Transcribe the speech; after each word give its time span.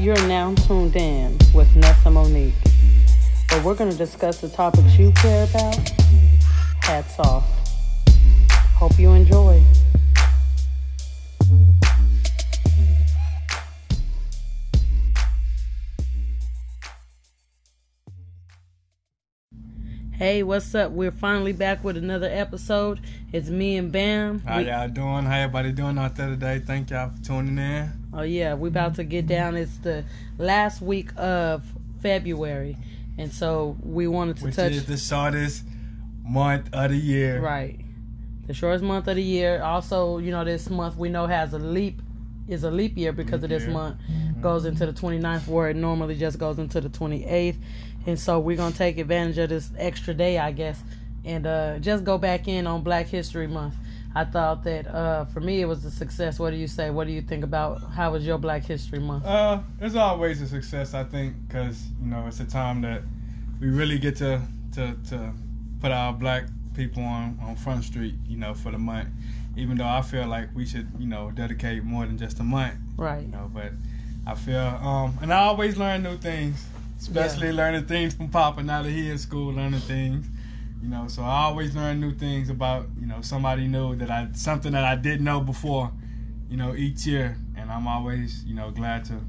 You're 0.00 0.26
now 0.26 0.54
tuned 0.54 0.96
in 0.96 1.36
with 1.52 1.76
Nessa 1.76 2.10
Monique, 2.10 2.54
where 3.50 3.62
we're 3.62 3.74
going 3.74 3.90
to 3.90 3.96
discuss 3.98 4.40
the 4.40 4.48
topics 4.48 4.98
you 4.98 5.12
care 5.12 5.44
about. 5.44 5.76
Hats 6.80 7.18
off. 7.18 7.44
Hope 8.78 8.98
you 8.98 9.10
enjoy. 9.10 9.62
Hey, 20.12 20.42
what's 20.42 20.74
up? 20.74 20.92
We're 20.92 21.10
finally 21.10 21.52
back 21.52 21.82
with 21.82 21.96
another 21.96 22.28
episode. 22.30 23.00
It's 23.32 23.48
me 23.48 23.76
and 23.76 23.90
Bam. 23.90 24.40
How 24.40 24.58
We- 24.58 24.66
y'all 24.66 24.88
doing? 24.88 25.24
How 25.24 25.36
everybody 25.36 25.72
doing 25.72 25.98
out 25.98 26.16
there 26.16 26.28
today? 26.28 26.58
Thank 26.58 26.90
y'all 26.90 27.10
for 27.10 27.22
tuning 27.22 27.58
in. 27.58 27.99
Oh 28.12 28.22
yeah, 28.22 28.54
we 28.54 28.68
about 28.68 28.96
to 28.96 29.04
get 29.04 29.26
down. 29.26 29.56
It's 29.56 29.76
the 29.78 30.04
last 30.38 30.82
week 30.82 31.10
of 31.16 31.64
February, 32.02 32.76
and 33.18 33.32
so 33.32 33.76
we 33.82 34.06
wanted 34.08 34.36
to 34.38 34.42
touch 34.42 34.46
Which 34.46 34.56
touch 34.56 34.72
is 34.72 34.86
the 34.86 34.96
shortest 34.96 35.64
month 36.24 36.68
of 36.72 36.90
the 36.90 36.96
year. 36.96 37.40
right, 37.40 37.78
the 38.46 38.54
shortest 38.54 38.82
month 38.84 39.06
of 39.06 39.16
the 39.16 39.22
year. 39.22 39.62
Also, 39.62 40.18
you 40.18 40.30
know, 40.32 40.44
this 40.44 40.68
month 40.68 40.96
we 40.96 41.08
know 41.08 41.26
has 41.26 41.52
a 41.52 41.58
leap 41.58 42.02
is 42.48 42.64
a 42.64 42.70
leap 42.70 42.96
year 42.96 43.12
because 43.12 43.44
of 43.44 43.50
this 43.50 43.62
year. 43.62 43.70
month 43.72 43.96
goes 44.40 44.64
into 44.64 44.84
the 44.84 44.92
29th 44.92 45.46
where 45.46 45.68
it 45.68 45.76
normally 45.76 46.16
just 46.16 46.36
goes 46.38 46.58
into 46.58 46.80
the 46.80 46.88
28th 46.88 47.56
and 48.06 48.18
so 48.18 48.40
we're 48.40 48.56
gonna 48.56 48.74
take 48.74 48.98
advantage 48.98 49.38
of 49.38 49.50
this 49.50 49.70
extra 49.78 50.12
day 50.14 50.38
i 50.38 50.50
guess 50.50 50.82
and 51.24 51.46
uh, 51.46 51.78
just 51.78 52.02
go 52.02 52.16
back 52.18 52.48
in 52.48 52.66
on 52.66 52.82
black 52.82 53.06
history 53.06 53.46
month 53.46 53.74
i 54.14 54.24
thought 54.24 54.64
that 54.64 54.86
uh, 54.88 55.24
for 55.26 55.40
me 55.40 55.60
it 55.60 55.66
was 55.66 55.84
a 55.84 55.90
success 55.90 56.38
what 56.38 56.50
do 56.50 56.56
you 56.56 56.66
say 56.66 56.90
what 56.90 57.06
do 57.06 57.12
you 57.12 57.22
think 57.22 57.44
about 57.44 57.80
how 57.94 58.10
was 58.10 58.26
your 58.26 58.38
black 58.38 58.64
history 58.64 58.98
month 58.98 59.24
Uh, 59.24 59.60
it's 59.80 59.94
always 59.94 60.40
a 60.42 60.46
success, 60.48 60.94
I 60.94 61.04
think, 61.04 61.34
because 61.46 61.76
you 62.02 62.08
know 62.10 62.26
it's 62.26 62.40
a 62.40 62.44
time 62.44 62.80
that 62.82 63.02
we 63.60 63.68
really 63.68 63.98
get 63.98 64.16
to 64.16 64.40
to 64.74 64.96
to 65.10 65.32
put 65.80 65.90
our 65.92 66.12
black 66.12 66.44
people 66.74 67.02
on 67.02 67.38
on 67.42 67.54
front 67.56 67.84
street, 67.84 68.14
you 68.28 68.36
know, 68.36 68.54
for 68.54 68.70
the 68.72 68.78
month. 68.78 69.08
Even 69.56 69.76
though 69.78 69.86
I 69.86 70.02
feel 70.02 70.26
like 70.26 70.48
we 70.54 70.64
should, 70.64 70.88
you 70.98 71.06
know, 71.06 71.30
dedicate 71.30 71.82
more 71.84 72.06
than 72.06 72.16
just 72.18 72.38
a 72.40 72.44
month, 72.44 72.74
right 72.96 73.22
you 73.22 73.28
know. 73.28 73.50
But 73.52 73.72
I 74.26 74.34
feel, 74.34 74.58
um, 74.58 75.18
and 75.22 75.32
I 75.32 75.38
always 75.50 75.76
learn 75.76 76.02
new 76.02 76.16
things, 76.16 76.64
especially 77.00 77.52
learning 77.52 77.86
things 77.86 78.14
from 78.14 78.28
Papa 78.28 78.62
now 78.62 78.82
that 78.82 78.90
he 78.90 79.10
in 79.10 79.18
school, 79.18 79.52
learning 79.52 79.80
things. 79.80 80.26
You 80.82 80.88
know, 80.88 81.08
so 81.08 81.22
I 81.22 81.42
always 81.44 81.76
learn 81.76 82.00
new 82.00 82.12
things 82.14 82.48
about, 82.48 82.86
you 82.98 83.06
know, 83.06 83.20
somebody 83.20 83.66
new 83.66 83.96
that 83.96 84.10
I 84.10 84.28
something 84.32 84.72
that 84.72 84.84
I 84.84 84.96
didn't 84.96 85.24
know 85.24 85.40
before, 85.40 85.92
you 86.48 86.56
know, 86.56 86.74
each 86.74 87.06
year. 87.06 87.36
And 87.56 87.70
I'm 87.70 87.86
always, 87.86 88.44
you 88.44 88.54
know, 88.54 88.70
glad 88.70 89.04
to 89.06 89.20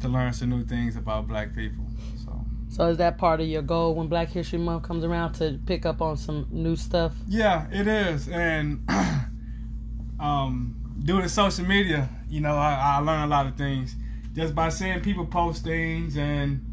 to 0.00 0.08
learn 0.08 0.32
some 0.32 0.50
new 0.50 0.64
things 0.64 0.96
about 0.96 1.28
black 1.28 1.54
people. 1.54 1.84
So 2.24 2.44
So 2.68 2.88
is 2.88 2.96
that 2.98 3.16
part 3.16 3.40
of 3.40 3.46
your 3.46 3.62
goal 3.62 3.94
when 3.94 4.08
Black 4.08 4.28
History 4.30 4.58
Month 4.58 4.82
comes 4.82 5.04
around 5.04 5.34
to 5.34 5.60
pick 5.66 5.86
up 5.86 6.02
on 6.02 6.16
some 6.16 6.48
new 6.50 6.74
stuff? 6.74 7.14
yeah, 7.28 7.68
it 7.70 7.86
is. 7.86 8.28
And 8.28 8.88
um 10.20 10.76
due 11.04 11.20
to 11.20 11.28
social 11.28 11.64
media, 11.64 12.08
you 12.28 12.40
know, 12.40 12.54
I, 12.56 12.96
I 12.96 12.98
learn 12.98 13.22
a 13.22 13.26
lot 13.26 13.46
of 13.46 13.56
things. 13.56 13.94
Just 14.34 14.54
by 14.54 14.68
seeing 14.68 15.00
people 15.00 15.26
post 15.26 15.62
things 15.64 16.16
and 16.16 16.64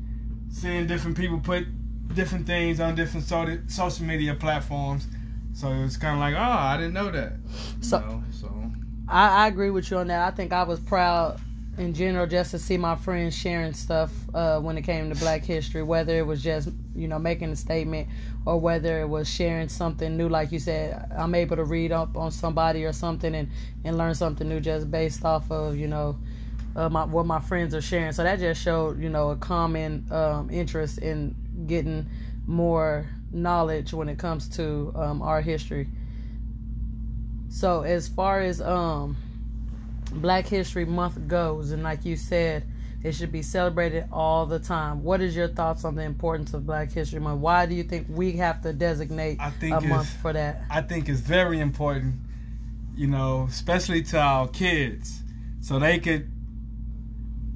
seeing 0.49 0.87
different 0.87 1.17
people 1.17 1.39
put 1.39 1.65
different 2.13 2.47
things 2.47 2.79
on 2.79 2.95
different 2.95 3.25
so- 3.25 3.59
social 3.67 4.05
media 4.05 4.33
platforms. 4.35 5.07
So 5.53 5.67
it 5.69 5.81
was 5.81 5.97
kind 5.97 6.13
of 6.13 6.19
like, 6.19 6.35
oh, 6.35 6.39
I 6.39 6.77
didn't 6.77 6.93
know 6.93 7.11
that. 7.11 7.33
So- 7.81 7.99
know, 7.99 8.23
so 8.31 8.71
I, 9.07 9.45
I 9.45 9.47
agree 9.47 9.71
with 9.71 9.89
you 9.91 9.97
on 9.97 10.07
that. 10.07 10.31
I 10.31 10.35
think 10.35 10.53
I 10.53 10.63
was 10.63 10.79
proud 10.79 11.39
in 11.77 11.93
general 11.93 12.27
just 12.27 12.51
to 12.51 12.59
see 12.59 12.77
my 12.77 12.95
friends 12.95 13.35
sharing 13.35 13.73
stuff 13.73 14.11
uh, 14.33 14.59
when 14.59 14.77
it 14.77 14.81
came 14.81 15.09
to 15.09 15.15
Black 15.19 15.43
History, 15.43 15.81
whether 15.81 16.17
it 16.17 16.25
was 16.25 16.43
just 16.43 16.69
you 16.95 17.07
know 17.07 17.17
making 17.17 17.49
a 17.51 17.55
statement 17.55 18.07
or 18.45 18.59
whether 18.59 18.99
it 18.99 19.07
was 19.07 19.27
sharing 19.29 19.69
something 19.69 20.15
new. 20.17 20.29
Like 20.29 20.51
you 20.51 20.59
said, 20.59 21.09
I'm 21.17 21.33
able 21.33 21.55
to 21.55 21.63
read 21.63 21.91
up 21.91 22.17
on 22.17 22.31
somebody 22.31 22.83
or 22.85 22.93
something 22.93 23.33
and 23.33 23.49
and 23.85 23.97
learn 23.97 24.13
something 24.13 24.47
new 24.47 24.59
just 24.59 24.91
based 24.91 25.25
off 25.25 25.49
of 25.51 25.75
you 25.77 25.87
know. 25.87 26.17
Uh, 26.75 26.87
my, 26.87 27.03
what 27.03 27.25
my 27.25 27.39
friends 27.39 27.73
are 27.73 27.81
sharing, 27.81 28.11
so 28.11 28.23
that 28.23 28.39
just 28.39 28.61
showed 28.61 29.01
you 29.01 29.09
know 29.09 29.31
a 29.31 29.35
common 29.35 30.05
um, 30.11 30.49
interest 30.51 30.99
in 30.99 31.35
getting 31.67 32.07
more 32.47 33.05
knowledge 33.31 33.93
when 33.93 34.09
it 34.09 34.17
comes 34.17 34.47
to 34.49 34.91
um, 34.95 35.21
our 35.21 35.41
history. 35.41 35.87
So 37.49 37.81
as 37.81 38.07
far 38.07 38.41
as 38.41 38.61
um 38.61 39.17
Black 40.11 40.47
History 40.47 40.85
Month 40.85 41.27
goes, 41.27 41.71
and 41.71 41.83
like 41.83 42.05
you 42.05 42.15
said, 42.15 42.63
it 43.03 43.13
should 43.13 43.31
be 43.31 43.41
celebrated 43.41 44.05
all 44.11 44.45
the 44.45 44.59
time. 44.59 45.03
What 45.03 45.21
is 45.21 45.35
your 45.35 45.47
thoughts 45.47 45.85
on 45.85 45.95
the 45.95 46.03
importance 46.03 46.53
of 46.53 46.65
Black 46.65 46.91
History 46.91 47.19
Month? 47.19 47.41
Why 47.41 47.65
do 47.65 47.75
you 47.75 47.83
think 47.83 48.07
we 48.09 48.33
have 48.33 48.61
to 48.63 48.73
designate 48.73 49.39
I 49.39 49.51
think 49.51 49.75
a 49.75 49.81
month 49.81 50.09
for 50.21 50.33
that? 50.33 50.63
I 50.69 50.81
think 50.81 51.07
it's 51.07 51.21
very 51.21 51.59
important, 51.59 52.15
you 52.95 53.07
know, 53.07 53.47
especially 53.49 54.01
to 54.03 54.19
our 54.19 54.47
kids, 54.47 55.21
so 55.61 55.79
they 55.79 55.99
could, 55.99 56.29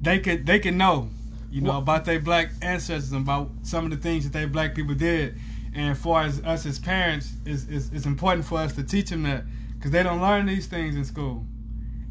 they 0.00 0.18
could, 0.18 0.46
they 0.46 0.60
can 0.60 0.78
know, 0.78 1.10
you 1.54 1.60
know, 1.60 1.78
about 1.78 2.04
their 2.04 2.18
black 2.18 2.50
ancestors 2.62 3.12
and 3.12 3.22
about 3.22 3.48
some 3.62 3.84
of 3.84 3.90
the 3.92 3.96
things 3.96 4.24
that 4.24 4.32
they 4.32 4.44
black 4.44 4.74
people 4.74 4.94
did. 4.94 5.38
And 5.72 5.96
far 5.96 6.22
as 6.22 6.42
us 6.44 6.66
as 6.66 6.80
parents, 6.80 7.32
it's, 7.46 7.66
it's, 7.68 7.90
it's 7.92 8.06
important 8.06 8.44
for 8.44 8.58
us 8.58 8.72
to 8.74 8.82
teach 8.82 9.10
them 9.10 9.22
that 9.22 9.44
because 9.76 9.92
they 9.92 10.02
don't 10.02 10.20
learn 10.20 10.46
these 10.46 10.66
things 10.66 10.96
in 10.96 11.04
school. 11.04 11.46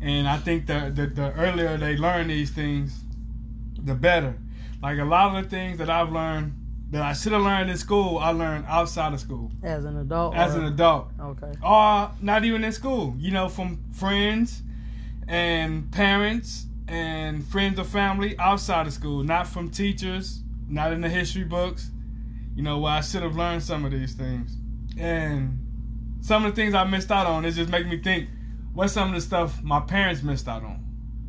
And 0.02 0.30
I 0.30 0.38
think 0.38 0.66
the, 0.68 0.92
the 0.96 1.08
the 1.08 1.34
earlier 1.34 1.76
they 1.78 1.98
learn 1.98 2.28
these 2.28 2.52
things, 2.52 2.98
the 3.78 3.96
better. 3.96 4.36
Like 4.82 4.98
a 5.00 5.04
lot 5.06 5.36
of 5.36 5.44
the 5.44 5.50
things 5.50 5.78
that 5.78 5.90
I've 5.90 6.12
learned 6.12 6.54
that 6.92 7.02
I 7.02 7.12
should 7.14 7.34
have 7.34 7.42
learned 7.42 7.70
in 7.70 7.78
school, 7.78 8.20
I 8.20 8.30
learned 8.32 8.66
outside 8.68 9.14
of 9.14 9.20
school 9.20 9.52
As 9.62 9.84
an 9.84 9.98
adult, 9.98 10.36
as 10.36 10.56
or- 10.56 10.60
an 10.60 10.66
adult 10.66 11.08
okay, 11.20 11.52
or 11.62 12.12
not 12.22 12.46
even 12.46 12.64
in 12.64 12.72
school, 12.72 13.14
you 13.18 13.32
know, 13.32 13.50
from 13.50 13.80
friends 13.92 14.62
and 15.28 15.92
parents 15.92 16.68
and 16.88 17.46
friends 17.46 17.80
or 17.80 17.84
family 17.84 18.38
outside 18.40 18.88
of 18.88 18.94
school, 18.94 19.24
not 19.24 19.48
from 19.48 19.70
teachers, 19.70 20.42
not 20.68 20.94
in 20.94 21.02
the 21.02 21.10
history 21.10 21.44
books, 21.44 21.90
you 22.56 22.64
know, 22.64 22.80
where 22.80 22.94
I 22.94 23.02
should 23.02 23.24
have 23.24 23.36
learned 23.36 23.64
some 23.64 23.86
of 23.86 23.92
these 23.92 24.14
things. 24.14 24.58
And 24.98 25.60
some 26.22 26.46
of 26.46 26.56
the 26.56 26.62
things 26.62 26.74
I 26.74 26.84
missed 26.84 27.12
out 27.12 27.26
on, 27.26 27.46
it 27.46 27.52
just 27.52 27.70
make 27.70 27.88
me 27.88 28.00
think, 28.02 28.30
what's 28.74 28.94
some 28.94 29.10
of 29.10 29.16
the 29.16 29.22
stuff 29.22 29.62
my 29.64 29.80
parents 29.80 30.24
missed 30.24 30.48
out 30.48 30.64
on? 30.64 30.84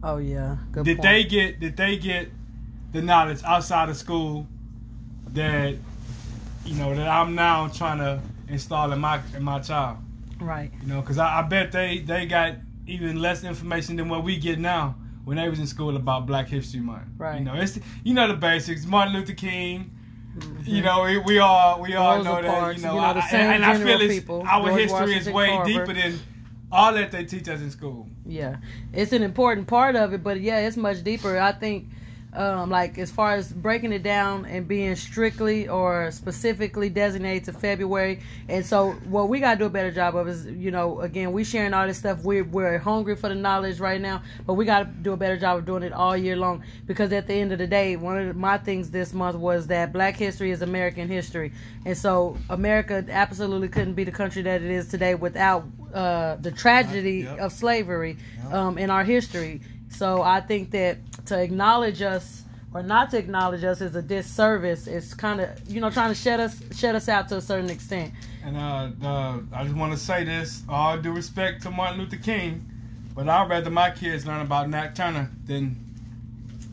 oh 0.04 0.18
yeah, 0.18 0.58
good 0.70 0.84
did 0.84 0.98
point. 0.98 1.02
they 1.02 1.24
get 1.24 1.58
did 1.60 1.76
they 1.76 1.96
get 1.96 2.28
the 2.92 3.00
knowledge 3.00 3.42
outside 3.42 3.88
of 3.88 3.96
school 3.96 4.46
that 5.32 5.74
you 6.64 6.74
know 6.74 6.94
that 6.94 7.08
I'm 7.08 7.34
now 7.34 7.68
trying 7.68 7.98
to 7.98 8.20
install 8.48 8.92
in 8.92 9.00
my 9.00 9.20
in 9.34 9.42
my 9.42 9.60
child? 9.60 9.98
right? 10.40 10.70
You 10.82 10.88
know, 10.88 11.00
because 11.00 11.18
I, 11.18 11.38
I 11.38 11.42
bet 11.42 11.72
they 11.72 11.98
they 11.98 12.26
got 12.26 12.56
even 12.86 13.20
less 13.20 13.44
information 13.44 13.96
than 13.96 14.08
what 14.08 14.22
we 14.22 14.36
get 14.36 14.58
now 14.58 14.94
when 15.24 15.36
they 15.36 15.48
was 15.48 15.58
in 15.58 15.66
school 15.66 15.96
about 15.96 16.26
Black 16.26 16.48
History 16.48 16.80
Month. 16.80 17.08
Right. 17.16 17.38
You 17.38 17.44
know, 17.44 17.54
it's 17.54 17.78
you 18.02 18.14
know 18.14 18.28
the 18.28 18.34
basics. 18.34 18.84
Martin 18.86 19.14
Luther 19.14 19.32
King. 19.34 19.90
Mm-hmm. 20.36 20.62
You 20.66 20.82
know, 20.82 21.04
we, 21.04 21.18
we 21.18 21.38
all 21.38 21.80
we 21.80 21.94
all 21.94 22.16
Rosa 22.16 22.28
know 22.28 22.42
that. 22.42 22.50
Parks, 22.58 22.80
You 22.80 22.86
know, 22.86 22.94
you 22.94 23.00
know, 23.00 23.06
I- 23.20 23.28
same 23.30 23.40
and, 23.52 23.64
I 23.64 23.78
feel 23.78 24.00
it's 24.00 24.14
people. 24.14 24.42
our 24.46 24.68
George 24.68 24.80
history 24.80 25.14
is 25.16 25.28
way 25.30 25.46
Carver. 25.48 25.68
deeper 25.68 25.92
than 25.94 26.18
all 26.72 26.92
that 26.94 27.12
they 27.12 27.24
teach 27.24 27.48
us 27.48 27.60
in 27.60 27.70
school. 27.70 28.08
Yeah, 28.26 28.56
it's 28.92 29.12
an 29.12 29.22
important 29.22 29.68
part 29.68 29.94
of 29.94 30.12
it, 30.12 30.24
but 30.24 30.40
yeah, 30.40 30.58
it's 30.66 30.76
much 30.76 31.04
deeper. 31.04 31.38
I 31.38 31.52
think, 31.52 31.88
um, 32.34 32.70
like 32.70 32.98
as 32.98 33.10
far 33.10 33.34
as 33.34 33.52
breaking 33.52 33.92
it 33.92 34.02
down 34.02 34.44
and 34.46 34.66
being 34.66 34.96
strictly 34.96 35.68
or 35.68 36.10
specifically 36.10 36.88
designated 36.88 37.44
to 37.44 37.52
February, 37.52 38.20
and 38.48 38.64
so 38.66 38.92
what 39.08 39.28
we 39.28 39.40
gotta 39.40 39.58
do 39.58 39.66
a 39.66 39.70
better 39.70 39.90
job 39.90 40.16
of 40.16 40.26
is, 40.28 40.46
you 40.46 40.70
know, 40.70 41.00
again, 41.00 41.32
we 41.32 41.44
sharing 41.44 41.72
all 41.74 41.86
this 41.86 41.98
stuff. 41.98 42.22
We're 42.22 42.44
we're 42.44 42.78
hungry 42.78 43.16
for 43.16 43.28
the 43.28 43.34
knowledge 43.34 43.78
right 43.80 44.00
now, 44.00 44.22
but 44.46 44.54
we 44.54 44.64
gotta 44.64 44.86
do 44.86 45.12
a 45.12 45.16
better 45.16 45.36
job 45.36 45.58
of 45.58 45.64
doing 45.66 45.82
it 45.82 45.92
all 45.92 46.16
year 46.16 46.36
long 46.36 46.62
because 46.86 47.12
at 47.12 47.26
the 47.26 47.34
end 47.34 47.52
of 47.52 47.58
the 47.58 47.66
day, 47.66 47.96
one 47.96 48.18
of 48.18 48.36
my 48.36 48.58
things 48.58 48.90
this 48.90 49.12
month 49.12 49.36
was 49.36 49.66
that 49.68 49.92
Black 49.92 50.16
history 50.16 50.50
is 50.50 50.62
American 50.62 51.08
history, 51.08 51.52
and 51.84 51.96
so 51.96 52.36
America 52.50 53.04
absolutely 53.10 53.68
couldn't 53.68 53.94
be 53.94 54.04
the 54.04 54.12
country 54.12 54.42
that 54.42 54.62
it 54.62 54.70
is 54.70 54.88
today 54.88 55.14
without 55.14 55.64
uh, 55.92 56.36
the 56.36 56.50
tragedy 56.50 57.04
Yep. 57.24 57.38
of 57.38 57.52
slavery 57.52 58.16
um, 58.50 58.76
in 58.78 58.90
our 58.90 59.04
history. 59.04 59.60
So 59.90 60.22
I 60.22 60.40
think 60.40 60.72
that 60.72 60.98
to 61.26 61.38
acknowledge 61.40 62.02
us 62.02 62.42
or 62.72 62.82
not 62.82 63.10
to 63.10 63.18
acknowledge 63.18 63.62
us 63.64 63.80
is 63.80 63.94
a 63.94 64.02
disservice. 64.02 64.86
It's 64.86 65.14
kind 65.14 65.40
of 65.40 65.48
you 65.68 65.80
know 65.80 65.90
trying 65.90 66.10
to 66.10 66.14
shut 66.14 66.40
us 66.40 66.60
shut 66.76 66.94
us 66.94 67.08
out 67.08 67.28
to 67.28 67.36
a 67.36 67.40
certain 67.40 67.70
extent. 67.70 68.12
And 68.44 68.56
uh, 68.58 69.38
I 69.54 69.64
just 69.64 69.74
want 69.76 69.92
to 69.92 69.98
say 69.98 70.22
this, 70.24 70.62
all 70.68 70.98
due 70.98 71.12
respect 71.12 71.62
to 71.62 71.70
Martin 71.70 71.98
Luther 72.00 72.16
King, 72.16 72.64
but 73.14 73.26
I'd 73.28 73.48
rather 73.48 73.70
my 73.70 73.90
kids 73.90 74.26
learn 74.26 74.42
about 74.42 74.68
Nat 74.68 74.94
Turner 74.94 75.30
than 75.46 75.76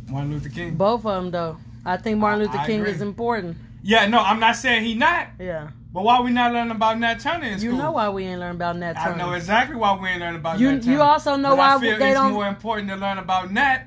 Martin 0.09 0.31
Luther 0.31 0.49
King. 0.49 0.75
Both 0.75 1.05
of 1.05 1.23
them 1.23 1.31
though. 1.31 1.57
I 1.85 1.97
think 1.97 2.17
Martin 2.19 2.41
Luther 2.45 2.57
I 2.57 2.65
King 2.67 2.81
agree. 2.81 2.91
is 2.91 3.01
important. 3.01 3.57
Yeah, 3.83 4.05
no, 4.07 4.19
I'm 4.19 4.39
not 4.39 4.55
saying 4.57 4.83
he 4.83 4.93
not, 4.93 5.29
Yeah, 5.39 5.69
but 5.91 6.03
why 6.03 6.19
we 6.21 6.29
not 6.29 6.51
learning 6.53 6.69
about 6.71 6.99
Nat 6.99 7.19
Turner 7.19 7.45
in 7.47 7.57
school? 7.59 7.71
you 7.71 7.77
know 7.77 7.91
why 7.93 8.09
we 8.09 8.25
ain't 8.25 8.39
learn 8.39 8.55
about 8.55 8.77
Nat 8.77 8.93
Turner. 8.93 9.15
I 9.15 9.17
know 9.17 9.31
exactly 9.33 9.75
why 9.75 9.97
we 9.99 10.09
ain't 10.09 10.19
learning 10.19 10.39
about 10.39 10.59
You- 10.59 10.73
Nat 10.73 10.81
Turner. 10.83 10.91
you 10.93 11.01
also 11.01 11.35
know 11.37 11.49
but 11.51 11.57
why 11.57 11.75
I 11.75 11.79
feel 11.79 11.97
they 11.97 12.09
it's 12.11 12.19
don't- 12.19 12.33
more 12.33 12.47
important 12.47 12.89
to 12.89 12.95
learn 12.97 13.17
about 13.17 13.51
Nat, 13.51 13.85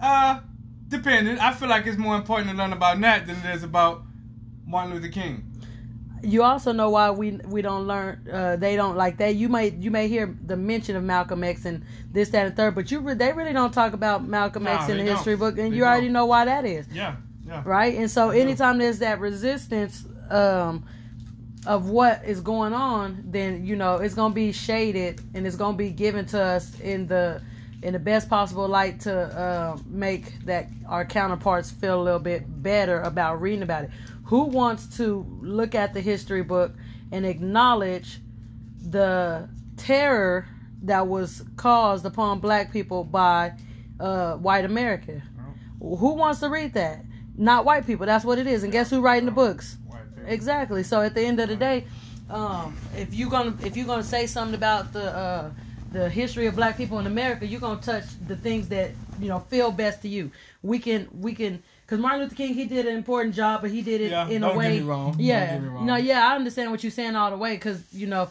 uh, 0.00 0.40
depending. 0.88 1.38
I 1.38 1.52
feel 1.52 1.68
like 1.68 1.86
it's 1.86 1.98
more 1.98 2.16
important 2.16 2.50
to 2.50 2.56
learn 2.56 2.72
about 2.72 3.00
that 3.00 3.26
than 3.26 3.36
it 3.36 3.54
is 3.54 3.62
about 3.62 4.02
Martin 4.66 4.94
Luther 4.94 5.08
King. 5.08 5.44
You 6.22 6.42
also 6.42 6.72
know 6.72 6.90
why 6.90 7.10
we 7.10 7.38
we 7.46 7.62
don't 7.62 7.86
learn. 7.86 8.28
Uh, 8.30 8.56
they 8.56 8.74
don't 8.74 8.96
like 8.96 9.18
that. 9.18 9.36
You 9.36 9.48
may 9.48 9.70
you 9.70 9.90
may 9.92 10.08
hear 10.08 10.36
the 10.46 10.56
mention 10.56 10.96
of 10.96 11.04
Malcolm 11.04 11.44
X 11.44 11.64
and 11.64 11.84
this 12.12 12.30
that 12.30 12.46
and 12.46 12.56
third, 12.56 12.74
but 12.74 12.90
you 12.90 12.98
re- 12.98 13.14
they 13.14 13.32
really 13.32 13.52
don't 13.52 13.72
talk 13.72 13.92
about 13.92 14.26
Malcolm 14.26 14.64
Nah, 14.64 14.80
X 14.82 14.88
in 14.90 14.98
the 14.98 15.04
don't. 15.04 15.14
history 15.14 15.36
book, 15.36 15.56
and 15.58 15.72
They 15.72 15.76
you 15.76 15.84
already 15.84 16.06
don't. 16.06 16.14
know 16.14 16.26
why 16.26 16.44
that 16.46 16.64
is. 16.64 16.86
Yeah, 16.92 17.14
yeah. 17.46 17.62
right? 17.64 17.94
And 17.96 18.10
so 18.10 18.30
anytime 18.30 18.78
there's 18.78 18.98
that 18.98 19.20
resistance 19.20 20.04
um, 20.28 20.84
of 21.66 21.88
what 21.88 22.24
is 22.24 22.40
going 22.40 22.72
on, 22.72 23.22
then 23.26 23.64
you 23.64 23.76
know 23.76 23.98
it's 23.98 24.14
gonna 24.16 24.34
be 24.34 24.50
shaded 24.50 25.20
and 25.34 25.46
it's 25.46 25.54
gonna 25.56 25.76
be 25.76 25.90
given 25.90 26.26
to 26.26 26.42
us 26.42 26.80
in 26.80 27.06
the 27.06 27.40
in 27.82 27.92
the 27.92 27.98
best 27.98 28.28
possible 28.28 28.66
light 28.66 29.00
to 29.00 29.14
uh, 29.14 29.78
make 29.86 30.44
that 30.44 30.68
our 30.88 31.04
counterparts 31.04 31.70
feel 31.70 32.00
a 32.00 32.02
little 32.02 32.20
bit 32.20 32.62
better 32.62 33.00
about 33.02 33.40
reading 33.40 33.62
about 33.62 33.84
it. 33.84 33.90
Who 34.24 34.44
wants 34.44 34.96
to 34.98 35.24
look 35.40 35.74
at 35.74 35.94
the 35.94 36.00
history 36.00 36.42
book 36.42 36.72
and 37.12 37.24
acknowledge 37.24 38.20
the 38.90 39.48
terror 39.76 40.46
that 40.82 41.06
was 41.06 41.44
caused 41.56 42.04
upon 42.04 42.40
black 42.40 42.72
people 42.72 43.04
by 43.04 43.52
uh, 44.00 44.34
white 44.34 44.64
America? 44.64 45.22
Who 45.80 46.14
wants 46.14 46.40
to 46.40 46.48
read 46.48 46.74
that? 46.74 47.04
Not 47.36 47.64
white 47.64 47.86
people. 47.86 48.04
That's 48.06 48.24
what 48.24 48.38
it 48.38 48.48
is. 48.48 48.64
And 48.64 48.72
guess 48.72 48.90
who 48.90 49.00
writing 49.00 49.26
the 49.26 49.30
books? 49.30 49.76
Exactly. 50.26 50.82
So 50.82 51.00
at 51.00 51.14
the 51.14 51.22
end 51.22 51.38
of 51.40 51.48
the 51.48 51.56
day, 51.56 51.86
um, 52.28 52.76
if 52.96 53.14
you're 53.14 53.30
gonna 53.30 53.54
if 53.62 53.76
you're 53.76 53.86
gonna 53.86 54.02
say 54.02 54.26
something 54.26 54.54
about 54.54 54.92
the 54.92 55.16
uh, 55.16 55.50
the 55.92 56.08
history 56.10 56.46
of 56.46 56.54
black 56.56 56.76
people 56.76 56.98
in 56.98 57.06
America, 57.06 57.46
you're 57.46 57.60
gonna 57.60 57.80
touch 57.80 58.04
the 58.26 58.36
things 58.36 58.68
that 58.68 58.90
you 59.20 59.28
know 59.28 59.40
feel 59.40 59.70
best 59.70 60.02
to 60.02 60.08
you. 60.08 60.30
We 60.62 60.78
can 60.78 61.08
we 61.20 61.34
can 61.34 61.62
because 61.84 61.98
Martin 62.00 62.20
Luther 62.22 62.34
King 62.34 62.54
he 62.54 62.66
did 62.66 62.86
an 62.86 62.94
important 62.94 63.34
job, 63.34 63.62
but 63.62 63.70
he 63.70 63.80
did 63.82 64.00
it 64.02 64.10
Yeah, 64.10 64.28
in 64.28 64.42
don't 64.42 64.54
a 64.54 64.58
way. 64.58 64.72
get 64.74 64.82
me 64.82 64.88
wrong. 64.88 65.12
Don't 65.12 65.20
Yeah. 65.20 65.46
get 65.52 65.62
me 65.62 65.68
wrong. 65.68 65.86
No. 65.86 65.96
Yeah. 65.96 66.26
I 66.28 66.34
understand 66.36 66.70
what 66.70 66.82
you're 66.84 66.90
saying 66.90 67.16
all 67.16 67.30
the 67.30 67.36
way 67.38 67.54
because 67.54 67.82
you 67.92 68.06
know 68.06 68.30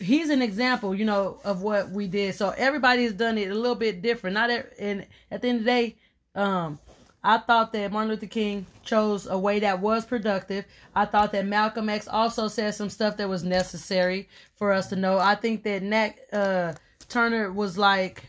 he's 0.00 0.28
an 0.30 0.42
example, 0.42 0.94
you 0.94 1.04
know, 1.04 1.38
of 1.44 1.62
what 1.62 1.90
we 1.90 2.06
did. 2.08 2.34
So 2.34 2.50
everybody 2.50 3.04
has 3.04 3.12
done 3.12 3.38
it 3.38 3.50
a 3.50 3.54
little 3.54 3.76
bit 3.76 4.02
different. 4.02 4.34
Not 4.34 4.50
e- 4.50 4.62
and 4.80 5.06
at 5.30 5.40
the 5.42 5.48
end 5.48 5.58
of 5.60 5.64
the 5.64 5.70
day, 5.70 5.96
um, 6.34 6.78
I 7.26 7.38
thought 7.38 7.72
that 7.72 7.90
Martin 7.90 8.10
Luther 8.10 8.26
King 8.26 8.66
chose 8.84 9.26
a 9.26 9.38
way 9.38 9.58
that 9.60 9.80
was 9.80 10.04
productive. 10.04 10.66
I 10.94 11.06
thought 11.06 11.32
that 11.32 11.46
Malcolm 11.46 11.88
X 11.88 12.06
also 12.06 12.48
said 12.48 12.74
some 12.74 12.90
stuff 12.90 13.16
that 13.16 13.28
was 13.30 13.42
necessary 13.42 14.28
for 14.56 14.72
us 14.72 14.88
to 14.88 14.96
know. 14.96 15.16
I 15.18 15.34
think 15.34 15.62
that 15.62 15.82
Nat 15.82 16.10
uh, 16.34 16.74
Turner 17.08 17.50
was 17.50 17.78
like, 17.78 18.24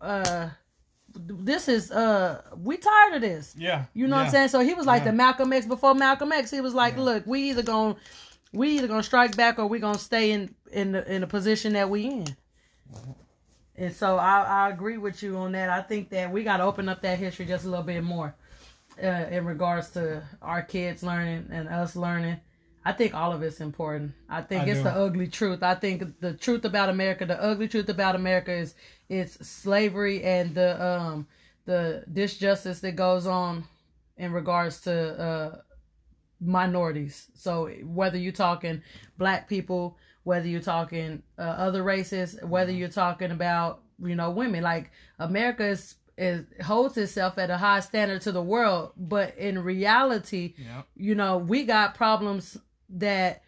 uh, 0.00 0.48
"This 1.14 1.68
is 1.68 1.92
uh, 1.92 2.42
we 2.56 2.76
tired 2.76 3.14
of 3.14 3.20
this." 3.20 3.54
Yeah. 3.56 3.84
You 3.94 4.08
know 4.08 4.16
what 4.16 4.26
I'm 4.26 4.30
saying? 4.32 4.48
So 4.48 4.58
he 4.60 4.74
was 4.74 4.84
like 4.84 5.02
Yeah. 5.02 5.12
the 5.12 5.16
Malcolm 5.16 5.52
X 5.52 5.66
before 5.66 5.94
Malcolm 5.94 6.32
X. 6.32 6.50
He 6.50 6.60
was 6.60 6.74
like, 6.74 6.96
"Look, 6.96 7.24
we 7.26 7.50
either 7.50 7.62
gonna 7.62 7.94
we 8.52 8.70
either 8.78 8.88
gonna 8.88 9.04
strike 9.04 9.36
back 9.36 9.60
or 9.60 9.66
we 9.68 9.78
gonna 9.78 9.96
stay 9.96 10.32
in 10.32 10.52
in 10.72 10.90
the 10.90 11.08
in 11.14 11.20
the 11.20 11.28
position 11.28 11.74
that 11.74 11.88
we 11.88 12.06
in." 12.06 12.26
And 13.76 13.94
so 13.94 14.16
I, 14.18 14.42
I 14.42 14.70
agree 14.70 14.98
with 14.98 15.22
you 15.22 15.36
on 15.38 15.52
that. 15.52 15.70
I 15.70 15.80
think 15.80 16.10
that 16.10 16.30
we 16.30 16.42
got 16.44 16.58
to 16.58 16.64
open 16.64 16.88
up 16.88 17.00
that 17.02 17.18
history 17.18 17.46
just 17.46 17.64
a 17.64 17.68
little 17.68 17.84
bit 17.84 18.02
more 18.04 18.34
uh, 19.02 19.28
in 19.30 19.44
regards 19.44 19.90
to 19.90 20.22
our 20.42 20.62
kids 20.62 21.02
learning 21.02 21.48
and 21.50 21.68
us 21.68 21.96
learning. 21.96 22.40
I 22.84 22.92
think 22.92 23.14
all 23.14 23.32
of 23.32 23.42
it's 23.42 23.60
important. 23.60 24.12
I 24.28 24.40
think 24.40 24.62
I 24.62 24.66
it's 24.66 24.78
do. 24.78 24.84
the 24.84 24.90
ugly 24.92 25.28
truth. 25.28 25.62
I 25.62 25.74
think 25.74 26.20
the 26.20 26.32
truth 26.32 26.64
about 26.64 26.88
America, 26.88 27.26
the 27.26 27.42
ugly 27.42 27.68
truth 27.68 27.88
about 27.88 28.14
America 28.14 28.52
is 28.52 28.74
it's 29.08 29.46
slavery 29.46 30.22
and 30.22 30.54
the 30.54 30.82
um 30.82 31.26
the 31.66 32.04
disjustice 32.12 32.80
that 32.80 32.92
goes 32.96 33.26
on 33.26 33.64
in 34.16 34.32
regards 34.32 34.80
to 34.82 35.20
uh 35.20 35.58
minorities. 36.40 37.28
So 37.34 37.68
whether 37.84 38.16
you're 38.16 38.32
talking 38.32 38.82
black 39.18 39.46
people, 39.48 39.98
whether 40.24 40.48
you're 40.48 40.60
talking 40.60 41.22
uh, 41.38 41.42
other 41.42 41.82
races, 41.82 42.38
whether 42.42 42.72
you're 42.72 42.88
talking 42.88 43.30
about 43.30 43.82
you 44.02 44.14
know 44.16 44.30
women, 44.30 44.62
like 44.62 44.90
America 45.18 45.66
is 45.66 45.96
is 46.20 46.44
holds 46.62 46.96
itself 46.98 47.38
at 47.38 47.48
a 47.50 47.56
high 47.56 47.80
standard 47.80 48.20
to 48.22 48.32
the 48.32 48.42
world, 48.42 48.92
but 48.96 49.36
in 49.38 49.58
reality, 49.58 50.54
Yep. 50.58 50.86
you 50.96 51.14
know 51.14 51.38
we 51.38 51.64
got 51.64 51.94
problems 51.94 52.58
that 52.90 53.42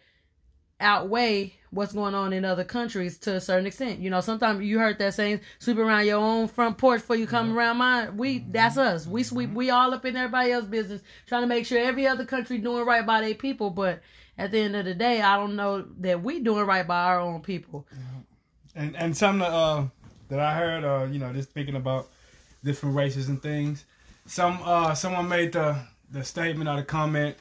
outweigh 0.79 1.53
what's 1.69 1.93
going 1.93 2.13
on 2.15 2.33
in 2.33 2.43
other 2.45 2.63
countries 2.63 3.17
to 3.17 3.35
a 3.35 3.41
certain 3.41 3.65
extent. 3.65 3.99
You 3.99 4.09
know, 4.09 4.21
sometimes 4.21 4.63
you 4.63 4.79
heard 4.79 4.97
that 4.99 5.13
saying, 5.13 5.41
"Sweep 5.59 5.77
around 5.77 6.05
your 6.05 6.17
own 6.17 6.47
front 6.47 6.77
porch 6.77 7.01
before 7.01 7.15
you 7.15 7.27
come 7.27 7.55
around 7.57 7.77
mine." 7.77 8.17
We 8.17 8.39
that's 8.39 8.77
us. 8.77 9.05
We 9.07 9.23
sweep. 9.23 9.51
We 9.53 9.69
all 9.69 9.93
up 9.93 10.05
in 10.05 10.15
everybody 10.17 10.51
else's 10.51 10.69
business, 10.69 11.01
trying 11.27 11.43
to 11.43 11.47
make 11.47 11.65
sure 11.65 11.79
every 11.79 12.07
other 12.07 12.25
country 12.25 12.57
doing 12.57 12.85
right 12.85 13.05
by 13.05 13.21
their 13.21 13.35
people. 13.35 13.69
But 13.69 14.01
at 14.37 14.51
the 14.51 14.59
end 14.59 14.75
of 14.75 14.85
the 14.85 14.95
day, 14.95 15.21
I 15.21 15.35
don't 15.37 15.55
know 15.55 15.85
that 15.99 16.23
we 16.23 16.39
doing 16.39 16.65
right 16.65 16.87
by 16.87 17.03
our 17.03 17.19
own 17.19 17.41
people. 17.41 17.87
And 18.75 18.95
and 18.95 19.15
something 19.15 19.43
uh, 19.47 19.87
that 20.29 20.39
I 20.39 20.55
heard, 20.55 20.83
uh, 20.83 21.05
you 21.11 21.19
know, 21.19 21.31
just 21.33 21.51
thinking 21.51 21.75
about 21.75 22.09
different 22.63 22.95
races 22.95 23.29
and 23.29 23.41
things. 23.41 23.85
Some 24.25 24.59
uh, 24.63 24.95
someone 24.95 25.27
made 25.27 25.53
the 25.53 25.77
the 26.09 26.23
statement 26.23 26.69
or 26.69 26.77
the 26.77 26.83
comment. 26.83 27.35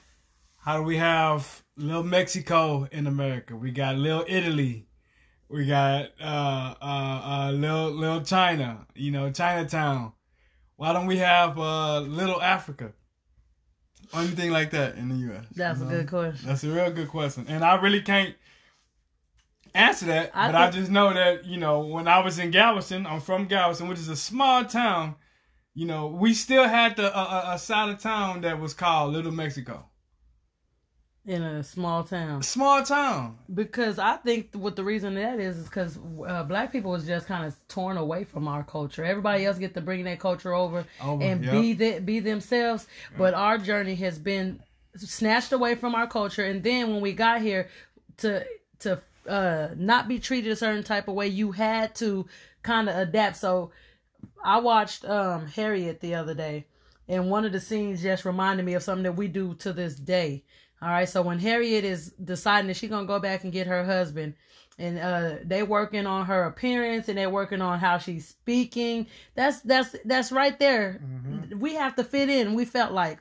How 0.56 0.78
do 0.78 0.82
we 0.82 0.96
have 0.96 1.62
little 1.76 2.02
Mexico 2.02 2.88
in 2.90 3.06
America? 3.06 3.56
We 3.56 3.70
got 3.70 3.96
little 3.96 4.24
Italy. 4.28 4.86
We 5.48 5.66
got 5.66 6.06
uh, 6.20 6.74
uh, 6.80 7.20
uh, 7.24 7.52
little 7.52 7.90
little 7.90 8.22
China. 8.22 8.86
You 8.94 9.10
know, 9.10 9.30
Chinatown. 9.30 10.12
Why 10.76 10.92
don't 10.92 11.06
we 11.06 11.18
have 11.18 11.58
uh, 11.58 12.00
little 12.00 12.40
Africa? 12.42 12.92
Or 14.12 14.20
anything 14.20 14.50
like 14.50 14.70
that 14.72 14.96
in 14.96 15.08
the 15.08 15.14
U.S. 15.28 15.44
That's 15.54 15.80
you 15.80 15.86
a 15.86 15.88
good 15.88 16.08
question. 16.08 16.46
That's 16.46 16.64
a 16.64 16.68
real 16.68 16.90
good 16.90 17.08
question, 17.08 17.46
and 17.48 17.64
I 17.64 17.76
really 17.76 18.02
can't 18.02 18.34
answer 19.74 20.06
that. 20.06 20.30
I 20.34 20.48
but 20.48 20.54
I 20.54 20.70
just 20.70 20.90
know 20.90 21.12
that 21.12 21.44
you 21.46 21.56
know 21.56 21.80
when 21.80 22.08
I 22.08 22.20
was 22.20 22.38
in 22.38 22.50
Galveston, 22.50 23.06
I'm 23.06 23.20
from 23.20 23.46
Galveston, 23.46 23.88
which 23.88 23.98
is 23.98 24.08
a 24.08 24.16
small 24.16 24.64
town. 24.64 25.16
You 25.74 25.86
know, 25.86 26.08
we 26.08 26.34
still 26.34 26.68
had 26.68 26.96
the 26.96 27.16
uh, 27.16 27.44
a, 27.50 27.54
a 27.54 27.58
side 27.58 27.90
of 27.90 27.98
town 27.98 28.42
that 28.42 28.60
was 28.60 28.74
called 28.74 29.12
Little 29.12 29.32
Mexico. 29.32 29.86
In 31.24 31.40
a 31.40 31.62
small 31.62 32.02
town. 32.02 32.40
A 32.40 32.42
small 32.42 32.82
town. 32.82 33.38
Because 33.54 34.00
I 34.00 34.16
think 34.16 34.54
what 34.54 34.74
the 34.74 34.82
reason 34.82 35.14
that 35.14 35.38
is 35.38 35.56
is 35.56 35.64
because 35.66 35.96
uh, 36.26 36.42
black 36.42 36.72
people 36.72 36.90
was 36.90 37.06
just 37.06 37.28
kind 37.28 37.46
of 37.46 37.56
torn 37.68 37.96
away 37.96 38.24
from 38.24 38.48
our 38.48 38.64
culture. 38.64 39.04
Everybody 39.04 39.46
else 39.46 39.56
get 39.56 39.72
to 39.74 39.80
bring 39.80 40.02
their 40.02 40.16
culture 40.16 40.52
over 40.52 40.84
Over, 41.00 41.22
and 41.22 41.44
yep. 41.44 41.52
be 41.52 41.72
the, 41.74 42.00
be 42.00 42.18
themselves, 42.18 42.88
but 43.16 43.34
our 43.34 43.56
journey 43.56 43.94
has 43.94 44.18
been 44.18 44.60
snatched 44.96 45.52
away 45.52 45.76
from 45.76 45.94
our 45.94 46.08
culture. 46.08 46.44
And 46.44 46.60
then 46.60 46.90
when 46.90 47.00
we 47.00 47.12
got 47.12 47.40
here, 47.40 47.68
to 48.18 48.44
to 48.80 49.00
uh, 49.28 49.68
not 49.76 50.08
be 50.08 50.18
treated 50.18 50.52
a 50.52 50.56
certain 50.56 50.82
type 50.82 51.08
of 51.08 51.14
way, 51.14 51.28
you 51.28 51.52
had 51.52 51.94
to 51.96 52.26
kind 52.62 52.88
of 52.88 52.96
adapt. 52.96 53.36
So 53.36 53.70
I 54.44 54.58
watched 54.58 55.04
um, 55.04 55.46
Harriet 55.46 56.00
the 56.00 56.14
other 56.14 56.34
day, 56.34 56.66
and 57.08 57.30
one 57.30 57.44
of 57.44 57.52
the 57.52 57.60
scenes 57.60 58.02
just 58.02 58.24
reminded 58.24 58.64
me 58.64 58.74
of 58.74 58.82
something 58.82 59.04
that 59.04 59.16
we 59.16 59.28
do 59.28 59.54
to 59.54 59.72
this 59.72 59.94
day. 59.94 60.44
All 60.80 60.88
right, 60.88 61.08
so 61.08 61.22
when 61.22 61.38
Harriet 61.38 61.84
is 61.84 62.10
deciding 62.24 62.66
that 62.66 62.76
she's 62.76 62.90
gonna 62.90 63.06
go 63.06 63.20
back 63.20 63.44
and 63.44 63.52
get 63.52 63.68
her 63.68 63.84
husband, 63.84 64.34
and 64.78 64.98
uh, 64.98 65.34
they 65.44 65.62
working 65.62 66.06
on 66.06 66.26
her 66.26 66.44
appearance 66.44 67.08
and 67.08 67.18
they're 67.18 67.30
working 67.30 67.60
on 67.60 67.78
how 67.78 67.98
she's 67.98 68.26
speaking. 68.26 69.06
That's 69.34 69.60
that's 69.60 69.94
that's 70.04 70.32
right 70.32 70.58
there. 70.58 71.00
We 71.56 71.74
have 71.74 71.94
to 71.96 72.04
fit 72.04 72.28
in. 72.28 72.54
We 72.54 72.64
felt 72.64 72.92
like 72.92 73.18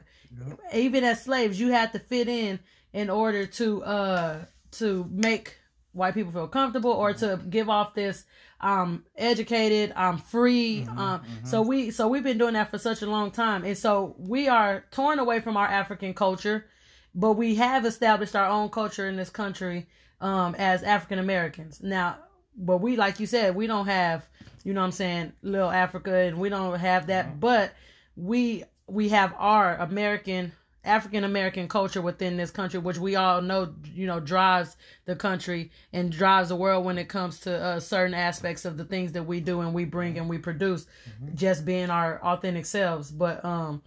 even 0.74 1.04
as 1.04 1.24
slaves, 1.24 1.60
you 1.60 1.70
had 1.72 1.92
to 1.92 2.00
fit 2.00 2.28
in 2.28 2.60
in 2.94 3.10
order 3.10 3.46
to 3.46 3.84
uh 3.84 4.46
to 4.72 5.08
make 5.12 5.58
white 5.94 6.14
people 6.14 6.32
feel 6.32 6.48
comfortable 6.48 6.92
or 6.92 7.14
to 7.14 7.40
give 7.50 7.70
off 7.70 7.94
this 7.94 8.24
um 8.62 9.04
educated 9.18 9.92
i'm 9.96 10.18
free 10.18 10.86
um 10.96 11.22
so 11.44 11.62
we 11.62 11.92
so 11.92 12.08
we've 12.08 12.24
been 12.24 12.38
doing 12.38 12.54
that 12.54 12.70
for 12.70 12.78
such 12.78 13.02
a 13.02 13.08
long 13.08 13.32
time. 13.32 13.64
And 13.66 13.78
so 13.78 14.16
we 14.18 14.48
are 14.48 14.86
torn 14.92 15.20
away 15.20 15.40
from 15.40 15.58
our 15.58 15.68
african 15.68 16.14
culture 16.14 16.66
but 17.14 17.34
we 17.34 17.56
have 17.56 17.86
established 17.86 18.36
our 18.36 18.46
own 18.46 18.70
culture 18.70 19.08
in 19.08 19.16
this 19.18 19.30
country 19.30 19.88
um 20.22 20.56
as 20.58 20.84
african 20.84 21.20
americans. 21.20 21.82
Now 21.82 22.18
but 22.56 22.78
we 22.78 22.96
like 22.96 23.20
you 23.20 23.26
said 23.26 23.56
we 23.56 23.68
don't 23.68 23.88
have 23.88 24.28
you 24.64 24.74
know 24.74 24.82
what 24.82 24.86
i'm 24.86 24.92
saying 24.92 25.34
little 25.42 25.72
africa 25.72 26.14
and 26.14 26.38
we 26.38 26.50
don't 26.50 26.78
have 26.80 27.08
that 27.08 27.40
but 27.40 27.74
we 28.16 28.64
we 28.88 29.10
have 29.10 29.34
our 29.38 29.78
american 29.78 30.52
african 30.84 31.24
american 31.24 31.68
culture 31.68 32.02
within 32.02 32.38
this 32.38 32.50
country 32.52 32.80
which 32.80 32.98
we 32.98 33.16
all 33.16 33.42
know 33.42 33.74
you 33.94 34.08
know 34.08 34.20
drives 34.20 34.78
the 35.06 35.16
country 35.16 35.72
and 35.94 36.12
drives 36.12 36.50
the 36.50 36.56
world 36.56 36.84
when 36.84 36.98
it 36.98 37.08
comes 37.08 37.40
to 37.40 37.56
uh, 37.56 37.80
certain 37.80 38.14
aspects 38.16 38.66
of 38.66 38.78
the 38.78 38.86
things 38.86 39.12
that 39.12 39.24
we 39.24 39.40
do 39.40 39.62
and 39.62 39.74
we 39.74 39.86
bring 39.86 40.18
and 40.18 40.28
we 40.28 40.38
produce 40.38 40.88
just 41.36 41.66
being 41.66 41.90
our 41.90 42.20
authentic 42.24 42.66
selves 42.66 43.12
but 43.12 43.44
um 43.46 43.82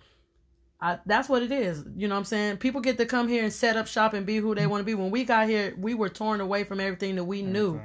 I, 0.84 0.98
that's 1.06 1.30
what 1.30 1.42
it 1.42 1.50
is. 1.50 1.82
You 1.96 2.08
know 2.08 2.14
what 2.14 2.18
I'm 2.18 2.24
saying? 2.26 2.56
People 2.58 2.82
get 2.82 2.98
to 2.98 3.06
come 3.06 3.26
here 3.26 3.42
and 3.42 3.50
set 3.50 3.76
up 3.78 3.86
shop 3.86 4.12
and 4.12 4.26
be 4.26 4.36
who 4.36 4.54
they 4.54 4.66
want 4.66 4.82
to 4.82 4.84
be. 4.84 4.94
When 4.94 5.10
we 5.10 5.24
got 5.24 5.48
here, 5.48 5.74
we 5.78 5.94
were 5.94 6.10
torn 6.10 6.42
away 6.42 6.64
from 6.64 6.78
everything 6.78 7.14
that 7.14 7.24
we 7.24 7.40
knew, 7.40 7.80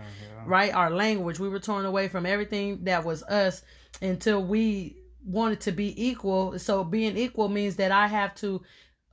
right? 0.46 0.74
Our 0.74 0.90
language, 0.90 1.40
we 1.40 1.48
were 1.48 1.60
torn 1.60 1.86
away 1.86 2.10
from 2.10 2.26
everything 2.26 2.84
that 2.84 3.06
was 3.06 3.24
us 3.24 3.62
until 4.02 4.44
we 4.44 4.98
wanted 5.24 5.62
to 5.62 5.72
be 5.72 6.10
equal. 6.10 6.60
So 6.60 6.84
being 6.84 7.16
equal 7.16 7.48
means 7.48 7.78
that 7.78 7.94
I 7.94 8.08
have 8.08 8.36
to 8.36 8.62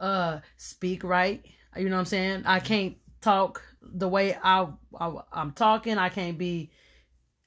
uh 0.01 0.41
speak 0.57 1.05
right. 1.05 1.45
You 1.77 1.89
know 1.89 1.97
what 1.97 2.01
I'm 2.01 2.07
saying? 2.07 2.43
I 2.47 2.61
can't 2.61 2.97
talk 3.21 3.63
the 3.83 4.09
way 4.09 4.37
I, 4.43 4.67
I 4.99 5.13
I'm 5.33 5.53
talking. 5.53 5.99
I 5.99 6.09
can't 6.09 6.39
be 6.39 6.71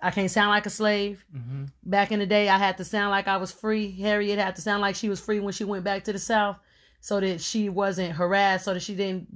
I 0.01 0.12
can't 0.12 0.32
sound 0.32 0.50
like 0.50 0.65
a 0.65 0.70
slave. 0.70 1.25
Mm-hmm. 1.36 1.65
Back 1.84 2.12
in 2.12 2.20
the 2.20 2.25
day, 2.25 2.48
I 2.48 2.58
had 2.58 2.77
to 2.77 2.86
sound 2.86 3.12
like 3.12 3.27
I 3.27 3.38
was 3.38 3.51
free. 3.51 3.91
Harriet 4.00 4.39
had 4.39 4.56
to 4.56 4.62
sound 4.62 4.82
like 4.82 4.96
she 4.96 5.10
was 5.10 5.20
free 5.20 5.39
when 5.39 5.53
she 5.53 5.65
went 5.65 5.84
back 5.84 6.06
to 6.06 6.13
the 6.13 6.20
South, 6.20 6.58
so 7.01 7.20
that 7.20 7.41
she 7.41 7.70
wasn't 7.70 8.13
harassed, 8.13 8.65
so 8.65 8.74
that 8.74 8.82
she 8.82 8.96
didn't 8.96 9.27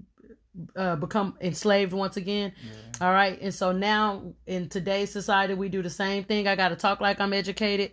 uh, 0.75 0.95
become 0.95 1.35
enslaved 1.41 1.91
once 1.91 2.15
again. 2.15 2.53
All 3.01 3.11
right, 3.11 3.41
and 3.41 3.53
so 3.53 3.71
now 3.71 4.33
in 4.45 4.69
today's 4.69 5.11
society, 5.11 5.53
we 5.53 5.67
do 5.67 5.81
the 5.81 5.89
same 5.89 6.23
thing. 6.23 6.47
I 6.47 6.55
got 6.55 6.69
to 6.69 6.75
talk 6.75 7.01
like 7.01 7.19
I'm 7.19 7.33
educated, 7.33 7.91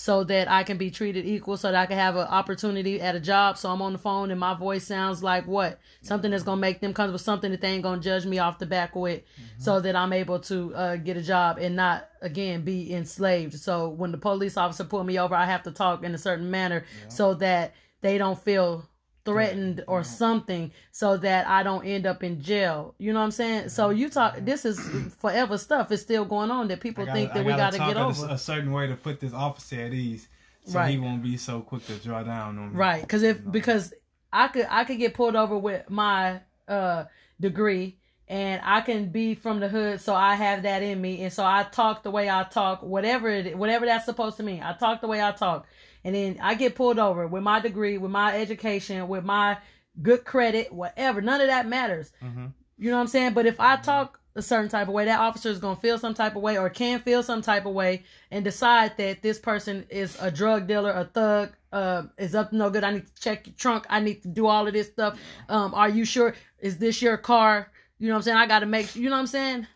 so 0.00 0.24
that 0.24 0.50
I 0.50 0.62
can 0.62 0.78
be 0.78 0.90
treated 0.90 1.26
equal, 1.26 1.58
so 1.58 1.70
that 1.70 1.78
I 1.78 1.84
can 1.84 1.98
have 1.98 2.16
an 2.16 2.26
opportunity 2.26 3.02
at 3.02 3.14
a 3.14 3.20
job. 3.20 3.58
So 3.58 3.68
I'm 3.68 3.82
on 3.82 3.92
the 3.92 3.98
phone 3.98 4.30
and 4.30 4.40
my 4.40 4.54
voice 4.54 4.86
sounds 4.86 5.22
like 5.22 5.46
what 5.46 5.78
something 6.00 6.30
that's 6.30 6.42
gonna 6.42 6.58
make 6.58 6.80
them 6.80 6.94
comfortable, 6.94 7.18
something 7.18 7.50
that 7.50 7.60
they 7.60 7.68
ain't 7.68 7.82
gonna 7.82 8.00
judge 8.00 8.24
me 8.24 8.38
off 8.38 8.58
the 8.58 8.64
back 8.64 8.96
with, 8.96 9.20
so 9.58 9.78
that 9.78 9.94
I'm 9.94 10.14
able 10.14 10.38
to 10.40 10.74
uh, 10.74 10.96
get 10.96 11.18
a 11.18 11.22
job 11.22 11.58
and 11.58 11.76
not 11.76 12.08
again 12.22 12.62
be 12.62 12.94
enslaved. 12.94 13.60
So 13.60 13.90
when 13.90 14.10
the 14.10 14.16
police 14.16 14.56
officer 14.56 14.84
pull 14.84 15.04
me 15.04 15.18
over, 15.18 15.34
I 15.34 15.44
have 15.44 15.64
to 15.64 15.70
talk 15.70 16.02
in 16.02 16.14
a 16.14 16.18
certain 16.18 16.50
manner 16.50 16.86
so 17.08 17.34
that 17.34 17.74
they 18.00 18.16
don't 18.16 18.42
feel 18.42 18.88
threatened 19.24 19.84
or 19.86 20.02
something 20.02 20.70
so 20.92 21.16
that 21.18 21.46
I 21.46 21.62
don't 21.62 21.84
end 21.84 22.06
up 22.06 22.22
in 22.24 22.40
jail. 22.42 22.94
You 22.98 23.12
know 23.12 23.18
what 23.20 23.26
I'm 23.26 23.30
saying? 23.30 23.68
So 23.68 23.90
you 23.90 24.08
talk 24.08 24.36
this 24.40 24.64
is 24.64 24.80
forever 25.18 25.58
stuff. 25.58 25.92
It's 25.92 26.02
still 26.02 26.24
going 26.24 26.50
on 26.50 26.68
that 26.68 26.80
people 26.80 27.08
I 27.08 27.12
think 27.12 27.28
gotta- 27.28 27.40
that 27.44 27.46
I 27.46 27.52
we 27.52 27.56
got 27.58 27.72
to 27.72 27.78
get 27.78 27.96
over. 27.96 28.28
a 28.34 28.38
certain 28.38 28.72
way 28.72 28.86
to 28.86 28.94
put 28.96 29.20
this 29.20 29.32
officer 29.32 29.80
at 29.80 29.92
ease, 29.92 30.28
so 30.64 30.78
Right. 30.78 30.90
he 30.90 30.98
won't 30.98 31.22
be 31.22 31.36
so 31.36 31.60
quick 31.60 31.84
to 31.86 31.94
draw 31.96 32.22
down 32.22 32.58
on 32.58 32.72
me. 32.72 32.76
Right, 32.78 33.02
because 33.02 33.22
if 33.22 33.38
because 33.50 33.92
I 34.32 34.48
could 34.48 34.66
I 34.70 34.84
could 34.84 34.98
get 34.98 35.14
pulled 35.14 35.36
over 35.36 35.56
with 35.58 35.88
my 35.90 36.40
uh 36.68 37.04
degree 37.40 37.96
and 38.28 38.60
I 38.64 38.80
can 38.80 39.10
be 39.10 39.34
from 39.34 39.58
the 39.58 39.68
hood, 39.68 40.00
so 40.00 40.14
I 40.14 40.34
have 40.36 40.62
that 40.62 40.82
in 40.84 41.00
me, 41.00 41.22
and 41.24 41.32
so 41.32 41.44
I 41.44 41.64
talk 41.64 42.04
the 42.04 42.12
way 42.12 42.30
I 42.30 42.44
talk, 42.44 42.80
whatever 42.82 43.28
it 43.28 43.58
whatever 43.58 43.86
that's 43.86 44.04
supposed 44.04 44.36
to 44.38 44.44
mean. 44.44 44.62
I 44.62 44.72
talk 44.74 45.00
the 45.00 45.08
way 45.08 45.20
I 45.20 45.32
talk, 45.32 45.66
and 46.04 46.14
then 46.14 46.38
I 46.40 46.54
get 46.54 46.74
pulled 46.74 46.98
over 46.98 47.26
with 47.26 47.42
my 47.42 47.60
degree, 47.60 47.98
with 47.98 48.10
my 48.10 48.36
education, 48.36 49.06
with 49.08 49.24
my 49.24 49.58
good 50.02 50.24
credit, 50.24 50.72
whatever. 50.72 51.20
None 51.20 51.40
of 51.40 51.48
that 51.48 51.66
matters. 51.68 52.12
Mhm. 52.22 52.52
You 52.78 52.90
know 52.90 52.96
what 52.96 53.02
I'm 53.02 53.08
saying? 53.08 53.34
But 53.34 53.46
if 53.46 53.60
I 53.60 53.76
talk 53.76 54.18
a 54.36 54.42
certain 54.42 54.68
type 54.68 54.88
of 54.88 54.94
way, 54.94 55.04
that 55.06 55.18
officer 55.20 55.48
is 55.50 55.58
gonna 55.58 55.76
feel 55.76 55.98
some 55.98 56.14
type 56.14 56.36
of 56.36 56.42
way 56.42 56.56
or 56.56 56.70
can 56.70 57.00
feel 57.00 57.22
some 57.22 57.42
type 57.42 57.66
of 57.66 57.72
way 57.74 58.04
and 58.30 58.44
decide 58.44 58.96
that 58.96 59.22
this 59.22 59.38
person 59.38 59.84
is 59.90 60.16
a 60.20 60.30
drug 60.30 60.66
dealer, 60.66 60.92
a 60.92 61.04
thug, 61.04 61.50
uh, 61.72 62.04
is 62.16 62.34
up 62.34 62.52
no 62.52 62.70
good. 62.70 62.82
I 62.84 62.92
need 62.92 63.06
to 63.06 63.22
check 63.22 63.46
your 63.46 63.54
trunk. 63.56 63.86
I 63.90 64.00
need 64.00 64.22
to 64.22 64.28
do 64.28 64.46
all 64.46 64.66
of 64.66 64.72
this 64.72 64.86
stuff. 64.88 65.18
Um, 65.48 65.74
are 65.74 65.88
you 65.88 66.04
sure? 66.04 66.34
Is 66.60 66.78
this 66.78 67.02
your 67.02 67.16
car? 67.16 67.70
You 67.98 68.06
know 68.08 68.14
what 68.14 68.18
I'm 68.18 68.22
saying? 68.22 68.36
I 68.38 68.46
got 68.46 68.60
to 68.60 68.66
make. 68.66 68.94
You 68.96 69.04
know 69.10 69.16
what 69.16 69.20
I'm 69.20 69.26
saying? 69.26 69.66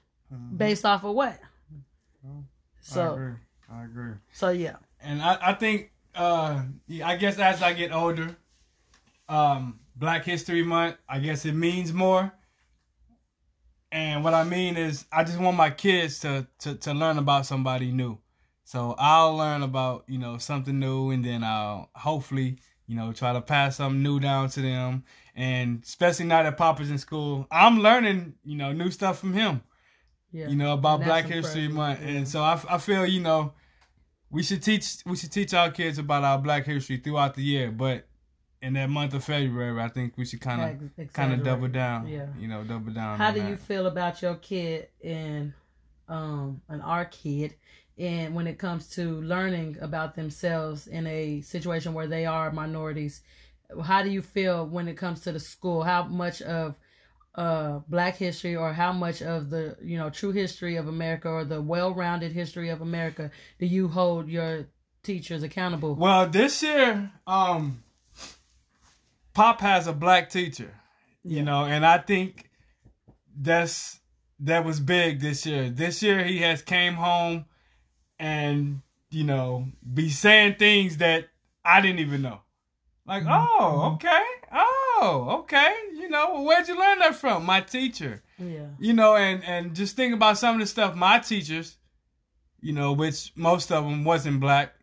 Based 0.56 0.84
off 0.84 1.04
of 1.04 1.14
what? 1.14 1.38
I 2.24 2.28
So 2.80 3.12
agree. 3.14 3.32
I 3.70 3.84
agree. 3.84 4.14
so 4.32 4.48
yeah. 4.50 4.76
And 5.00 5.20
I, 5.22 5.38
I 5.40 5.52
think, 5.54 5.90
uh, 6.14 6.62
I 7.04 7.16
guess 7.16 7.38
as 7.38 7.62
I 7.62 7.72
get 7.72 7.92
older, 7.92 8.36
um, 9.28 9.80
Black 9.96 10.24
History 10.24 10.62
Month, 10.62 10.96
I 11.08 11.18
guess 11.18 11.44
it 11.44 11.52
means 11.54 11.92
more. 11.92 12.32
And 13.92 14.24
what 14.24 14.34
I 14.34 14.42
mean 14.44 14.76
is, 14.76 15.04
I 15.12 15.22
just 15.24 15.38
want 15.38 15.56
my 15.56 15.70
kids 15.70 16.18
to, 16.20 16.46
to, 16.60 16.74
to 16.74 16.94
learn 16.94 17.18
about 17.18 17.46
somebody 17.46 17.92
new. 17.92 18.18
So 18.64 18.94
I'll 18.98 19.36
learn 19.36 19.62
about, 19.62 20.04
you 20.08 20.18
know, 20.18 20.38
something 20.38 20.78
new 20.78 21.10
and 21.10 21.24
then 21.24 21.44
I'll 21.44 21.90
hopefully, 21.94 22.58
you 22.86 22.96
know, 22.96 23.12
try 23.12 23.32
to 23.32 23.40
pass 23.40 23.76
something 23.76 24.02
new 24.02 24.18
down 24.18 24.48
to 24.50 24.60
them. 24.62 25.04
And 25.36 25.82
especially 25.84 26.24
now 26.26 26.42
that 26.42 26.56
Papa's 26.56 26.90
in 26.90 26.98
school, 26.98 27.46
I'm 27.50 27.78
learning, 27.80 28.34
you 28.42 28.56
know, 28.56 28.72
new 28.72 28.90
stuff 28.90 29.18
from 29.18 29.32
him 29.32 29.62
Yeah. 30.32 30.48
you 30.48 30.56
know 30.56 30.72
about 30.74 31.04
Black 31.04 31.26
History. 31.26 31.68
Month, 31.68 32.00
Yeah. 32.02 32.08
and 32.08 32.28
so 32.28 32.42
I, 32.42 32.60
I 32.68 32.78
feel 32.78 33.06
you 33.06 33.20
know 33.20 33.52
we 34.34 34.42
should 34.42 34.62
teach 34.62 34.96
we 35.06 35.16
should 35.16 35.30
teach 35.30 35.54
our 35.54 35.70
kids 35.70 35.98
about 35.98 36.24
our 36.24 36.38
Black 36.38 36.66
history 36.66 36.96
throughout 36.96 37.34
the 37.34 37.42
year, 37.42 37.70
but 37.70 38.04
in 38.60 38.72
that 38.72 38.90
month 38.90 39.14
of 39.14 39.22
February, 39.22 39.80
I 39.80 39.88
think 39.88 40.18
we 40.18 40.24
should 40.24 40.40
kind 40.40 40.90
of 40.98 41.12
kind 41.12 41.32
of 41.32 41.44
double 41.44 41.68
down. 41.68 42.08
Yeah. 42.08 42.26
you 42.38 42.48
know, 42.48 42.64
double 42.64 42.92
down. 42.92 43.18
How 43.18 43.30
do 43.30 43.40
that. 43.40 43.48
you 43.48 43.56
feel 43.56 43.86
about 43.86 44.20
your 44.22 44.34
kid 44.34 44.88
and 45.02 45.52
um 46.08 46.60
and 46.68 46.82
our 46.82 47.04
kid 47.04 47.54
and 47.96 48.34
when 48.34 48.48
it 48.48 48.58
comes 48.58 48.88
to 48.90 49.20
learning 49.22 49.78
about 49.80 50.16
themselves 50.16 50.88
in 50.88 51.06
a 51.06 51.40
situation 51.42 51.94
where 51.94 52.08
they 52.08 52.26
are 52.26 52.50
minorities 52.52 53.22
how 53.82 54.02
do 54.02 54.10
you 54.10 54.20
feel 54.20 54.66
when 54.66 54.86
it 54.86 54.98
comes 54.98 55.20
to 55.20 55.32
the 55.32 55.40
school 55.40 55.82
how 55.82 56.02
much 56.04 56.42
of 56.42 56.74
uh 57.36 57.80
black 57.88 58.16
history 58.16 58.54
or 58.54 58.72
how 58.72 58.92
much 58.92 59.20
of 59.22 59.50
the 59.50 59.76
you 59.82 59.98
know 59.98 60.08
true 60.10 60.30
history 60.32 60.76
of 60.76 60.86
america 60.88 61.28
or 61.28 61.44
the 61.44 61.60
well-rounded 61.60 62.30
history 62.32 62.68
of 62.68 62.80
america 62.80 63.30
do 63.58 63.66
you 63.66 63.88
hold 63.88 64.28
your 64.28 64.66
teachers 65.02 65.42
accountable 65.42 65.94
Well, 65.96 66.28
this 66.28 66.62
year, 66.62 67.10
um, 67.26 67.82
Pop 69.34 69.60
has 69.60 69.86
a 69.86 69.92
black 69.92 70.30
teacher, 70.30 70.74
you 71.22 71.38
Yeah. 71.38 71.42
know, 71.42 71.64
and 71.64 71.84
I 71.84 71.98
think 71.98 72.48
that's 73.36 74.00
that 74.40 74.64
was 74.64 74.80
big 74.80 75.20
this 75.20 75.44
year. 75.44 75.70
This 75.70 76.02
year, 76.02 76.24
he 76.24 76.38
has 76.42 76.62
came 76.62 76.94
home 76.94 77.46
and 78.18 78.80
you 79.10 79.24
know 79.24 79.66
be 79.92 80.08
saying 80.08 80.54
things 80.58 80.98
that 80.98 81.28
I 81.64 81.80
didn't 81.80 81.98
even 82.00 82.22
know. 82.22 82.40
Like, 83.06 83.24
oh, 83.28 83.92
okay, 83.96 84.22
oh, 84.52 84.83
Oh, 85.04 85.40
okay, 85.40 85.72
you 85.94 86.08
know, 86.08 86.42
where'd 86.42 86.66
you 86.66 86.78
learn 86.78 86.98
that 87.00 87.14
from? 87.14 87.44
My 87.44 87.60
teacher 87.60 88.22
yeah 88.38 88.66
you 88.78 88.92
know, 88.92 89.16
and 89.16 89.44
and 89.44 89.74
just 89.74 89.96
think 89.96 90.14
about 90.14 90.38
some 90.38 90.56
of 90.56 90.60
the 90.60 90.66
stuff 90.66 90.94
my 90.94 91.18
teachers, 91.18 91.76
you 92.60 92.72
know, 92.72 92.92
which 92.92 93.32
most 93.36 93.70
of 93.70 93.84
them 93.84 94.04
wasn't 94.04 94.40
black. 94.40 94.74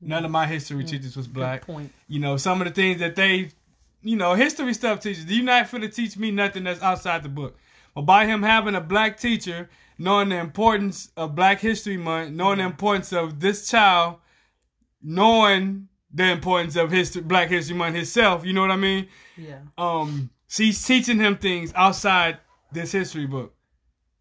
None 0.00 0.24
of 0.24 0.30
my 0.30 0.46
history 0.46 0.84
mm. 0.84 0.88
teachers 0.88 1.16
was 1.16 1.26
black. 1.26 1.66
Point 1.66 1.92
You 2.08 2.20
know, 2.20 2.36
some 2.36 2.60
of 2.60 2.68
the 2.68 2.74
things 2.74 3.00
that 3.00 3.16
they, 3.16 3.50
you 4.02 4.16
know, 4.16 4.34
history 4.34 4.74
stuff 4.74 5.00
teachers. 5.00 5.24
you're 5.26 5.44
not 5.44 5.66
finna 5.66 5.94
teach 5.94 6.16
me 6.16 6.30
nothing 6.30 6.64
that's 6.64 6.82
outside 6.82 7.22
the 7.22 7.28
book? 7.28 7.56
But 7.94 8.02
by 8.02 8.26
him 8.26 8.42
having 8.42 8.74
a 8.74 8.80
black 8.80 9.18
teacher, 9.18 9.70
knowing 9.98 10.30
the 10.30 10.38
importance 10.38 11.10
of 11.16 11.36
Black 11.36 11.60
History 11.60 11.96
Month, 11.96 12.32
knowing 12.32 12.58
the 12.58 12.64
importance 12.64 13.12
of 13.12 13.38
this 13.38 13.70
child, 13.70 14.16
knowing 15.00 15.88
the 16.14 16.30
importance 16.30 16.76
of 16.76 16.90
history, 16.90 17.22
Black 17.22 17.48
History 17.48 17.76
Month 17.76 17.96
himself, 17.96 18.44
you 18.44 18.52
know 18.52 18.60
what 18.60 18.70
I 18.70 18.76
mean? 18.76 19.08
yeah. 19.36 19.60
Um 19.76 20.30
she's 20.48 20.84
teaching 20.84 21.18
him 21.18 21.36
things 21.36 21.72
outside 21.74 22.38
this 22.70 22.92
history 22.92 23.26
book 23.26 23.54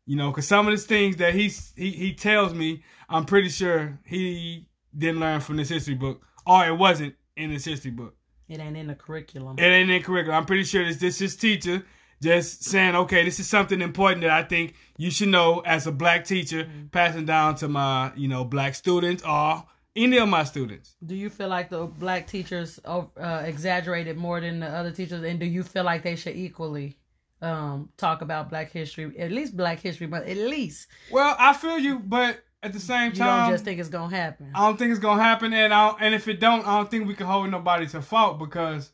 you 0.05 0.15
know 0.15 0.29
because 0.29 0.47
some 0.47 0.67
of 0.67 0.73
the 0.73 0.77
things 0.77 1.17
that 1.17 1.33
he's 1.33 1.73
he, 1.75 1.91
he 1.91 2.13
tells 2.13 2.53
me 2.53 2.83
i'm 3.09 3.25
pretty 3.25 3.50
sure 3.50 4.00
he 4.05 4.67
didn't 4.97 5.19
learn 5.19 5.39
from 5.41 5.57
this 5.57 5.69
history 5.69 5.95
book 5.95 6.21
or 6.45 6.65
it 6.65 6.77
wasn't 6.77 7.15
in 7.35 7.51
this 7.51 7.65
history 7.65 7.91
book. 7.91 8.15
It 8.47 8.59
ain't 8.59 8.77
in 8.77 8.88
the 8.88 8.95
curriculum. 8.95 9.57
It 9.57 9.63
ain't 9.63 9.89
in 9.89 9.97
the 9.97 10.03
curriculum. 10.03 10.38
I'm 10.38 10.45
pretty 10.45 10.65
sure 10.65 10.85
this 10.85 10.97
this 10.97 11.19
his 11.19 11.35
teacher 11.35 11.83
just 12.21 12.63
saying 12.63 12.95
okay 12.95 13.25
this 13.25 13.38
is 13.38 13.50
something 13.50 13.81
important 13.81 14.21
that 14.21 14.29
i 14.29 14.41
think 14.41 14.75
you 14.95 15.12
should 15.12 15.27
know 15.27 15.59
as 15.65 15.88
a 15.88 15.91
black 15.91 16.23
teacher 16.23 16.69
passing 16.93 17.25
down 17.25 17.53
to 17.53 17.67
my 17.67 18.13
you 18.15 18.29
know 18.29 18.45
black 18.45 18.75
students 18.75 19.21
or 19.23 19.62
any 19.95 20.17
of 20.17 20.27
my 20.27 20.43
students 20.43 20.95
Do 21.05 21.15
you 21.15 21.29
feel 21.29 21.50
like 21.50 21.69
the 21.69 21.85
black 21.85 22.27
teachers 22.27 22.79
uh, 22.85 23.05
exaggerated 23.45 24.17
more 24.17 24.41
than 24.41 24.59
the 24.59 24.67
other 24.67 24.91
teachers, 24.91 25.23
and 25.23 25.39
do 25.39 25.45
you 25.45 25.63
feel 25.63 25.83
like 25.83 26.03
they 26.03 26.15
should 26.15 26.35
equally 26.35 26.97
um, 27.41 27.89
talk 27.97 28.21
about 28.21 28.50
Black 28.50 28.71
history, 28.71 29.19
at 29.19 29.29
least 29.29 29.57
Black 29.57 29.79
history, 29.79 30.07
but 30.07 30.25
at 30.25 30.38
least 30.38 30.88
well 31.12 31.35
i 31.38 31.53
feel 31.53 31.77
you 31.77 32.00
but 32.00 32.39
at 32.63 32.71
the 32.71 32.79
same 32.79 33.12
time. 33.12 33.13
you 33.13 33.19
time 33.19 33.43
don't 33.43 33.53
just 33.53 33.65
think 33.65 33.79
it's 33.79 33.89
gonna 33.89 34.15
happen? 34.15 34.51
I 34.55 34.65
don't 34.65 34.77
think 34.77 34.91
it's 34.91 35.00
gonna 35.00 35.21
happen, 35.21 35.53
and 35.53 35.73
I 35.73 35.89
and 36.00 36.15
if 36.15 36.27
it 36.27 36.39
don't, 36.39 36.65
I 36.65 36.77
don't 36.77 36.89
think 36.89 37.07
we 37.07 37.13
can 37.13 37.27
hold 37.27 37.51
nobody 37.51 37.85
to 37.88 38.01
fault 38.01 38.39
because 38.39 38.91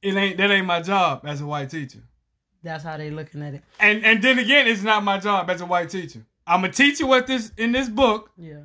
it 0.00 0.14
ain't 0.14 0.36
that 0.38 0.50
ain't 0.50 0.66
my 0.66 0.80
job 0.80 1.22
as 1.24 1.40
a 1.40 1.46
white 1.46 1.70
teacher. 1.70 1.98
That's 2.62 2.84
how 2.84 2.96
they 2.96 3.10
looking 3.10 3.42
at 3.42 3.54
it. 3.54 3.62
And 3.80 4.04
and 4.04 4.22
then 4.22 4.38
again, 4.38 4.66
it's 4.68 4.82
not 4.82 5.02
my 5.02 5.18
job 5.18 5.50
as 5.50 5.60
a 5.60 5.66
white 5.66 5.90
teacher. 5.90 6.24
I'm 6.46 6.64
a 6.64 6.70
teacher 6.70 7.06
what 7.06 7.26
this 7.26 7.50
in 7.56 7.72
this 7.72 7.88
book 7.88 8.30
Yeah, 8.36 8.62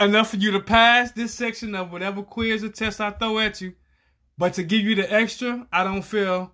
enough 0.00 0.30
for 0.30 0.36
you 0.36 0.50
to 0.52 0.60
pass 0.60 1.12
this 1.12 1.34
section 1.34 1.74
of 1.74 1.92
whatever 1.92 2.22
quiz 2.22 2.64
or 2.64 2.68
test 2.70 3.00
I 3.00 3.10
throw 3.10 3.38
at 3.38 3.60
you, 3.60 3.74
but 4.38 4.54
to 4.54 4.62
give 4.62 4.82
you 4.82 4.94
the 4.94 5.12
extra, 5.12 5.66
I 5.72 5.84
don't 5.84 6.02
feel. 6.02 6.52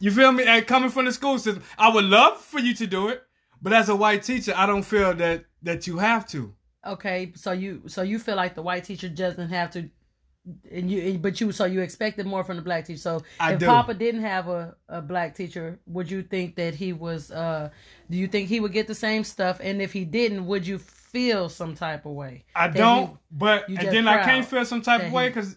You 0.00 0.10
feel 0.10 0.32
me? 0.32 0.44
And 0.44 0.66
coming 0.66 0.90
from 0.90 1.06
the 1.06 1.12
school 1.12 1.38
system, 1.38 1.62
I 1.78 1.88
would 1.94 2.04
love 2.04 2.38
for 2.40 2.60
you 2.60 2.74
to 2.74 2.86
do 2.86 3.08
it, 3.08 3.22
but 3.62 3.72
as 3.72 3.88
a 3.88 3.96
white 3.96 4.22
teacher, 4.22 4.52
I 4.56 4.66
don't 4.66 4.82
feel 4.82 5.14
that 5.14 5.44
that 5.62 5.86
you 5.86 5.98
have 5.98 6.26
to. 6.28 6.54
okay. 6.86 7.32
So 7.36 7.52
you 7.52 7.82
so 7.88 8.02
you 8.02 8.18
feel 8.18 8.36
like 8.36 8.54
the 8.54 8.62
white 8.62 8.84
teacher 8.84 9.08
doesn't 9.08 9.48
have 9.50 9.70
to, 9.72 9.90
and 10.70 10.90
you 10.90 11.18
but 11.18 11.40
you 11.40 11.52
so 11.52 11.64
you 11.64 11.80
expected 11.80 12.26
more 12.26 12.44
from 12.44 12.56
the 12.56 12.62
black 12.62 12.84
teacher. 12.86 13.00
So 13.00 13.22
I 13.40 13.54
if 13.54 13.58
do. 13.58 13.66
Papa 13.66 13.94
didn't 13.94 14.22
have 14.22 14.48
a, 14.48 14.76
a 14.88 15.00
black 15.02 15.34
teacher, 15.34 15.80
would 15.86 16.10
you 16.10 16.22
think 16.22 16.56
that 16.56 16.74
he 16.74 16.92
was? 16.92 17.30
uh 17.30 17.70
Do 18.10 18.16
you 18.18 18.28
think 18.28 18.48
he 18.48 18.60
would 18.60 18.72
get 18.72 18.86
the 18.86 18.94
same 18.94 19.24
stuff? 19.24 19.58
And 19.62 19.80
if 19.82 19.92
he 19.92 20.04
didn't, 20.04 20.46
would 20.46 20.66
you 20.66 20.78
feel 21.14 21.48
some 21.48 21.74
type 21.74 22.04
of 22.06 22.12
way. 22.12 22.44
I 22.54 22.68
don't, 22.68 23.10
you- 23.12 23.18
but 23.30 23.70
you 23.70 23.76
and 23.78 23.88
then 23.88 24.08
I 24.08 24.22
can't 24.24 24.44
feel 24.46 24.64
some 24.64 24.82
type 24.82 25.02
of 25.04 25.12
way 25.12 25.28
because 25.28 25.56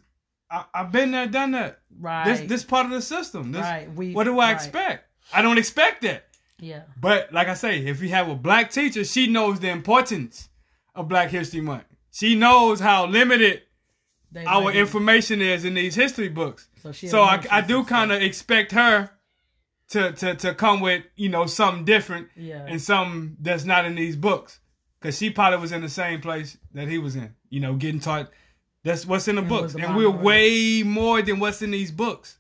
I've 0.74 0.92
been 0.94 1.12
there, 1.12 1.28
done 1.28 1.52
that. 1.52 1.80
right. 2.00 2.24
This 2.26 2.48
this 2.48 2.64
part 2.64 2.86
of 2.86 2.92
the 2.92 3.02
system. 3.02 3.52
This, 3.52 3.62
right. 3.62 3.94
We. 3.94 4.14
what 4.14 4.24
do 4.26 4.40
I 4.40 4.46
right. 4.48 4.52
expect? 4.54 5.06
I 5.34 5.42
don't 5.42 5.58
expect 5.58 6.04
that. 6.04 6.24
Yeah. 6.60 6.84
But 7.00 7.34
like 7.34 7.48
I 7.50 7.54
say, 7.56 7.80
if 7.86 8.02
you 8.02 8.10
have 8.10 8.30
a 8.30 8.36
black 8.36 8.72
teacher, 8.72 9.04
she 9.04 9.28
knows 9.28 9.60
the 9.60 9.70
importance 9.70 10.50
of 10.96 11.08
Black 11.10 11.30
History 11.30 11.62
Month. 11.62 11.84
She 12.12 12.36
knows 12.36 12.80
how 12.80 13.06
limited 13.08 13.62
They 14.32 14.46
our 14.46 14.72
information 14.72 15.42
is 15.42 15.66
in 15.66 15.74
these 15.74 15.96
history 15.96 16.30
books. 16.30 16.70
So, 16.82 16.92
So 16.92 17.22
I, 17.22 17.44
I 17.52 17.62
do 17.62 17.84
kind 17.84 18.12
of 18.12 18.22
expect 18.22 18.72
her 18.72 19.12
to, 19.90 20.12
to 20.14 20.36
to 20.36 20.54
come 20.56 20.80
with 20.82 21.04
you 21.16 21.30
know 21.30 21.46
something 21.46 21.86
different 21.86 22.30
Yeah. 22.36 22.66
and 22.68 22.82
something 22.82 23.38
that's 23.40 23.66
not 23.66 23.86
in 23.86 23.96
these 23.96 24.16
books, 24.16 24.60
because 25.08 25.20
she 25.20 25.30
probably 25.30 25.58
was 25.60 25.72
in 25.72 25.80
the 25.80 25.88
same 25.88 26.20
place 26.20 26.58
that 26.74 26.90
he 26.90 26.98
was 26.98 27.16
in. 27.16 27.34
You 27.50 27.62
know, 27.62 27.76
getting 27.76 28.02
taught. 28.02 28.30
That's 28.84 29.06
what's 29.06 29.30
in 29.30 29.36
the 29.36 29.42
And 29.42 29.50
books, 29.50 29.74
and 29.74 29.96
we're 29.96 30.10
way 30.10 30.84
more 30.84 31.22
than 31.22 31.40
what's 31.40 31.62
in 31.62 31.72
these 31.72 31.92
books. 31.92 32.38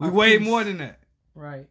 We're 0.00 0.10
way 0.10 0.38
more 0.38 0.64
than 0.64 0.78
that. 0.78 0.98
Right. 1.36 1.66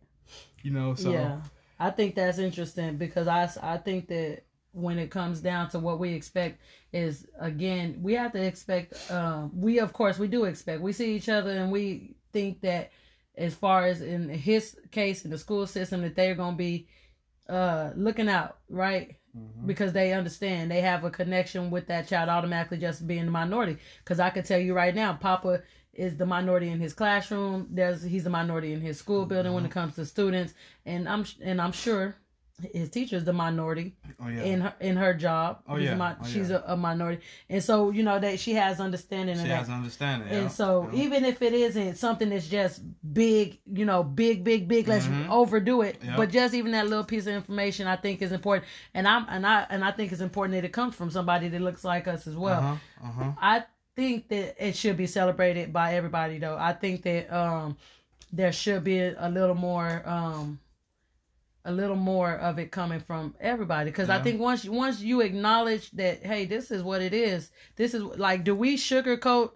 You 0.61 0.71
know, 0.71 0.95
so 0.95 1.11
Yeah, 1.11 1.41
I 1.77 1.89
think 1.89 2.15
that's 2.15 2.37
interesting 2.37 2.95
because 2.95 3.27
I, 3.27 3.49
I 3.61 3.75
think 3.75 4.07
that 4.07 4.43
when 4.71 4.97
it 4.97 5.11
comes 5.11 5.41
down 5.41 5.69
to 5.71 5.79
what 5.79 5.99
we 5.99 6.13
expect 6.13 6.61
is 6.93 7.27
again 7.39 7.99
we 8.01 8.13
have 8.13 8.31
to 8.31 8.41
expect 8.41 9.11
um, 9.11 9.51
we 9.53 9.79
of 9.79 9.93
course 9.93 10.17
we 10.17 10.27
do 10.27 10.45
expect 10.45 10.81
we 10.81 10.91
see 10.91 11.15
each 11.15 11.29
other 11.29 11.51
and 11.51 11.71
we 11.71 12.15
think 12.31 12.61
that 12.61 12.91
as 13.37 13.53
far 13.53 13.85
as 13.85 14.01
in 14.01 14.29
his 14.29 14.75
case 14.89 15.25
in 15.25 15.31
the 15.31 15.37
school 15.37 15.67
system 15.67 16.01
that 16.01 16.15
they're 16.15 16.33
going 16.33 16.53
to 16.53 16.57
be 16.57 16.87
uh, 17.49 17.91
looking 17.95 18.29
out 18.29 18.57
right 18.69 19.17
Mm-hmm. 19.35 19.65
because 19.65 19.93
they 19.93 20.13
understand 20.13 20.69
they 20.69 20.81
have 20.81 21.03
a 21.03 21.09
connection 21.09 21.71
with 21.71 21.87
that 21.87 22.07
child 22.07 22.29
automatically 22.29 22.77
just 22.77 23.07
being 23.07 23.25
the 23.25 23.31
minority. 23.31 23.77
Because 24.03 24.19
i 24.19 24.29
could 24.29 24.45
tell 24.45 24.59
you 24.59 24.75
right 24.75 24.93
now 24.93 25.13
papa 25.13 25.63
is 25.93 26.17
the 26.17 26.25
minority 26.25 26.69
in 26.69 26.79
his 26.79 26.93
classroom. 26.93 27.67
There's 27.71 28.03
he's 28.03 28.23
the 28.25 28.29
minority 28.29 28.73
in 28.73 28.81
his 28.81 28.99
school 28.99 29.25
building 29.25 29.53
when 29.53 29.63
mm-hmm. 29.63 29.71
it 29.71 29.73
comes 29.73 29.95
to 29.95 30.05
students. 30.05 30.53
And 30.85 31.09
i'm 31.09 31.25
and 31.41 31.59
i'm 31.59 31.71
sure 31.71 32.15
his 32.73 32.89
teacher 32.89 33.15
is 33.17 33.23
the 33.25 33.33
minority 33.33 33.93
oh 34.21 34.27
yeah, 34.27 34.41
in 34.43 34.61
her 34.61 34.73
in 34.79 34.95
her 34.97 35.13
job 35.13 35.61
Oh, 35.67 35.75
yeah. 35.77 36.15
Oh, 36.21 36.25
she's 36.25 36.49
yeah. 36.49 36.61
a, 36.67 36.73
a 36.73 36.77
minority 36.77 37.21
and 37.49 37.63
so 37.63 37.89
you 37.91 38.03
know 38.03 38.19
that 38.19 38.39
she 38.39 38.53
has 38.53 38.79
understanding 38.79 39.35
she 39.35 39.41
of 39.43 39.47
that 39.49 39.57
has 39.59 39.69
understanding. 39.69 40.27
and 40.29 40.43
yeah. 40.43 40.47
so 40.47 40.89
Yeah. 40.91 41.03
even 41.03 41.25
if 41.25 41.41
it 41.41 41.53
isn't 41.53 41.95
something 41.97 42.29
that's 42.29 42.47
just 42.47 42.81
big, 43.13 43.59
you 43.71 43.85
know, 43.85 44.03
big, 44.03 44.43
big, 44.43 44.67
big, 44.67 44.87
let's 44.87 45.05
Mhm. 45.05 45.29
overdo 45.29 45.81
it. 45.81 45.97
Yep. 46.03 46.17
But 46.17 46.29
just 46.31 46.53
even 46.53 46.71
that 46.71 46.87
little 46.87 47.03
piece 47.03 47.27
of 47.27 47.33
information 47.33 47.87
I 47.87 47.95
think 47.95 48.21
is 48.21 48.31
important. 48.31 48.65
And 48.93 49.07
I'm 49.07 49.25
and 49.29 49.45
I 49.45 49.65
and 49.69 49.83
I 49.83 49.91
think 49.91 50.11
it's 50.11 50.21
important 50.21 50.53
that 50.55 50.65
it 50.65 50.73
comes 50.73 50.95
from 50.95 51.09
somebody 51.11 51.47
that 51.49 51.61
looks 51.61 51.83
like 51.83 52.07
us 52.07 52.27
as 52.27 52.35
well. 52.35 52.59
uh-huh, 52.61 52.75
uh-huh. 53.07 53.31
I 53.41 53.63
think 53.95 54.27
that 54.29 54.55
it 54.67 54.75
should 54.75 54.97
be 54.97 55.05
celebrated 55.07 55.71
by 55.71 55.95
everybody 55.95 56.39
though. 56.39 56.57
I 56.57 56.73
think 56.73 57.03
that 57.03 57.31
um 57.31 57.77
there 58.31 58.51
should 58.51 58.83
be 58.83 58.97
a, 58.99 59.15
a 59.19 59.29
little 59.29 59.55
more 59.55 60.01
um 60.07 60.59
a 61.65 61.71
little 61.71 61.95
more 61.95 62.33
of 62.35 62.59
it 62.59 62.71
coming 62.71 62.99
from 62.99 63.35
everybody. 63.39 63.89
Because 63.89 64.09
I 64.09 64.21
think 64.21 64.39
once 64.39 64.65
once 64.65 65.01
you 65.01 65.21
acknowledge 65.21 65.91
that 65.91 66.25
hey 66.25 66.45
this 66.45 66.71
is 66.71 66.83
what 66.83 67.01
it 67.01 67.13
is 67.13 67.51
this 67.75 67.93
is 67.93 68.03
like 68.03 68.43
do 68.43 68.53
we 68.53 68.75
sugarcoat 68.75 69.51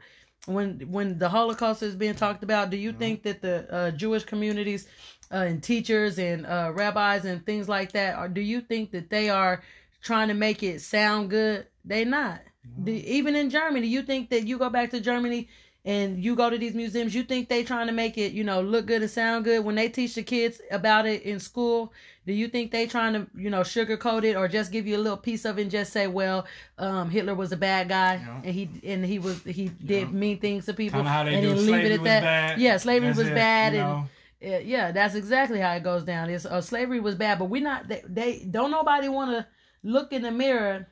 when 0.46 0.80
when 0.90 1.20
the 1.20 1.28
Holocaust 1.30 1.84
is 1.84 1.96
being 1.96 2.16
talked 2.16 2.44
about? 2.44 2.70
Do 2.70 2.78
you 2.78 2.94
think 2.94 3.24
that 3.24 3.42
the 3.42 3.72
uh, 3.74 3.92
Jewish 3.92 4.24
communities 4.24 4.88
uh, 5.32 5.38
and 5.38 5.62
teachers 5.62 6.18
and 6.18 6.46
uh, 6.46 6.72
rabbis 6.74 7.26
and 7.26 7.46
things 7.46 7.68
like 7.68 7.92
that 7.92 8.18
or 8.18 8.30
do 8.30 8.42
you 8.42 8.62
think 8.62 8.92
that 8.92 9.10
they 9.10 9.30
are 9.30 9.62
trying 10.02 10.30
to 10.30 10.34
make 10.34 10.64
it 10.64 10.82
sound 10.82 11.30
good? 11.30 11.68
They 11.84 12.06
not. 12.06 12.42
The, 12.80 12.94
even 13.10 13.36
in 13.36 13.50
Germany, 13.50 13.88
you 13.88 14.02
think 14.02 14.30
that 14.30 14.46
you 14.46 14.58
go 14.58 14.70
back 14.70 14.92
to 14.92 15.00
Germany 15.00 15.48
and 15.88 16.22
you 16.22 16.36
go 16.36 16.50
to 16.50 16.58
these 16.58 16.76
museums, 16.76 17.16
you 17.16 17.24
think 17.24 17.48
they 17.48 17.64
trying 17.64 17.88
to 17.88 17.94
make 17.94 18.18
it, 18.18 18.34
you 18.34 18.44
know, 18.44 18.60
look 18.62 18.88
good 18.88 19.02
and 19.02 19.10
sound 19.10 19.46
good 19.46 19.64
when 19.64 19.76
they 19.76 19.88
teach 19.88 20.16
the 20.16 20.22
kids 20.22 20.60
about 20.70 21.06
it 21.08 21.22
in 21.24 21.40
school. 21.40 21.94
Do 22.26 22.34
you 22.34 22.50
think 22.50 22.72
they 22.72 22.88
trying 22.88 23.14
to, 23.14 23.26
you 23.38 23.50
know, 23.50 23.62
sugarcoat 23.62 24.26
it 24.26 24.36
or 24.36 24.50
just 24.50 24.74
give 24.74 24.86
you 24.86 24.98
a 24.98 25.04
little 25.06 25.16
piece 25.18 25.46
of 25.46 25.58
it 25.58 25.62
and 25.62 25.72
just 25.72 25.94
say, 25.94 26.08
well, 26.08 26.46
um, 26.78 27.10
Hitler 27.10 27.36
was 27.36 27.54
a 27.54 27.58
bad 27.58 27.88
guy 27.88 28.16
Yeah. 28.16 28.42
and 28.44 28.54
he 28.54 28.70
and 28.84 29.06
he 29.06 29.18
was 29.18 29.42
he 29.46 29.70
did 29.70 30.10
Yeah. 30.10 30.14
mean 30.14 30.40
things 30.40 30.66
to 30.66 30.74
people 30.74 30.98
Kind 31.04 31.08
of 31.08 31.14
how 31.14 31.24
they 31.24 31.36
and 31.36 31.44
then 31.48 31.58
slavery 31.58 31.98
was 31.98 32.02
bad. 32.02 32.60
Yeah, 32.60 32.76
slavery 32.76 33.08
That's 33.08 33.20
was 33.20 33.28
it, 33.30 33.36
bad 33.36 33.74
you 33.74 33.80
and 33.80 33.90
know? 33.90 34.10
yeah, 34.42 34.60
yeah, 34.60 34.92
that's 34.92 35.16
exactly 35.16 35.60
how 35.62 35.72
it 35.74 35.84
goes 35.84 36.04
down. 36.04 36.30
It's 36.30 36.46
uh, 36.46 36.60
slavery 36.60 37.00
was 37.00 37.16
bad, 37.16 37.40
but 37.40 37.46
we 37.46 37.62
not 37.62 37.88
they, 37.88 38.04
they 38.06 38.40
don't 38.52 38.72
nobody 38.72 39.08
want 39.08 39.32
to 39.32 39.48
look 39.84 40.12
in 40.12 40.22
the 40.24 40.32
mirror 40.32 40.88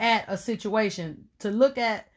at 0.00 0.24
a 0.26 0.36
situation 0.36 1.26
to 1.38 1.50
look 1.50 1.78
at 1.78 2.08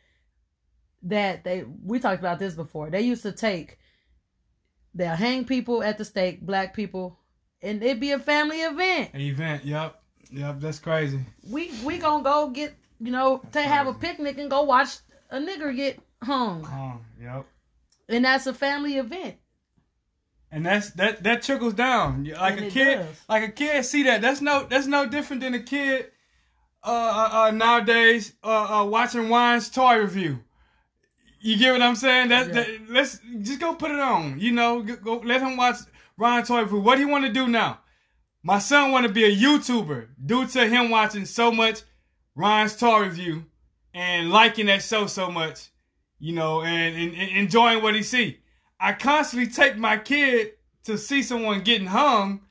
that 1.03 1.43
they 1.43 1.63
we 1.83 1.99
talked 1.99 2.19
about 2.19 2.39
this 2.39 2.53
before. 2.55 2.89
They 2.89 3.01
used 3.01 3.23
to 3.23 3.31
take 3.31 3.77
they'll 4.93 5.15
hang 5.15 5.45
people 5.45 5.83
at 5.83 5.97
the 5.97 6.05
stake, 6.05 6.41
black 6.41 6.73
people, 6.73 7.19
and 7.61 7.81
it'd 7.83 7.99
be 7.99 8.11
a 8.11 8.19
family 8.19 8.61
event. 8.61 9.11
An 9.13 9.21
event. 9.21 9.65
Yep. 9.65 10.01
Yep. 10.31 10.59
That's 10.59 10.79
crazy. 10.79 11.19
We 11.49 11.71
we 11.83 11.97
gonna 11.97 12.23
go 12.23 12.49
get 12.49 12.75
you 12.99 13.11
know 13.11 13.37
to 13.39 13.47
That's 13.51 13.67
have 13.67 13.87
a 13.87 13.93
picnic 13.93 14.37
and 14.37 14.49
go 14.49 14.63
watch 14.63 14.97
a 15.29 15.37
nigger 15.39 15.75
get 15.75 15.99
hung, 16.21 16.65
Oh, 16.65 17.01
yep. 17.21 17.45
and 18.07 18.23
that's 18.23 18.47
a 18.47 18.53
family 18.53 18.97
event. 18.97 19.35
And 20.51 20.65
that's 20.65 20.91
that 20.91 21.23
that 21.23 21.41
trickles 21.41 21.73
down. 21.73 22.25
Like 22.25 22.57
And 22.57 22.67
a 22.67 22.69
kid, 22.69 22.95
does. 22.99 23.21
like 23.27 23.43
a 23.43 23.51
kid 23.51 23.83
see 23.85 24.03
that. 24.03 24.21
That's 24.21 24.39
no 24.41 24.63
that's 24.69 24.85
no 24.87 25.07
different 25.07 25.41
than 25.41 25.55
a 25.55 25.59
kid 25.59 26.11
uh, 26.83 26.89
uh, 26.91 27.29
uh 27.47 27.51
nowadays 27.51 28.33
uh, 28.43 28.81
uh 28.81 28.85
watching 28.85 29.29
Ryan's 29.29 29.69
toy 29.69 29.97
review. 29.97 30.39
You 31.43 31.57
get 31.57 31.73
what 31.73 31.81
I'm 31.81 31.95
saying? 31.95 32.29
That, 32.29 32.47
Yeah. 32.47 32.53
that 32.53 32.67
let's 32.89 33.19
just 33.41 33.59
go 33.59 33.75
put 33.75 33.91
it 33.91 33.99
on. 33.99 34.39
You 34.39 34.53
know, 34.53 34.81
go, 34.81 34.95
go 34.95 35.17
let 35.17 35.41
him 35.41 35.57
watch 35.57 35.75
Ryan 36.17 36.45
toy 36.45 36.61
review. 36.61 36.79
What 36.79 36.95
do 36.95 37.01
you 37.01 37.09
want 37.09 37.25
to 37.25 37.31
do 37.33 37.47
now? 37.47 37.79
My 38.41 38.59
son 38.59 38.91
want 38.91 39.05
to 39.07 39.11
be 39.11 39.25
a 39.25 39.35
YouTuber 39.35 40.07
due 40.25 40.47
to 40.47 40.67
him 40.67 40.89
watching 40.89 41.25
so 41.25 41.51
much 41.51 41.81
Ryan's 42.35 42.75
toy 42.77 42.99
review 43.01 43.45
and 43.93 44.29
liking 44.31 44.65
that 44.67 44.81
show 44.81 45.05
so 45.07 45.29
much, 45.29 45.69
you 46.19 46.33
know, 46.33 46.61
and, 46.63 46.95
and, 46.95 47.13
and 47.13 47.37
enjoying 47.37 47.81
what 47.83 47.93
he 47.95 48.03
see. 48.03 48.39
I 48.79 48.93
constantly 48.93 49.49
take 49.49 49.77
my 49.77 49.97
kid 49.97 50.51
to 50.85 50.97
see 50.97 51.23
someone 51.23 51.61
getting 51.61 51.87
hung. 51.87 52.41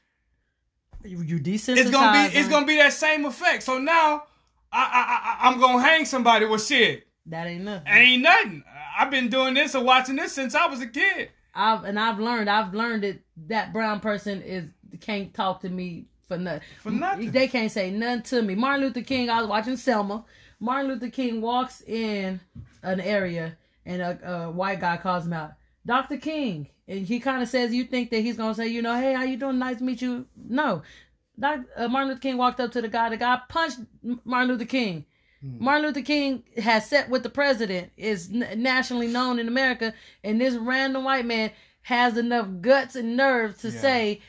You, 1.05 1.23
you 1.23 1.39
desensitize. 1.39 1.77
It's 1.79 1.91
gonna 1.91 2.29
be 2.31 2.39
it's 2.39 2.49
gonna 2.49 2.67
be 2.67 2.77
that 2.77 2.93
same 2.93 3.25
effect. 3.25 3.63
So 3.63 3.79
now 3.79 4.25
I 4.71 4.83
I, 4.83 5.47
I 5.47 5.49
I'm 5.49 5.59
gonna 5.61 5.83
hang 5.83 6.05
somebody 6.05 6.47
with 6.47 6.65
shit. 6.65 7.07
that 7.27 7.47
ain't 7.47 7.65
nothing. 7.65 7.93
Ain't 7.93 8.23
nothing. 8.23 8.63
I've 9.03 9.11
been 9.11 9.29
doing 9.29 9.55
this 9.55 9.75
or 9.75 9.83
watching 9.83 10.15
this 10.15 10.33
since 10.33 10.55
I 10.55 10.67
was 10.67 10.81
a 10.81 10.87
kid. 10.87 11.31
I've 11.53 11.83
and 11.83 11.99
I've 11.99 12.21
learned 12.21 12.49
I've 12.49 12.73
learned 12.73 13.03
that 13.03 13.19
that 13.49 13.73
brown 13.73 13.99
person 13.99 14.41
is 14.43 14.71
can't 15.01 15.35
talk 15.35 15.63
to 15.63 15.69
me 15.69 16.07
for 16.29 16.39
nothing. 16.39 16.63
For 16.81 16.91
nothing. 16.93 17.33
They 17.33 17.49
can't 17.49 17.73
say 17.73 17.91
nothing 17.91 18.23
to 18.23 18.43
me. 18.43 18.55
Martin 18.55 18.85
Luther 18.87 19.03
King. 19.03 19.29
I 19.29 19.41
was 19.41 19.49
watching 19.49 19.77
Selma. 19.77 20.25
Martin 20.61 20.89
Luther 20.89 21.11
King 21.11 21.41
walks 21.41 21.81
in 21.81 22.39
an 22.85 23.01
area 23.01 23.57
and 23.85 24.01
a, 24.01 24.45
a 24.47 24.51
white 24.53 24.79
guy 24.79 24.97
calls 24.97 25.27
him 25.27 25.33
out, 25.33 25.55
Dr. 25.85 26.17
King, 26.19 26.69
and 26.87 27.05
he 27.05 27.19
kind 27.19 27.43
of 27.43 27.49
says, 27.49 27.75
"You 27.75 27.83
think 27.83 28.11
that 28.11 28.21
he's 28.21 28.37
gonna 28.37 28.55
say, 28.55 28.69
you 28.69 28.83
know, 28.83 28.95
hey, 28.95 29.15
how 29.15 29.25
you 29.25 29.37
doing? 29.37 29.59
Nice 29.59 29.79
to 29.79 29.85
meet 29.85 30.01
you." 30.01 30.27
No, 30.37 30.83
Doc, 31.37 31.63
uh, 31.77 31.89
Martin 31.89 32.11
Luther 32.11 32.21
King 32.21 32.37
walked 32.37 32.61
up 32.61 32.71
to 32.71 32.81
the 32.81 32.87
guy. 32.89 33.09
The 33.09 33.17
guy 33.17 33.41
punched 33.49 33.81
Martin 34.25 34.53
Luther 34.53 34.65
King. 34.65 35.07
Hmm. 35.43 35.65
Martin 35.65 35.87
Luther 35.87 36.03
King 36.03 36.43
has 36.63 36.89
sat 36.89 37.11
with 37.11 37.23
the 37.23 37.31
president, 37.31 37.91
is 37.97 38.31
nationally 38.31 39.09
known 39.09 39.39
in 39.39 39.49
America, 39.49 39.93
and 40.23 40.41
this 40.41 40.55
random 40.55 41.05
white 41.05 41.27
man 41.27 41.51
has 41.83 42.17
enough 42.17 42.47
guts 42.61 42.95
and 42.95 43.17
nerve 43.17 43.59
to 43.61 43.69
Yeah. 43.71 43.81
say, 43.81 44.21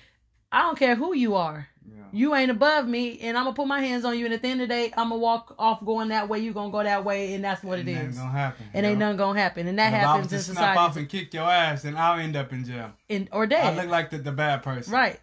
I 0.51 0.61
don't 0.63 0.77
care 0.77 0.95
who 0.95 1.15
you 1.15 1.35
are. 1.35 1.67
Yeah. 1.85 2.03
You 2.11 2.35
ain't 2.35 2.49
above 2.51 2.87
me, 2.87 3.19
and 3.19 3.37
I'm 3.37 3.43
gonna 3.43 3.55
put 3.55 3.67
my 3.67 3.81
hands 3.81 4.05
on 4.05 4.17
you. 4.17 4.25
And 4.25 4.33
at 4.33 4.41
the 4.41 4.47
end 4.47 4.61
of 4.61 4.69
the 4.69 4.73
day, 4.73 4.91
I'm 4.95 5.09
gonna 5.09 5.17
walk 5.17 5.53
off 5.59 5.83
going 5.85 6.07
that 6.09 6.29
way. 6.29 6.39
You 6.39 6.53
gonna 6.53 6.71
go 6.71 6.81
that 6.83 7.03
way, 7.03 7.33
and 7.33 7.43
that's 7.43 7.61
what 7.63 7.77
it 7.79 7.87
is. 7.87 7.97
it 7.97 8.01
Ain't 8.01 8.15
gonna 8.15 8.31
happen. 8.31 8.65
And 8.73 8.85
ain't 8.85 8.97
know? 8.97 9.07
nothing 9.07 9.17
gonna 9.17 9.39
happen, 9.39 9.67
and 9.67 9.77
that 9.79 9.93
And 9.93 9.95
if 9.95 10.01
I 10.01 10.05
was 10.05 10.25
happens 10.25 10.29
to 10.45 10.51
in 10.51 10.57
snap 10.57 10.77
off 10.77 10.93
society, 10.93 10.99
and 11.01 11.09
kick 11.09 11.33
your 11.33 11.43
ass, 11.49 11.81
then 11.83 11.97
I'll 11.97 12.19
end 12.19 12.35
up 12.35 12.53
in 12.53 12.65
jail. 12.65 12.91
in, 13.09 13.29
or 13.31 13.45
dead. 13.45 13.65
I 13.77 13.81
look 13.81 13.91
like 13.91 14.09
the, 14.11 14.17
the 14.19 14.31
bad 14.31 14.63
person. 14.63 14.93
right. 14.93 15.19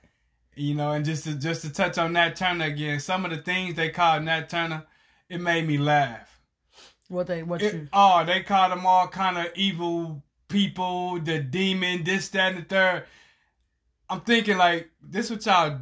You 0.57 0.75
know, 0.75 0.91
and 0.93 1.05
just 1.05 1.25
to 1.25 1.35
just 1.37 1.63
to 1.63 1.71
touch 1.73 1.97
on 1.97 2.13
Nat 2.13 2.37
Turner 2.37 2.67
again, 2.67 3.01
some 3.01 3.25
of 3.25 3.31
the 3.31 3.39
things 3.39 3.75
they 3.77 3.89
called 3.89 4.25
Nat 4.25 4.51
Turner, 4.51 4.83
it 5.31 5.41
made 5.41 5.67
me 5.67 5.79
laugh. 5.79 6.41
What 7.09 7.27
they 7.29 7.43
what 7.43 7.63
It- 7.63 7.75
you 7.75 7.89
oh, 7.93 8.25
they 8.25 8.43
called 8.43 8.73
them 8.73 8.85
all 8.85 9.09
kind 9.09 9.39
of 9.39 9.47
evil 9.55 10.23
people, 10.49 11.19
the 11.21 11.39
demon, 11.41 12.05
this, 12.05 12.29
that, 12.31 12.53
and 12.53 12.63
the 12.63 12.69
third. 12.69 13.05
I'm 14.09 14.21
thinking 14.21 14.59
like 14.59 14.91
this 15.01 15.31
what 15.31 15.47
y'all 15.47 15.79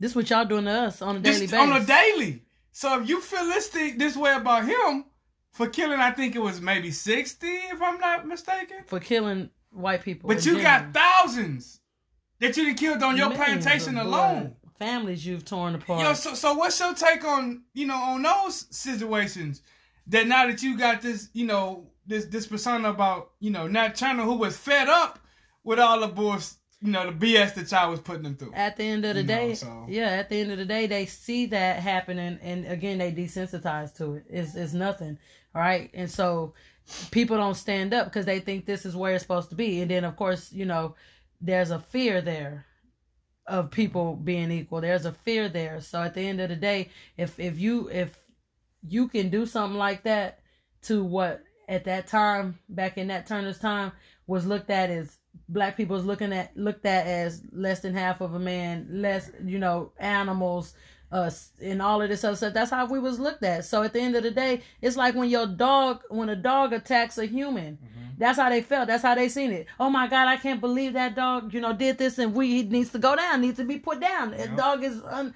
this 0.00 0.14
what 0.14 0.28
y'all 0.30 0.44
doing 0.44 0.64
to 0.64 0.70
us 0.70 1.00
on 1.02 1.16
a 1.16 1.20
daily 1.20 1.40
this, 1.40 1.50
basis. 1.52 1.58
on 1.70 1.82
a 1.82 1.84
daily. 1.84 2.42
So 2.72 3.00
if 3.00 3.08
you 3.08 3.20
feel 3.20 3.44
this 3.46 3.68
thing 3.68 3.98
this 3.98 4.16
way 4.16 4.34
about 4.34 4.66
him 4.66 5.04
for 5.52 5.68
killing, 5.68 5.98
I 6.00 6.10
think 6.12 6.36
it 6.36 6.40
was 6.42 6.60
maybe 6.60 6.90
sixty, 6.90 7.48
if 7.48 7.80
I'm 7.80 7.98
not 7.98 8.26
mistaken. 8.26 8.78
for 8.86 9.00
killing 9.00 9.50
white 9.70 10.02
people. 10.02 10.28
But 10.28 10.44
you 10.44 10.56
general. 10.56 10.62
got 10.62 10.94
thousands 10.94 11.80
that 12.40 12.56
you 12.56 12.66
done 12.66 12.74
killed 12.76 13.02
on 13.02 13.16
your 13.16 13.30
plantation 13.30 13.96
alone. 13.98 14.54
Families 14.78 15.26
you've 15.26 15.44
torn 15.44 15.74
apart. 15.74 16.00
Yo, 16.02 16.14
so 16.14 16.34
so 16.34 16.54
what's 16.54 16.78
your 16.80 16.94
take 16.94 17.24
on 17.24 17.62
you 17.74 17.86
know 17.86 17.96
on 17.96 18.22
those 18.22 18.66
situations? 18.70 19.62
That 20.06 20.26
now 20.26 20.46
that 20.46 20.62
you 20.62 20.78
got 20.78 21.02
this, 21.02 21.28
you 21.34 21.46
know, 21.46 21.90
this 22.06 22.24
this 22.26 22.46
persona 22.46 22.90
about 22.90 23.32
you 23.40 23.50
know 23.50 23.66
Nat 23.66 23.94
Turner 23.96 24.22
who 24.22 24.34
was 24.34 24.56
fed 24.56 24.88
up 24.88 25.18
with 25.64 25.78
all 25.78 26.00
the 26.00 26.08
bullshit, 26.08 26.54
you 26.80 26.90
know, 26.92 27.10
the 27.10 27.34
BS 27.34 27.54
that 27.54 27.70
y'all 27.70 27.90
was 27.90 28.00
putting 28.00 28.22
them 28.22 28.36
through. 28.36 28.54
At 28.54 28.76
the 28.76 28.84
end 28.84 29.04
of 29.04 29.16
the 29.16 29.20
You 29.22 29.26
know, 29.26 29.34
day, 29.36 29.54
so- 29.54 29.86
yeah, 29.88 30.08
at 30.10 30.30
the 30.30 30.40
end 30.40 30.50
of 30.52 30.58
the 30.58 30.64
day, 30.64 30.86
they 30.86 31.04
see 31.06 31.46
that 31.46 31.80
happening, 31.80 32.38
and 32.40 32.66
again, 32.66 32.98
they 32.98 33.12
desensitize 33.12 33.94
to 33.96 34.14
it. 34.14 34.24
It's 34.30 34.54
it's 34.54 34.72
nothing, 34.72 35.18
all 35.54 35.60
right. 35.60 35.90
And 35.92 36.10
so 36.10 36.54
people 37.10 37.36
don't 37.36 37.54
stand 37.54 37.92
up 37.92 38.06
because 38.06 38.24
they 38.24 38.40
think 38.40 38.64
this 38.64 38.86
is 38.86 38.96
where 38.96 39.12
it's 39.14 39.22
supposed 39.22 39.50
to 39.50 39.56
be, 39.56 39.82
and 39.82 39.90
then 39.90 40.04
of 40.04 40.16
course, 40.16 40.50
you 40.52 40.64
know, 40.64 40.94
there's 41.42 41.70
a 41.70 41.80
fear 41.80 42.22
there 42.22 42.64
of 43.48 43.70
people 43.70 44.14
being 44.16 44.50
equal. 44.50 44.80
There's 44.80 45.06
a 45.06 45.12
fear 45.12 45.48
there. 45.48 45.80
So 45.80 46.02
at 46.02 46.14
the 46.14 46.20
end 46.20 46.40
of 46.40 46.48
the 46.48 46.56
day, 46.56 46.90
if 47.16 47.38
if 47.40 47.58
you 47.58 47.88
if 47.88 48.18
you 48.86 49.08
can 49.08 49.30
do 49.30 49.46
something 49.46 49.78
like 49.78 50.04
that 50.04 50.40
to 50.82 51.02
what 51.02 51.42
at 51.68 51.84
that 51.84 52.06
time 52.06 52.58
back 52.68 52.98
in 52.98 53.08
that 53.08 53.26
Turner's 53.26 53.58
time 53.58 53.92
was 54.26 54.46
looked 54.46 54.70
at 54.70 54.90
as 54.90 55.18
black 55.48 55.76
people 55.76 55.98
looking 55.98 56.32
at 56.32 56.56
looked 56.56 56.86
at 56.86 57.06
as 57.06 57.42
less 57.52 57.80
than 57.80 57.94
half 57.94 58.20
of 58.20 58.34
a 58.34 58.38
man, 58.38 58.86
less 58.90 59.30
you 59.44 59.58
know 59.58 59.92
animals, 59.98 60.74
uh, 61.10 61.30
and 61.62 61.80
all 61.80 62.02
of 62.02 62.08
this 62.08 62.24
other 62.24 62.36
stuff. 62.36 62.54
That's 62.54 62.70
how 62.70 62.86
we 62.86 62.98
was 62.98 63.18
looked 63.18 63.42
at. 63.42 63.64
So 63.64 63.82
at 63.82 63.92
the 63.92 64.00
end 64.00 64.16
of 64.16 64.22
the 64.22 64.30
day, 64.30 64.62
it's 64.82 64.96
like 64.96 65.14
when 65.14 65.28
your 65.28 65.46
dog 65.46 66.02
when 66.08 66.28
a 66.28 66.36
dog 66.36 66.72
attacks 66.72 67.18
a 67.18 67.26
human. 67.26 67.78
That's 68.18 68.36
how 68.36 68.50
they 68.50 68.62
felt. 68.62 68.88
That's 68.88 69.04
how 69.04 69.14
they 69.14 69.28
seen 69.28 69.52
it. 69.52 69.68
Oh 69.78 69.88
my 69.88 70.08
God, 70.08 70.26
I 70.26 70.36
can't 70.36 70.60
believe 70.60 70.94
that 70.94 71.14
dog, 71.14 71.54
you 71.54 71.60
know, 71.60 71.72
did 71.72 71.98
this 71.98 72.18
and 72.18 72.34
we 72.34 72.48
he 72.48 72.62
needs 72.64 72.90
to 72.90 72.98
go 72.98 73.14
down, 73.14 73.40
needs 73.40 73.58
to 73.58 73.64
be 73.64 73.78
put 73.78 74.00
down. 74.00 74.32
Yep. 74.32 74.56
dog 74.56 74.84
is 74.84 75.00
un 75.04 75.34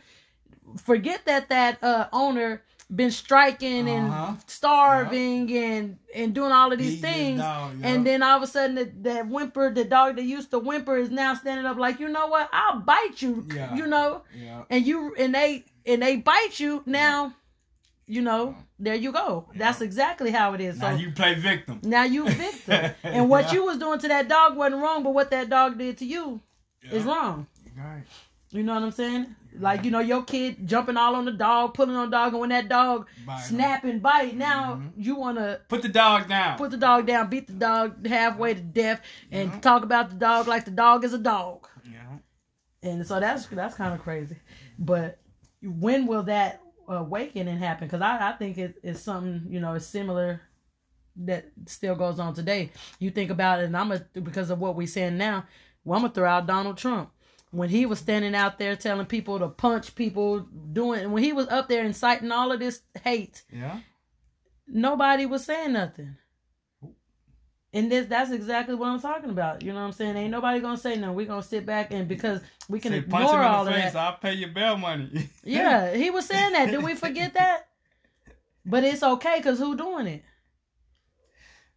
forget 0.82 1.24
that 1.26 1.48
that 1.48 1.82
uh 1.82 2.08
owner 2.12 2.62
been 2.94 3.10
striking 3.10 3.88
Uh-huh. 3.88 4.26
and 4.32 4.38
starving 4.46 5.50
and 5.56 5.98
and 6.14 6.34
doing 6.34 6.52
all 6.52 6.72
of 6.72 6.78
these 6.78 7.00
things. 7.00 7.40
dog, 7.40 7.72
yeah. 7.80 7.88
and 7.88 8.06
then 8.06 8.22
all 8.22 8.36
of 8.36 8.42
a 8.42 8.46
sudden 8.46 8.74
that, 8.76 9.02
that 9.04 9.28
whimper 9.28 9.72
the 9.72 9.84
dog 9.84 10.16
that 10.16 10.24
used 10.24 10.50
to 10.50 10.58
whimper 10.58 10.96
is 10.98 11.10
now 11.10 11.34
standing 11.34 11.64
up 11.64 11.78
like 11.78 11.98
you 12.00 12.08
know 12.08 12.26
what? 12.26 12.48
I'll 12.52 12.80
bite 12.80 13.22
you 13.22 13.46
Yeah. 13.54 13.74
you 13.74 13.86
know? 13.86 14.22
Yeah. 14.34 14.64
and 14.68 14.86
you 14.86 15.14
and 15.16 15.34
they 15.34 15.64
and 15.86 16.02
they 16.02 16.16
bite 16.16 16.60
you. 16.60 16.82
Now 16.84 17.34
you 18.06 18.20
know 18.20 18.54
there 18.78 18.94
you 18.96 19.10
go. 19.12 19.48
That's 19.54 19.80
exactly 19.80 20.30
how 20.32 20.52
it 20.54 20.60
is. 20.60 20.78
So 20.80 20.90
you 20.90 21.12
play 21.12 21.34
victim. 21.34 21.80
now 21.82 22.04
you 22.04 22.28
victim. 22.28 22.90
And 23.04 23.28
what 23.30 23.52
you 23.52 23.64
was 23.64 23.78
doing 23.78 24.00
to 24.00 24.08
that 24.08 24.28
dog 24.28 24.56
wasn't 24.56 24.82
wrong 24.82 25.02
but 25.02 25.14
what 25.14 25.30
that 25.30 25.48
dog 25.48 25.78
did 25.78 25.96
to 25.98 26.04
you 26.04 26.40
is 26.90 27.04
wrong. 27.04 27.46
Right. 27.76 28.04
You 28.52 28.62
know 28.62 28.74
what 28.74 28.82
I'm 28.84 28.92
saying? 28.92 29.34
Like, 29.58 29.84
you 29.84 29.90
know, 29.90 30.00
your 30.00 30.22
kid 30.22 30.66
jumping 30.66 30.96
all 30.96 31.14
on 31.14 31.26
the 31.26 31.32
dog, 31.32 31.74
pulling 31.74 31.94
on 31.94 32.08
the 32.10 32.16
dog, 32.16 32.32
and 32.32 32.40
when 32.40 32.48
that 32.50 32.68
dog 32.68 33.06
Bite 33.26 33.38
snap 33.40 33.84
and 33.84 34.00
bite, 34.00 34.34
now 34.34 34.76
Mhm. 34.76 34.92
you 34.96 35.14
want 35.16 35.36
to 35.38 35.60
Put 35.68 35.82
the 35.82 35.88
dog 35.90 36.26
down. 36.28 36.56
put 36.56 36.70
the 36.70 36.78
dog 36.78 37.06
down, 37.06 37.28
beat 37.28 37.46
the 37.48 37.52
dog 37.52 38.06
halfway 38.06 38.54
to 38.54 38.60
death, 38.60 39.02
and 39.30 39.50
Yeah. 39.52 39.58
talk 39.60 39.82
about 39.84 40.08
the 40.10 40.16
dog 40.16 40.46
like 40.48 40.64
the 40.64 40.70
dog 40.70 41.04
is 41.04 41.12
a 41.12 41.18
dog. 41.18 41.68
yeah. 41.84 42.00
And 42.82 43.06
so 43.06 43.20
that's 43.20 43.46
that's 43.46 43.74
kind 43.74 43.92
of 43.94 44.00
crazy. 44.02 44.36
But 44.78 45.18
when 45.62 46.06
will 46.06 46.22
that 46.24 46.60
awakening 46.88 47.58
happen? 47.58 47.86
Because 47.88 48.00
I, 48.02 48.30
I 48.30 48.32
think 48.32 48.56
it, 48.58 48.76
it's 48.82 49.00
something, 49.00 49.46
you 49.50 49.60
know, 49.60 49.74
it's 49.74 49.86
similar 49.86 50.40
that 51.16 51.44
still 51.66 51.94
goes 51.94 52.18
on 52.18 52.32
today. 52.34 52.72
You 52.98 53.10
think 53.10 53.30
about 53.30 53.60
it, 53.60 53.66
and 53.66 53.76
I'm 53.76 53.92
a, 53.92 53.98
because 53.98 54.48
of 54.50 54.58
what 54.60 54.74
we're 54.76 54.86
saying 54.86 55.18
now, 55.18 55.44
well, 55.84 55.96
I'm 55.96 56.02
going 56.02 56.12
to 56.12 56.14
throw 56.14 56.28
out 56.28 56.46
Donald 56.46 56.78
Trump. 56.78 57.10
When 57.52 57.68
he 57.68 57.86
was 57.86 57.98
standing 58.00 58.34
out 58.34 58.58
there 58.58 58.74
telling 58.76 59.06
people 59.06 59.38
to 59.38 59.48
punch 59.48 59.94
people, 59.94 60.40
doing, 60.40 61.12
when 61.12 61.22
he 61.22 61.32
was 61.32 61.46
up 61.48 61.68
there 61.68 61.84
inciting 61.84 62.32
all 62.32 62.50
of 62.50 62.58
this 62.58 62.80
hate, 63.04 63.44
Yeah. 63.52 63.78
nobody 64.66 65.26
was 65.26 65.44
saying 65.44 65.74
nothing. 65.74 66.16
And 67.74 67.90
this 67.90 68.06
that's 68.06 68.30
exactly 68.30 68.74
what 68.74 68.88
I'm 68.88 69.00
talking 69.00 69.30
about. 69.30 69.62
You 69.62 69.72
know 69.72 69.80
what 69.80 69.86
I'm 69.86 69.92
saying? 69.92 70.16
Ain't 70.16 70.30
nobody 70.30 70.60
gonna 70.60 70.76
say 70.76 70.96
no. 70.96 71.12
We're 71.12 71.26
gonna 71.26 71.42
sit 71.42 71.64
back 71.64 71.90
and 71.90 72.06
because 72.06 72.40
we 72.68 72.80
can 72.80 72.92
Say, 72.92 72.98
ignore 72.98 73.20
punch 73.20 73.32
him 73.32 73.38
all 73.40 73.62
in 73.62 73.68
of 73.68 73.74
the 73.74 73.80
face. 73.82 73.92
that. 73.94 73.98
I'll 73.98 74.16
pay 74.18 74.34
your 74.34 74.50
bail 74.50 74.76
money. 74.76 75.28
Yeah, 75.42 75.94
he 75.94 76.10
was 76.10 76.26
saying 76.26 76.52
that. 76.52 76.70
Did 76.70 76.82
we 76.82 76.94
forget 76.94 77.34
that? 77.34 77.68
But 78.64 78.84
it's 78.84 79.02
okay 79.02 79.38
because 79.38 79.58
who 79.58 79.76
doing 79.76 80.06
it? 80.06 80.22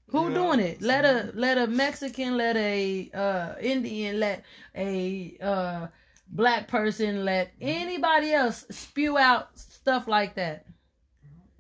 Who 0.10 0.30
Yeah, 0.30 0.34
doing 0.36 0.60
it? 0.60 0.82
Let 0.82 1.04
a 1.06 1.32
let 1.34 1.58
a 1.58 1.68
Mexican, 1.68 2.38
let 2.38 2.56
a 2.58 3.10
uh 3.14 3.56
Indian, 3.60 4.20
let 4.20 4.44
a 4.76 5.38
uh 5.42 5.88
black 6.28 6.68
person, 6.68 7.26
let 7.26 7.54
anybody 7.62 8.32
else 8.34 8.66
spew 8.70 9.18
out 9.18 9.58
stuff 9.58 10.08
like 10.08 10.36
that. 10.36 10.66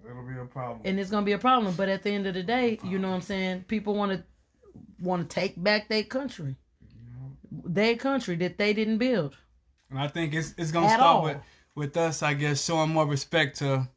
It'll 0.07 0.21
be 0.23 0.37
a 0.39 0.45
problem. 0.45 0.81
and 0.85 0.99
it's 0.99 1.09
gonna 1.09 1.25
be 1.25 1.31
a 1.31 1.39
problem. 1.39 1.73
But 1.75 1.89
at 1.89 2.03
the 2.03 2.11
end 2.11 2.27
of 2.27 2.33
the 2.35 2.43
day, 2.43 2.79
you 2.83 2.99
know 2.99 3.09
what 3.09 3.15
I'm 3.15 3.21
saying? 3.21 3.65
People 3.67 3.95
want 3.95 4.11
to 4.11 4.23
want 4.99 5.27
to 5.29 5.33
take 5.33 5.61
back 5.61 5.89
their 5.89 6.03
country, 6.03 6.55
their 7.51 7.95
country 7.95 8.35
that 8.37 8.57
they 8.57 8.73
didn't 8.73 8.99
build. 8.99 9.35
And 9.89 9.99
I 9.99 10.07
think 10.07 10.33
it's 10.33 10.53
it's 10.57 10.71
gonna 10.71 10.87
At 10.87 10.97
start 10.99 11.17
all. 11.17 11.23
with 11.23 11.37
with 11.73 11.97
us, 11.97 12.21
I 12.23 12.35
guess, 12.35 12.63
showing 12.63 12.91
more 12.91 13.05
respect 13.07 13.57
to 13.59 13.87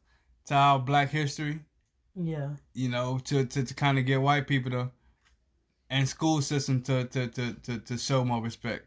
to 0.47 0.53
our 0.55 0.79
Black 0.79 1.09
history. 1.09 1.59
Yeah, 2.21 2.49
You 2.73 2.89
know, 2.89 3.19
to 3.25 3.45
to, 3.45 3.63
to 3.63 3.73
kind 3.73 3.97
of 3.97 4.05
get 4.05 4.21
white 4.21 4.47
people 4.47 4.71
to 4.71 4.91
and 5.89 6.07
school 6.07 6.41
system 6.41 6.81
to 6.83 7.05
to 7.05 7.27
to 7.27 7.53
to, 7.53 7.79
to 7.79 7.97
show 7.97 8.23
more 8.25 8.41
respect 8.41 8.85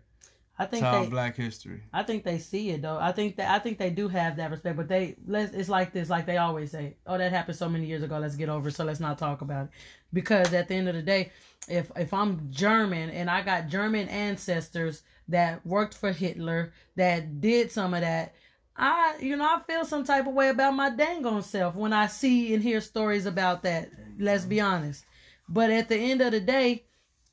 I 0.58 0.66
think 0.66 0.84
to 0.84 0.90
they. 0.90 1.06
Black 1.06 1.36
history. 1.36 1.82
I 1.92 2.02
think 2.02 2.24
they 2.24 2.38
see 2.38 2.70
it 2.70 2.82
though. 2.82 2.98
I 2.98 3.12
think 3.12 3.36
that 3.36 3.50
I 3.50 3.58
think 3.58 3.78
they 3.78 3.90
do 3.90 4.06
have 4.08 4.36
that 4.36 4.50
respect, 4.50 4.76
but 4.76 4.88
they 4.88 5.16
let's. 5.26 5.52
It's 5.54 5.68
like 5.68 5.92
this, 5.92 6.10
like 6.10 6.26
they 6.26 6.36
always 6.36 6.70
say. 6.70 6.96
Oh, 7.06 7.18
that 7.18 7.32
happened 7.32 7.56
so 7.56 7.68
many 7.68 7.86
years 7.86 8.02
ago. 8.02 8.18
Let's 8.18 8.36
get 8.36 8.48
over. 8.48 8.68
it, 8.68 8.74
So 8.74 8.84
let's 8.84 9.00
not 9.00 9.18
talk 9.18 9.40
about 9.40 9.66
it. 9.66 9.70
Because 10.12 10.52
at 10.52 10.68
the 10.68 10.74
end 10.74 10.88
of 10.88 10.94
the 10.94 11.02
day, 11.02 11.32
if 11.68 11.90
if 11.96 12.12
I'm 12.12 12.48
German 12.50 13.10
and 13.10 13.30
I 13.30 13.42
got 13.42 13.68
German 13.68 14.08
ancestors 14.08 15.02
that 15.28 15.64
worked 15.66 15.94
for 15.94 16.12
Hitler, 16.12 16.72
that 16.96 17.40
did 17.40 17.72
some 17.72 17.94
of 17.94 18.02
that, 18.02 18.34
I 18.76 19.16
you 19.20 19.36
know 19.36 19.44
I 19.44 19.60
feel 19.66 19.84
some 19.84 20.04
type 20.04 20.26
of 20.26 20.34
way 20.34 20.48
about 20.48 20.74
my 20.74 20.90
dang 20.90 21.26
on 21.26 21.42
self 21.42 21.74
when 21.74 21.92
I 21.92 22.06
see 22.06 22.54
and 22.54 22.62
hear 22.62 22.80
stories 22.80 23.26
about 23.26 23.62
that. 23.62 23.90
Let's 24.18 24.44
be 24.44 24.60
honest. 24.60 25.04
But 25.48 25.70
at 25.70 25.88
the 25.88 25.96
end 25.96 26.20
of 26.20 26.32
the 26.32 26.40
day, 26.40 26.84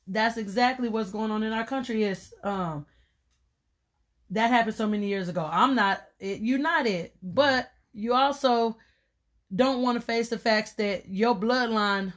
that's 0.06 0.36
exactly 0.36 0.88
what's 0.88 1.10
going 1.10 1.30
on 1.30 1.42
in 1.42 1.52
our 1.52 1.64
country. 1.64 2.04
Is 2.04 2.34
um 2.42 2.86
that 4.30 4.50
happened 4.50 4.76
so 4.76 4.86
many 4.86 5.08
years 5.08 5.28
ago. 5.28 5.48
I'm 5.50 5.74
not 5.74 6.02
it, 6.18 6.40
you're 6.40 6.58
not 6.58 6.86
it, 6.86 7.14
but 7.22 7.70
you 7.92 8.14
also 8.14 8.76
don't 9.54 9.82
want 9.82 9.98
to 9.98 10.04
face 10.04 10.28
the 10.28 10.38
facts 10.38 10.72
that 10.74 11.08
your 11.08 11.34
bloodline 11.34 12.12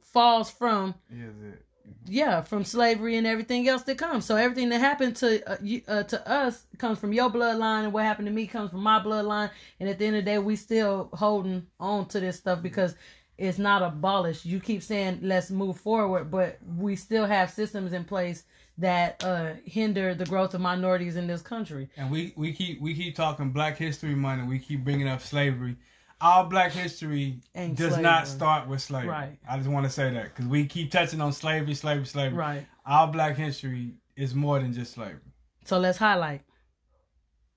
falls 0.00 0.50
from 0.50 0.94
it? 1.10 1.64
Yeah 2.06 2.42
from 2.42 2.64
slavery 2.64 3.16
and 3.16 3.26
everything 3.26 3.68
else 3.68 3.82
that 3.82 3.98
comes. 3.98 4.24
So 4.24 4.36
everything 4.36 4.68
that 4.70 4.80
happened 4.80 5.16
to 5.16 5.50
uh, 5.50 5.56
you, 5.62 5.82
uh, 5.88 6.02
to 6.04 6.28
us 6.28 6.64
comes 6.78 6.98
from 6.98 7.12
your 7.12 7.30
bloodline, 7.30 7.84
and 7.84 7.92
what 7.92 8.04
happened 8.04 8.26
to 8.26 8.32
me 8.32 8.46
comes 8.46 8.70
from 8.70 8.82
my 8.82 9.00
bloodline. 9.00 9.50
And 9.80 9.88
at 9.88 9.98
the 9.98 10.06
end 10.06 10.16
of 10.16 10.24
the 10.24 10.30
day, 10.30 10.38
we 10.38 10.56
still 10.56 11.10
holding 11.12 11.66
on 11.80 12.06
to 12.08 12.20
this 12.20 12.36
stuff 12.36 12.62
because 12.62 12.94
it's 13.36 13.58
not 13.58 13.82
abolished. 13.82 14.44
You 14.44 14.60
keep 14.60 14.82
saying 14.82 15.20
let's 15.22 15.50
move 15.50 15.78
forward, 15.78 16.30
but 16.30 16.58
we 16.76 16.96
still 16.96 17.26
have 17.26 17.50
systems 17.50 17.92
in 17.92 18.04
place 18.04 18.44
that 18.78 19.22
uh, 19.24 19.54
hinder 19.64 20.14
the 20.14 20.24
growth 20.24 20.54
of 20.54 20.60
minorities 20.60 21.16
in 21.16 21.26
this 21.26 21.42
country. 21.42 21.88
And 21.96 22.10
we, 22.10 22.32
we 22.36 22.52
keep 22.52 22.80
we 22.80 22.94
keep 22.94 23.16
talking 23.16 23.50
Black 23.50 23.76
History 23.76 24.14
Month, 24.14 24.40
and 24.40 24.48
we 24.48 24.58
keep 24.58 24.84
bringing 24.84 25.08
up 25.08 25.20
slavery. 25.20 25.76
Our 26.20 26.44
Black 26.48 26.72
history 26.72 27.40
does 27.54 27.76
slavery. 27.76 28.02
not 28.02 28.26
start 28.26 28.68
with 28.68 28.82
slavery. 28.82 29.08
Right. 29.08 29.38
I 29.48 29.56
just 29.56 29.68
want 29.68 29.86
to 29.86 29.90
say 29.90 30.12
that 30.12 30.34
because 30.34 30.46
we 30.46 30.66
keep 30.66 30.90
touching 30.90 31.20
on 31.20 31.32
slavery, 31.32 31.74
slavery, 31.74 32.06
slavery. 32.06 32.36
Right. 32.36 32.66
Our 32.84 33.06
Black 33.06 33.36
history 33.36 33.94
is 34.16 34.34
more 34.34 34.58
than 34.58 34.72
just 34.72 34.94
slavery. 34.94 35.20
So 35.64 35.78
let's 35.78 35.98
highlight. 35.98 36.42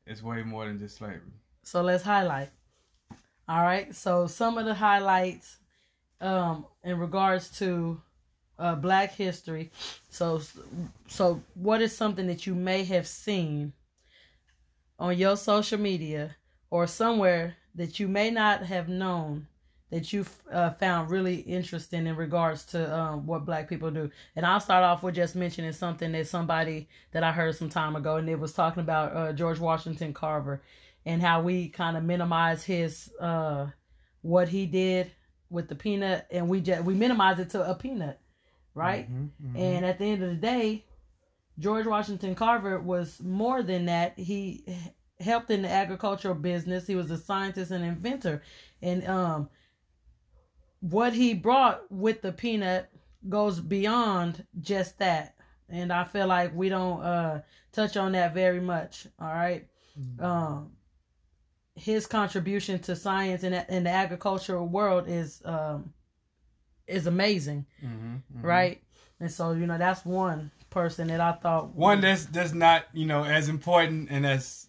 It's 0.05 0.21
way 0.21 0.43
more 0.43 0.65
than 0.65 0.77
just 0.77 0.97
slavery. 0.97 1.33
So 1.63 1.81
let's 1.81 2.03
highlight. 2.03 2.49
All 3.47 3.63
right. 3.63 3.93
So 3.95 4.27
some 4.27 4.57
of 4.57 4.65
the 4.65 4.73
highlights 4.75 5.57
um 6.19 6.67
in 6.83 6.99
regards 6.99 7.49
to 7.57 7.99
uh 8.59 8.75
black 8.75 9.15
history. 9.15 9.71
So 10.09 10.41
so 11.07 11.41
what 11.55 11.81
is 11.81 11.95
something 11.97 12.27
that 12.27 12.45
you 12.45 12.53
may 12.53 12.83
have 12.83 13.07
seen 13.07 13.73
on 14.99 15.17
your 15.17 15.35
social 15.35 15.79
media 15.79 16.35
or 16.69 16.85
somewhere 16.85 17.55
that 17.75 17.99
you 17.99 18.07
may 18.07 18.29
not 18.29 18.63
have 18.63 18.89
known 18.89 19.47
that 19.91 20.13
you 20.13 20.25
uh, 20.51 20.71
found 20.71 21.09
really 21.09 21.35
interesting 21.41 22.07
in 22.07 22.15
regards 22.15 22.63
to 22.63 22.97
um, 22.97 23.25
what 23.25 23.45
black 23.45 23.67
people 23.67 23.91
do. 23.91 24.09
And 24.37 24.45
I'll 24.45 24.61
start 24.61 24.85
off 24.85 25.03
with 25.03 25.15
just 25.15 25.35
mentioning 25.35 25.73
something 25.73 26.13
that 26.13 26.27
somebody 26.27 26.87
that 27.11 27.23
I 27.23 27.31
heard 27.33 27.55
some 27.55 27.69
time 27.69 27.97
ago, 27.97 28.15
and 28.15 28.29
it 28.29 28.39
was 28.39 28.53
talking 28.53 28.81
about 28.81 29.15
uh, 29.15 29.33
George 29.33 29.59
Washington 29.59 30.13
Carver 30.13 30.61
and 31.05 31.21
how 31.21 31.41
we 31.41 31.67
kind 31.67 31.97
of 31.97 32.03
minimize 32.03 32.63
his 32.63 33.11
uh, 33.19 33.67
what 34.21 34.47
he 34.47 34.65
did 34.65 35.11
with 35.49 35.67
the 35.67 35.75
peanut, 35.75 36.25
and 36.31 36.47
we 36.47 36.61
just 36.61 36.85
we 36.85 36.93
minimize 36.93 37.39
it 37.39 37.49
to 37.49 37.69
a 37.69 37.75
peanut, 37.75 38.19
right? 38.73 39.11
Mhm, 39.11 39.29
mhm. 39.43 39.59
And 39.59 39.85
at 39.85 39.99
the 39.99 40.05
end 40.05 40.23
of 40.23 40.29
the 40.29 40.35
day, 40.35 40.85
George 41.59 41.85
Washington 41.85 42.33
Carver 42.33 42.79
was 42.79 43.19
more 43.19 43.61
than 43.61 43.87
that. 43.87 44.17
He 44.17 44.63
helped 45.21 45.51
in 45.51 45.61
the 45.61 45.69
agricultural 45.69 46.35
business. 46.35 46.87
He 46.87 46.95
was 46.95 47.11
a 47.11 47.17
scientist 47.17 47.71
and 47.71 47.83
inventor, 47.83 48.41
and 48.81 49.07
um, 49.07 49.49
what 50.81 51.13
he 51.13 51.33
brought 51.33 51.89
with 51.91 52.21
the 52.21 52.31
peanut 52.31 52.89
goes 53.29 53.59
beyond 53.59 54.45
just 54.59 54.97
that. 54.99 55.35
And 55.69 55.93
I 55.93 56.03
feel 56.03 56.27
like 56.27 56.53
we 56.55 56.69
don't 56.69 57.01
uh 57.01 57.41
touch 57.71 57.95
on 57.95 58.11
that 58.13 58.33
very 58.33 58.59
much. 58.59 59.07
All 59.19 59.27
right? 59.27 59.67
um 60.19 60.71
his 61.75 62.05
contribution 62.07 62.79
to 62.79 62.95
science 62.95 63.43
and 63.43 63.65
in 63.69 63.83
the 63.83 63.89
agricultural 63.89 64.67
world 64.67 65.05
is 65.07 65.41
um 65.45 65.93
is 66.87 67.07
amazing, 67.07 67.65
hmm 67.79 68.15
right? 68.41 68.81
And 69.19 69.31
so 69.31 69.51
you 69.51 69.67
know 69.67 69.77
that's 69.77 70.03
one 70.05 70.51
person 70.69 71.07
that 71.09 71.21
I 71.21 71.33
thought 71.33 71.75
One 71.75 72.01
that's 72.01 72.25
that's 72.25 72.53
not 72.53 72.85
you 72.93 73.05
know 73.05 73.23
as 73.23 73.49
important 73.49 74.09
and 74.09 74.25
as 74.25 74.67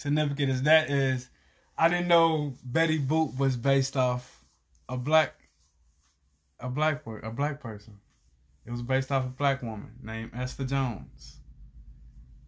significant 0.00 0.50
as 0.50 0.62
that 0.62 0.90
is. 0.90 1.28
I 1.76 1.88
didn't 1.88 2.08
know 2.08 2.54
Betty 2.64 2.98
Boop 2.98 3.38
was 3.38 3.56
based 3.56 3.96
off 3.96 4.44
a 4.88 4.96
black 4.96 5.34
a 6.58 6.68
black 6.68 7.02
a 7.22 7.30
black 7.30 7.60
person. 7.60 7.98
It 8.66 8.70
was 8.70 8.82
based 8.82 9.12
off 9.12 9.24
a 9.24 9.28
black 9.28 9.62
woman 9.62 9.92
named 10.02 10.30
Esther 10.34 10.64
Jones, 10.64 11.40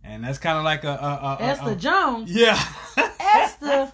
and 0.03 0.25
that's 0.25 0.39
kind 0.39 0.59
of 0.59 0.65
like 0.65 0.85
a, 0.85 0.89
a, 0.91 1.37
a, 1.41 1.43
Esther 1.43 1.73
a- 1.73 1.77
Jones. 1.77 2.31
Yeah. 2.35 2.59
Esther? 3.21 3.91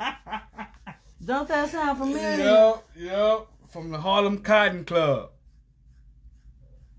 Don't 1.25 1.49
that 1.49 1.69
sound 1.69 1.99
familiar? 1.99 2.45
Yep, 2.45 2.85
yep. 2.97 3.47
From 3.71 3.91
the 3.91 3.99
Harlem 4.01 4.39
Cotton 4.39 4.85
Club. 4.85 5.31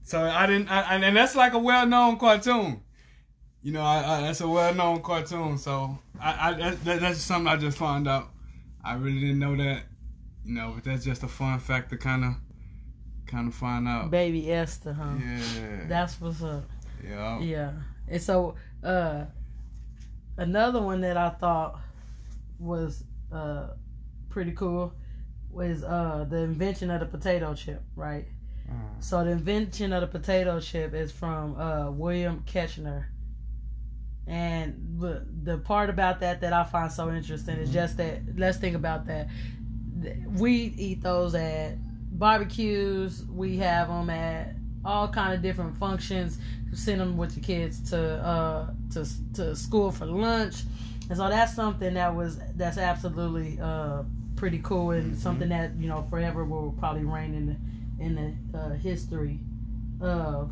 So 0.03 0.23
I 0.23 0.45
didn't, 0.45 0.69
I, 0.69 0.95
and 0.95 1.15
that's 1.15 1.35
like 1.35 1.53
a 1.53 1.59
well-known 1.59 2.17
cartoon. 2.17 2.81
You 3.61 3.73
know, 3.73 3.81
I, 3.81 3.97
I, 4.17 4.21
that's 4.21 4.41
a 4.41 4.47
well-known 4.47 5.01
cartoon. 5.01 5.57
So 5.57 5.99
I, 6.19 6.49
I 6.49 6.53
that, 6.53 6.85
that, 6.85 6.99
that's 7.01 7.19
something 7.19 7.47
I 7.47 7.57
just 7.57 7.77
found 7.77 8.07
out. 8.07 8.29
I 8.83 8.93
really 8.95 9.19
didn't 9.19 9.39
know 9.39 9.55
that. 9.57 9.83
You 10.45 10.55
know, 10.55 10.71
but 10.75 10.83
that's 10.85 11.03
just 11.03 11.23
a 11.23 11.27
fun 11.27 11.59
fact 11.59 11.89
to 11.89 11.97
kind 11.97 12.23
of, 12.23 12.33
kind 13.27 13.47
of 13.47 13.53
find 13.53 13.87
out. 13.87 14.09
Baby 14.09 14.51
Esther, 14.51 14.93
huh? 14.93 15.15
Yeah. 15.19 15.87
That's 15.87 16.19
what's 16.21 16.41
up. 16.41 16.63
yeah. 17.07 17.39
Yeah. 17.39 17.71
And 18.07 18.21
so 18.21 18.55
uh 18.83 19.25
another 20.37 20.81
one 20.81 21.01
that 21.01 21.17
I 21.17 21.29
thought 21.29 21.79
was 22.57 23.03
uh 23.31 23.67
pretty 24.29 24.53
cool 24.53 24.93
was 25.51 25.83
uh 25.83 26.25
the 26.29 26.37
invention 26.37 26.89
of 26.89 27.01
the 27.01 27.05
potato 27.05 27.53
chip, 27.53 27.83
right? 27.95 28.25
Mm. 28.71 29.03
So 29.03 29.23
the 29.23 29.31
invention 29.31 29.91
of 29.93 30.01
the 30.01 30.07
potato 30.07 30.59
chip 30.59 30.93
is 30.93 31.11
from 31.11 31.59
uh 31.59 31.91
William 31.91 32.43
Kitchiner. 32.45 33.09
And 34.29 34.97
the, 34.99 35.25
the 35.43 35.57
part 35.57 35.89
about 35.89 36.19
that 36.19 36.41
that 36.41 36.53
I 36.53 36.63
find 36.63 36.91
so 36.91 37.11
interesting 37.11 37.57
is 37.57 37.71
just 37.71 37.97
that 37.97 38.21
let's 38.37 38.59
think 38.59 38.75
about 38.75 39.07
that. 39.07 39.27
We 40.37 40.73
eat 40.77 41.01
those 41.01 41.33
at 41.33 41.77
barbecues, 42.17 43.25
we 43.25 43.57
have 43.57 43.87
them 43.87 44.09
at 44.11 44.55
all 44.85 45.07
kind 45.07 45.33
of 45.33 45.41
different 45.41 45.75
functions. 45.77 46.37
Send 46.73 47.01
them 47.01 47.17
with 47.17 47.35
your 47.35 47.43
kids 47.43 47.89
to 47.89 47.99
uh 48.23 48.71
to 48.93 49.07
to 49.33 49.55
school 49.55 49.91
for 49.91 50.05
lunch, 50.05 50.61
and 51.09 51.17
so 51.17 51.27
that's 51.27 51.55
something 51.55 51.95
that 51.95 52.15
was 52.15 52.39
that's 52.55 52.77
absolutely 52.77 53.59
uh 53.59 54.03
pretty 54.35 54.59
cool 54.59 54.91
and 54.91 55.17
something 55.17 55.49
that 55.49 55.75
you 55.77 55.89
know 55.89 56.05
forever 56.11 56.45
will 56.45 56.73
probably 56.79 57.03
reign 57.03 57.33
in 57.33 57.45
the 57.47 58.03
in 58.05 58.15
the 58.51 58.57
uh, 58.57 58.69
history 58.75 59.39
of 59.99 60.51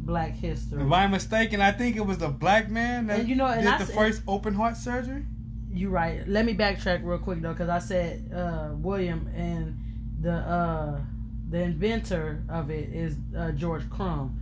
Black 0.00 0.32
history. 0.32 0.82
If 0.82 0.92
I'm 0.92 1.10
mistaken, 1.12 1.60
I 1.60 1.72
think 1.72 1.96
it 1.96 2.04
was 2.06 2.18
the 2.18 2.28
black 2.28 2.68
man 2.70 3.06
that 3.08 3.20
And 3.20 3.28
you 3.28 3.36
know, 3.36 3.46
and 3.46 3.62
did 3.62 3.68
I 3.74 3.78
the 3.78 3.86
said- 3.86 3.94
first 3.94 4.22
open 4.26 4.54
heart 4.54 4.76
surgery. 4.76 5.24
You're 5.72 5.90
right. 5.90 6.26
Let 6.26 6.44
me 6.46 6.54
backtrack 6.54 7.00
real 7.04 7.18
quick 7.18 7.40
though, 7.42 7.52
because 7.52 7.68
I 7.68 7.78
said 7.78 8.28
uh, 8.34 8.70
William 8.74 9.28
and 9.36 9.78
the 10.20 10.32
uh, 10.32 11.00
the 11.48 11.60
inventor 11.62 12.42
of 12.48 12.70
it 12.70 12.88
is 12.92 13.16
uh, 13.36 13.52
George 13.52 13.88
Crum, 13.90 14.36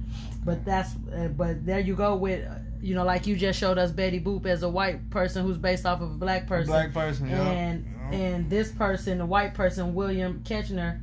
but 0.44 0.64
that's 0.64 0.90
uh, 1.14 1.29
but 1.29 1.66
there 1.66 1.81
you 1.81 1.94
go 1.94 2.16
with 2.16 2.47
uh, 2.47 2.55
you 2.81 2.94
know 2.94 3.05
like 3.05 3.27
you 3.27 3.37
just 3.37 3.59
showed 3.59 3.77
us 3.77 3.90
Betty 3.90 4.21
Boop 4.21 4.47
as 4.47 4.62
a 4.62 4.68
white 4.71 5.11
person 5.11 5.44
who's 5.44 5.59
based 5.59 5.85
off 5.85 6.01
of 6.01 6.11
a 6.12 6.14
black 6.14 6.47
person, 6.47 6.71
Black 6.73 6.94
person, 6.94 7.29
yeah. 7.29 7.42
and 7.42 7.85
Yeah. 8.11 8.18
and 8.18 8.49
this 8.51 8.73
person, 8.73 9.18
the 9.18 9.27
white 9.27 9.53
person, 9.53 9.94
William 9.94 10.40
Kitchiner, 10.44 10.99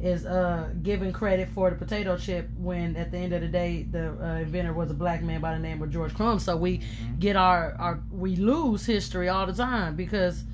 is 0.00 0.24
uh 0.26 0.70
given 0.84 1.12
credit 1.12 1.48
for 1.54 1.70
the 1.70 1.76
potato 1.76 2.16
chip 2.16 2.48
when 2.56 2.94
at 2.96 3.10
the 3.10 3.18
end 3.18 3.32
of 3.32 3.40
the 3.40 3.48
day 3.48 3.82
the 3.90 4.10
uh, 4.22 4.38
inventor 4.38 4.72
was 4.72 4.90
a 4.90 4.94
black 4.94 5.22
man 5.22 5.40
by 5.40 5.52
the 5.52 5.58
name 5.58 5.82
of 5.82 5.90
George 5.90 6.14
Crum. 6.14 6.38
So 6.38 6.56
we 6.56 6.78
Mm-hmm. 6.78 7.18
get 7.18 7.34
our 7.36 7.74
our 7.78 8.00
we 8.12 8.36
lose 8.36 8.86
history 8.86 9.28
all 9.28 9.46
the 9.46 9.52
time 9.52 9.96
because 9.96 10.44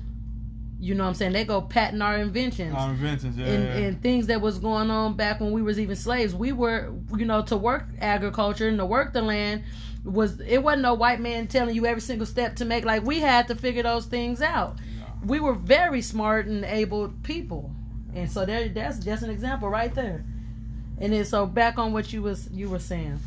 you 0.79 0.93
know 0.93 1.03
what 1.03 1.09
I'm 1.09 1.15
saying 1.15 1.33
they 1.33 1.45
go 1.45 1.61
patent 1.61 2.01
our 2.01 2.17
inventions. 2.17 2.75
Our 2.75 2.89
inventions, 2.91 3.37
yeah. 3.37 3.45
and, 3.45 3.63
yeah. 3.63 3.87
and 3.87 4.01
things 4.01 4.27
that 4.27 4.41
was 4.41 4.57
going 4.59 4.89
on 4.89 5.15
back 5.15 5.39
when 5.39 5.51
we 5.51 5.61
was 5.61 5.79
even 5.79 5.95
slaves 5.95 6.33
we 6.35 6.51
were 6.51 6.91
you 7.15 7.25
know 7.25 7.41
to 7.43 7.55
work 7.55 7.85
agriculture 8.01 8.67
and 8.67 8.77
to 8.79 8.85
work 8.85 9.13
the 9.13 9.21
land 9.21 9.63
was 10.03 10.39
it 10.41 10.59
wasn't 10.61 10.81
no 10.81 10.93
white 10.95 11.19
man 11.19 11.47
telling 11.47 11.75
you 11.75 11.85
every 11.85 12.01
single 12.01 12.25
step 12.27 12.55
to 12.55 12.65
make 12.65 12.83
like 12.83 13.03
we 13.03 13.19
had 13.19 13.47
to 13.47 13.55
figure 13.55 13.83
those 13.83 14.05
things 14.05 14.41
out 14.41 14.77
we 15.25 15.39
were 15.39 15.53
very 15.53 16.01
smart 16.01 16.45
and 16.45 16.63
able 16.65 17.09
people 17.23 17.71
and 18.15 18.31
so 18.31 18.45
there 18.45 18.67
that's 18.69 18.99
just 18.99 19.23
an 19.23 19.29
example 19.29 19.69
right 19.69 19.93
there 19.93 20.23
and 20.99 21.13
then 21.13 21.25
so 21.25 21.45
back 21.45 21.77
on 21.77 21.93
what 21.93 22.11
you 22.13 22.21
was 22.21 22.49
you 22.51 22.69
were 22.69 22.79
saying 22.79 23.19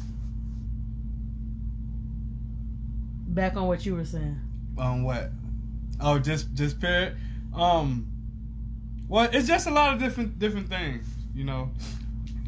back 3.29 3.57
on 3.57 3.67
what 3.67 3.85
you 3.87 3.95
were 3.95 4.05
saying 4.05 4.41
Um, 4.79 5.03
what? 5.03 5.31
Oh, 6.01 6.19
just 6.19 6.55
just 6.55 6.81
period. 6.81 7.17
Um, 7.55 8.07
well, 9.09 9.29
it's 9.33 9.49
just 9.49 9.67
a 9.67 9.71
lot 9.71 9.93
of 9.95 9.99
different 9.99 10.39
different 10.39 10.69
things, 10.69 11.07
you 11.35 11.45
know, 11.45 11.71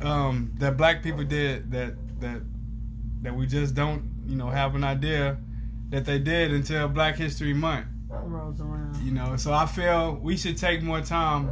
um, 0.03 0.53
that 0.59 0.76
black 0.76 1.03
people 1.03 1.24
did 1.24 1.70
that 1.72 1.94
that 2.20 2.42
that 3.22 3.35
we 3.35 3.46
just 3.46 3.74
don't, 3.74 4.03
you 4.26 4.37
know, 4.37 4.48
have 4.48 4.74
an 4.74 4.85
idea 4.85 5.37
that 5.90 6.05
they 6.05 6.18
did 6.18 6.53
until 6.53 6.87
Black 6.88 7.16
History 7.16 7.53
Month. 7.53 7.87
rolls 8.09 8.61
around 8.61 8.96
You 9.05 9.11
know, 9.12 9.37
so 9.37 9.53
I 9.53 9.66
feel 9.66 10.14
we 10.14 10.37
should 10.37 10.57
take 10.57 10.83
more 10.83 11.00
time, 11.00 11.50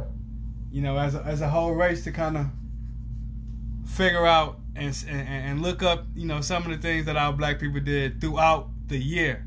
you 0.71 0.81
know, 0.81 0.97
as 0.97 1.15
a, 1.15 1.21
as 1.23 1.41
a 1.41 1.49
whole 1.49 1.73
race 1.73 2.03
to 2.05 2.11
kind 2.11 2.37
of 2.37 2.45
figure 3.85 4.25
out 4.25 4.59
and, 4.75 4.95
and 5.07 5.27
and 5.27 5.61
look 5.61 5.83
up, 5.83 6.05
you 6.15 6.25
know, 6.25 6.41
some 6.41 6.63
of 6.63 6.69
the 6.71 6.77
things 6.77 7.05
that 7.05 7.17
our 7.17 7.33
black 7.33 7.59
people 7.59 7.79
did 7.79 8.21
throughout 8.21 8.69
the 8.87 8.97
year, 8.97 9.45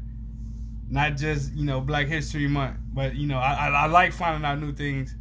not 0.89 1.17
just 1.17 1.53
you 1.55 1.65
know 1.65 1.81
Black 1.81 2.07
History 2.09 2.49
Month, 2.49 2.77
but 2.93 3.15
you 3.15 3.27
know, 3.27 3.39
I 3.39 3.53
I, 3.55 3.69
I 3.69 3.87
like 3.87 4.13
finding 4.13 4.45
out 4.45 4.61
new 4.61 4.73
things, 4.73 5.15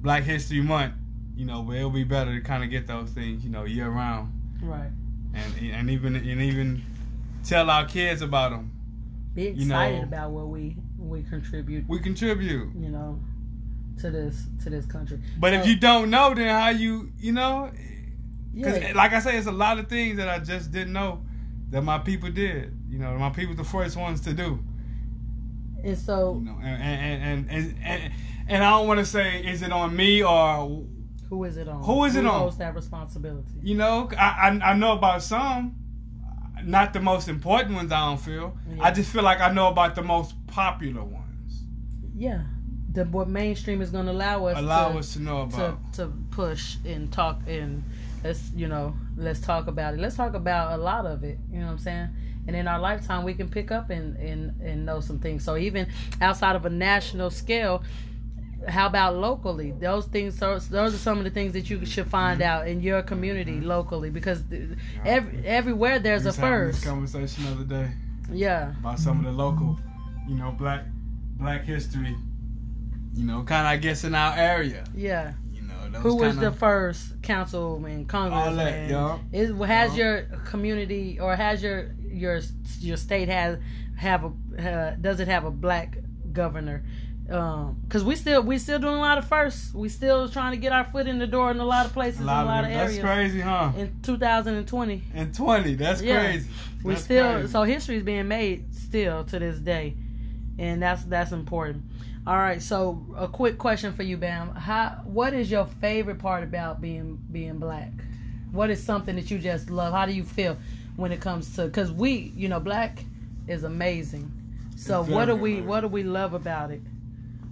Black 0.00 0.22
History 0.24 0.60
Month, 0.60 0.94
you 1.36 1.44
know, 1.44 1.62
but 1.62 1.76
it'll 1.76 1.90
be 1.90 2.04
better 2.04 2.34
to 2.34 2.40
kind 2.40 2.64
of 2.64 2.70
get 2.70 2.86
those 2.86 3.10
things, 3.10 3.44
you 3.44 3.50
know, 3.50 3.64
year 3.64 3.88
round, 3.88 4.32
right. 4.62 4.90
And 5.34 5.52
and 5.72 5.90
even 5.90 6.14
and 6.16 6.40
even 6.40 6.82
tell 7.44 7.68
our 7.68 7.86
kids 7.86 8.22
about 8.22 8.52
them. 8.52 8.70
be 9.34 9.50
You 9.50 9.66
know- 9.66 9.80
excited 9.80 10.04
about 10.04 10.30
what 10.30 10.46
we 10.48 10.76
we 10.98 11.22
contribute. 11.24 11.84
We 11.88 11.98
contribute. 11.98 12.72
you 12.74 12.88
know, 12.88 13.20
to 14.00 14.10
this 14.10 14.46
to 14.62 14.70
this 14.70 14.86
country. 14.86 15.20
But 15.38 15.52
if 15.54 15.66
you 15.66 15.76
don't 15.76 16.10
know, 16.10 16.34
then 16.34 16.48
how 16.48 16.70
you 16.70 17.10
you 17.18 17.32
know? 17.32 17.70
Because 18.54 18.80
yeah, 18.80 18.92
like 18.94 19.12
I 19.12 19.18
say, 19.20 19.36
it's 19.36 19.46
a 19.46 19.52
lot 19.52 19.78
of 19.78 19.88
things 19.88 20.16
that 20.18 20.28
I 20.28 20.38
just 20.38 20.70
didn't 20.72 20.92
know 20.92 21.24
that 21.70 21.82
my 21.82 21.98
people 21.98 22.30
did. 22.30 22.72
You 22.88 22.98
know, 22.98 23.16
my 23.18 23.30
people 23.30 23.54
the 23.54 23.64
first 23.64 23.96
ones 23.96 24.20
to 24.22 24.32
do. 24.32 24.60
and 25.82 25.98
so 25.98 26.34
You 26.34 26.44
know, 26.46 26.58
and 26.62 26.82
and 26.82 27.22
and 27.22 27.50
and, 27.50 27.76
and, 27.82 28.12
and 28.48 28.64
I 28.64 28.70
don't 28.70 28.86
want 28.86 29.00
to 29.00 29.06
say 29.06 29.44
is 29.44 29.62
it 29.62 29.72
on 29.72 29.94
me 29.96 30.22
or 30.22 30.84
who 31.28 31.44
is 31.44 31.56
it 31.56 31.68
on? 31.68 31.82
Who 31.82 32.04
is 32.04 32.14
it 32.16 32.22
Who 32.22 32.28
on? 32.28 32.40
holds 32.40 32.58
that 32.58 32.74
responsibility? 32.74 33.58
you 33.62 33.74
know 33.74 34.08
I 34.16 34.50
I, 34.62 34.70
I 34.70 34.74
know 34.74 34.92
about 34.92 35.22
some, 35.22 35.74
not 36.62 36.92
the 36.92 37.00
most 37.00 37.28
important 37.28 37.74
ones. 37.74 37.90
I 37.90 38.06
don't 38.06 38.20
feel. 38.20 38.56
Yeah. 38.68 38.84
I 38.84 38.90
just 38.92 39.10
feel 39.10 39.22
like 39.24 39.40
I 39.40 39.50
know 39.52 39.68
about 39.68 39.94
the 39.96 40.02
most 40.02 40.34
popular 40.46 41.02
ones. 41.02 41.64
Yeah, 42.14 42.42
the 42.94 43.04
what 43.06 43.28
mainstream 43.28 43.82
is 43.82 43.90
going 43.90 44.06
to 44.06 44.12
allow 44.12 44.46
us 44.46 44.56
Allow 44.58 44.92
to, 44.92 44.98
us 44.98 45.12
to 45.14 45.20
know 45.22 45.42
about. 45.42 45.92
to 45.94 46.12
push 46.30 46.76
and 46.84 47.12
talk 47.12 47.40
and 47.46 47.82
let's 48.22 48.50
you 48.54 48.68
know 48.68 48.94
let's 49.16 49.40
talk 49.40 49.66
about 49.66 49.94
it. 49.94 50.00
Let's 50.00 50.16
talk 50.16 50.34
about 50.34 50.78
a 50.78 50.82
lot 50.82 51.04
of 51.06 51.24
it. 51.24 51.38
You 51.52 51.58
know 51.60 51.66
what 51.66 51.72
I'm 51.72 51.78
saying? 51.78 52.08
And 52.46 52.54
in 52.54 52.68
our 52.68 52.78
lifetime, 52.78 53.24
we 53.24 53.34
can 53.34 53.48
pick 53.48 53.70
up 53.70 53.90
and 53.90 54.16
and 54.16 54.60
and 54.60 54.86
know 54.86 55.00
some 55.00 55.18
things. 55.18 55.44
So 55.44 55.56
even 55.56 55.88
outside 56.20 56.56
of 56.56 56.64
a 56.66 56.70
national 56.70 57.30
scale. 57.30 57.82
How 58.66 58.86
about 58.86 59.16
locally? 59.16 59.72
Those 59.72 60.06
things, 60.06 60.38
those 60.38 60.70
those 60.70 60.94
are 60.94 60.98
some 60.98 61.18
of 61.18 61.24
the 61.24 61.30
things 61.30 61.52
that 61.52 61.68
you 61.68 61.84
should 61.84 62.06
find 62.06 62.40
Mm-hmm. 62.40 62.48
out 62.50 62.66
in 62.68 62.80
your 62.80 63.02
community 63.02 63.60
locally, 63.60 64.08
because 64.08 64.42
every, 65.04 65.46
everywhere 65.46 65.98
there's 65.98 66.24
a 66.24 66.32
first. 66.32 66.80
This 66.80 66.88
conversation 66.88 67.44
the 67.44 67.50
other 67.50 67.64
day. 67.64 67.92
Yeah, 68.32 68.70
about 68.80 68.98
some 68.98 69.18
of 69.18 69.24
the 69.26 69.32
local, 69.32 69.78
you 70.26 70.36
know, 70.36 70.50
black 70.52 70.84
black 71.36 71.64
history. 71.64 72.16
You 73.14 73.24
know, 73.26 73.42
kind 73.42 73.66
of 73.66 73.72
I 73.72 73.76
guess 73.76 74.04
in 74.04 74.14
our 74.14 74.36
area. 74.36 74.84
yeah. 74.94 75.34
You 75.52 75.62
know, 75.62 75.98
Who 76.00 76.16
was 76.16 76.34
kinda, 76.34 76.50
the 76.50 76.56
first 76.56 77.22
councilman, 77.22 78.00
All 78.00 78.00
that, 78.00 78.08
congressman? 78.08 78.90
yo. 78.90 79.20
Is 79.32 79.50
has 79.66 79.96
Yo. 79.96 80.04
your 80.04 80.22
community 80.44 81.18
or 81.20 81.36
has 81.36 81.62
your 81.62 81.94
your 82.08 82.40
your 82.80 82.96
state 82.96 83.28
has 83.28 83.58
have 83.96 84.24
a 84.24 84.32
uh, 84.58 84.96
does 85.00 85.20
it 85.20 85.28
have 85.28 85.44
a 85.44 85.50
black 85.50 85.98
governor? 86.32 86.84
Because 87.26 88.02
um, 88.02 88.06
we 88.06 88.16
still 88.16 88.42
we 88.42 88.58
still 88.58 88.78
doing 88.78 88.96
a 88.96 89.00
lot 89.00 89.16
of 89.16 89.26
firsts. 89.26 89.72
We 89.72 89.88
still 89.88 90.28
trying 90.28 90.50
to 90.52 90.58
get 90.58 90.72
our 90.72 90.84
foot 90.84 91.06
in 91.06 91.18
the 91.18 91.26
door 91.26 91.50
in 91.50 91.58
a 91.58 91.64
lot 91.64 91.86
of 91.86 91.92
places, 91.92 92.20
a 92.20 92.24
lot 92.24 92.42
in 92.42 92.46
a 92.48 92.50
lot 92.50 92.64
of, 92.64 92.70
of 92.70 92.76
areas. 92.76 92.96
That's 92.96 93.04
crazy, 93.04 93.40
huh? 93.40 93.72
In 93.76 93.94
2020. 94.02 95.02
In 95.14 95.32
20, 95.32 95.74
that's 95.76 96.02
yeah. 96.02 96.20
crazy. 96.20 96.48
We 96.82 96.92
that's 96.92 97.04
still 97.04 97.32
crazy. 97.34 97.48
so 97.48 97.62
history 97.62 97.96
is 97.96 98.02
being 98.02 98.28
made 98.28 98.74
still 98.74 99.24
to 99.24 99.38
this 99.38 99.58
day, 99.58 99.94
and 100.58 100.82
that's 100.82 101.04
that's 101.04 101.32
important. 101.32 101.84
All 102.26 102.38
right, 102.38 102.62
so 102.62 103.04
a 103.18 103.28
quick 103.28 103.58
question 103.58 103.92
for 103.92 104.02
you, 104.02 104.16
Bam. 104.16 104.54
How 104.54 105.00
what 105.04 105.34
is 105.34 105.50
your 105.50 105.66
favorite 105.66 106.18
part 106.18 106.42
about 106.42 106.80
being 106.80 107.18
being 107.30 107.58
black? 107.58 107.92
What 108.50 108.70
is 108.70 108.82
something 108.82 109.16
that 109.16 109.30
you 109.30 109.38
just 109.38 109.68
love? 109.68 109.92
How 109.92 110.06
do 110.06 110.12
you 110.12 110.24
feel 110.24 110.56
when 110.96 111.12
it 111.12 111.20
comes 111.20 111.54
to 111.56 111.66
because 111.66 111.92
we, 111.92 112.32
you 112.34 112.48
know, 112.48 112.60
black 112.60 113.04
is 113.46 113.64
amazing. 113.64 114.32
So 114.76 115.02
what 115.02 115.26
do 115.26 115.36
we 115.36 115.60
what 115.60 115.80
do 115.80 115.88
we 115.88 116.02
love 116.02 116.34
about 116.34 116.70
it? 116.70 116.80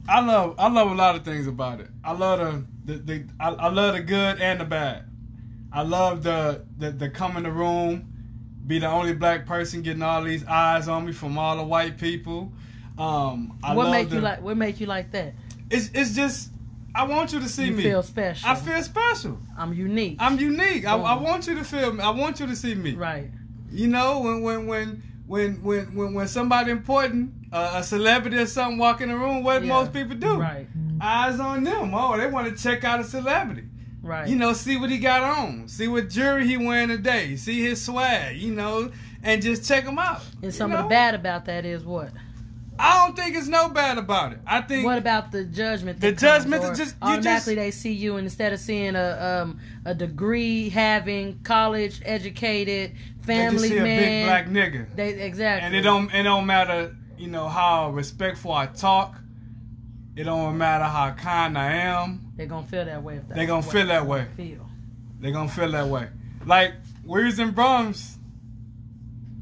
I 0.09 0.21
love 0.21 0.55
I 0.59 0.69
love 0.69 0.91
a 0.91 0.95
lot 0.95 1.17
of 1.17 1.25
things 1.25 1.47
about 1.47 1.81
it. 1.81 1.89
I 2.05 2.13
love 2.13 2.39
the 2.87 2.95
the, 2.95 2.99
the 2.99 3.25
I, 3.39 3.51
I, 3.51 3.69
love 3.69 3.95
the 3.95 4.03
good 4.03 4.41
and 4.41 4.61
the 4.61 4.65
bad. 4.65 5.05
I 5.73 5.83
love 5.83 6.23
the, 6.23 6.65
the 6.79 6.91
the 6.91 7.11
come 7.11 7.37
in 7.37 7.45
the 7.45 7.53
room, 7.53 8.13
be 8.67 8.79
the 8.79 8.89
only 8.89 9.15
black 9.15 9.47
person 9.47 9.83
getting 9.83 10.03
all 10.03 10.23
these 10.23 10.45
eyes 10.47 10.89
on 10.89 11.07
me 11.07 11.13
from 11.13 11.39
all 11.39 11.57
the 11.57 11.63
white 11.63 11.99
people. 11.99 12.53
Um, 13.03 13.59
I 13.65 13.75
what 13.75 13.91
make 13.91 14.11
the, 14.11 14.17
you 14.17 14.21
like 14.21 14.43
what 14.43 14.57
make 14.57 14.79
you 14.81 14.87
like 14.87 15.11
that? 15.11 15.35
It's 15.71 15.91
it's 15.93 16.15
just 16.15 16.51
I 16.95 17.05
want 17.05 17.33
you 17.33 17.41
to 17.41 17.49
see 17.49 17.67
you 17.67 17.73
me. 17.73 17.83
Feel 17.83 18.05
special. 18.05 18.49
I 18.49 18.55
feel 18.55 18.81
special. 18.83 19.39
I'm 19.59 19.73
unique. 19.73 20.19
I'm 20.21 20.39
unique. 20.39 20.87
I, 20.87 20.97
I 20.97 21.21
want 21.21 21.49
you 21.49 21.57
to 21.57 21.65
feel 21.65 21.93
me. 21.93 22.01
I 22.01 22.11
want 22.11 22.39
you 22.39 22.47
to 22.47 22.55
see 22.55 22.77
me. 22.77 22.95
Right. 22.95 23.29
You 23.73 23.89
know 23.89 24.21
when 24.21 24.43
when 24.43 24.67
when 24.67 25.03
when 25.27 25.63
when 25.65 25.97
when, 25.97 26.15
when 26.15 26.29
somebody 26.29 26.71
important 26.71 27.33
uh, 27.53 27.73
a 27.75 27.83
celebrity 27.83 28.37
or 28.37 28.47
something 28.47 28.79
walk 28.79 29.01
in 29.01 29.09
the 29.09 29.17
room, 29.17 29.43
what 29.43 29.65
yeah. 29.65 29.69
most 29.69 29.93
people 29.93 30.17
do? 30.17 30.37
Right. 30.39 30.69
Eyes 31.01 31.41
on 31.41 31.65
them. 31.65 31.93
Oh, 31.95 32.17
they 32.17 32.29
want 32.29 32.57
to 32.57 32.63
check 32.63 32.85
out 32.85 33.01
a 33.01 33.05
celebrity. 33.05 33.65
Right. 34.01 34.29
You 34.29 34.37
know, 34.37 34.53
see 34.53 34.77
what 34.77 34.91
he 34.91 34.99
got 34.99 35.25
on. 35.25 35.67
See 35.67 35.89
what 35.89 36.09
jewelry 36.09 36.47
he 36.47 36.57
wearing 36.57 36.89
today. 36.89 37.35
See 37.35 37.63
his 37.63 37.85
swag. 37.85 38.37
You 38.37 38.55
know, 38.55 38.93
and 39.25 39.43
just 39.43 39.67
check 39.67 39.85
him 39.85 39.99
out. 39.99 40.23
And 40.41 40.55
some 40.55 40.71
you 40.71 40.77
know? 40.77 40.85
of 40.85 40.89
the 40.89 40.95
bad 40.95 41.17
about 41.17 41.47
that 41.47 41.65
is 41.65 41.85
what. 41.85 42.13
I 42.79 43.05
don't 43.07 43.17
think 43.17 43.37
it's 43.37 43.49
no 43.49 43.69
bad 43.69 43.99
about 43.99 44.33
it. 44.33 44.39
I 44.47 44.63
think. 44.63 44.85
What 44.85 44.99
about 44.99 45.31
the 45.31 45.45
judgment? 45.45 46.01
The 46.01 46.13
judgment 46.13 46.65
is 46.65 46.79
just 46.79 46.97
automatically 47.03 47.55
just, 47.55 47.65
they 47.65 47.71
see 47.71 47.93
you 47.93 48.17
instead 48.17 48.53
of 48.53 48.61
seeing 48.61 48.97
a 48.97 49.43
um, 49.43 49.61
a 49.85 49.95
degree 49.95 50.69
having, 50.69 51.41
college 51.43 52.01
educated, 52.05 52.93
family 53.21 53.69
they 53.69 53.75
just 53.75 53.75
see 53.75 53.81
man, 53.81 53.99
a 53.99 54.01
big 54.01 54.25
black 54.25 54.47
nigga. 54.49 54.97
They 54.97 55.21
exactly. 55.21 55.67
And 55.67 55.77
it 55.77 55.83
don't 55.83 56.13
it 56.15 56.23
don't 56.23 56.47
matter 56.47 56.97
you 57.19 57.29
know 57.29 57.49
how 57.49 57.91
respectful 57.91 58.53
I 58.53 58.67
talk. 58.67 59.17
It 60.17 60.25
don't 60.25 60.59
matter 60.59 60.85
how 60.85 61.13
kind 61.13 61.57
I 61.57 61.73
am. 61.73 62.33
They're 62.37 62.47
gonna 62.47 62.67
feel 62.67 62.85
that 62.85 63.03
way. 63.03 63.17
If 63.17 63.29
they 63.29 63.47
gonna 63.47 63.63
feel 63.63 63.87
that 63.87 64.07
way. 64.07 64.27
Feel. 64.37 64.69
They're 65.21 65.33
gonna 65.33 65.49
feel 65.49 65.71
that 65.71 65.87
way. 65.87 66.09
Like 66.47 66.75
we 67.05 67.25
was 67.25 67.39
in 67.39 67.53
Braum's. 67.53 68.19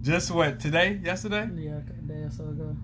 Just 0.03 0.31
what 0.31 0.61
today? 0.61 0.99
Yesterday? 1.03 1.49
Yeah, 1.55 1.77
a 1.77 2.03
day 2.07 2.23
or 2.23 2.31
so 2.31 2.45
ago. 2.45 2.75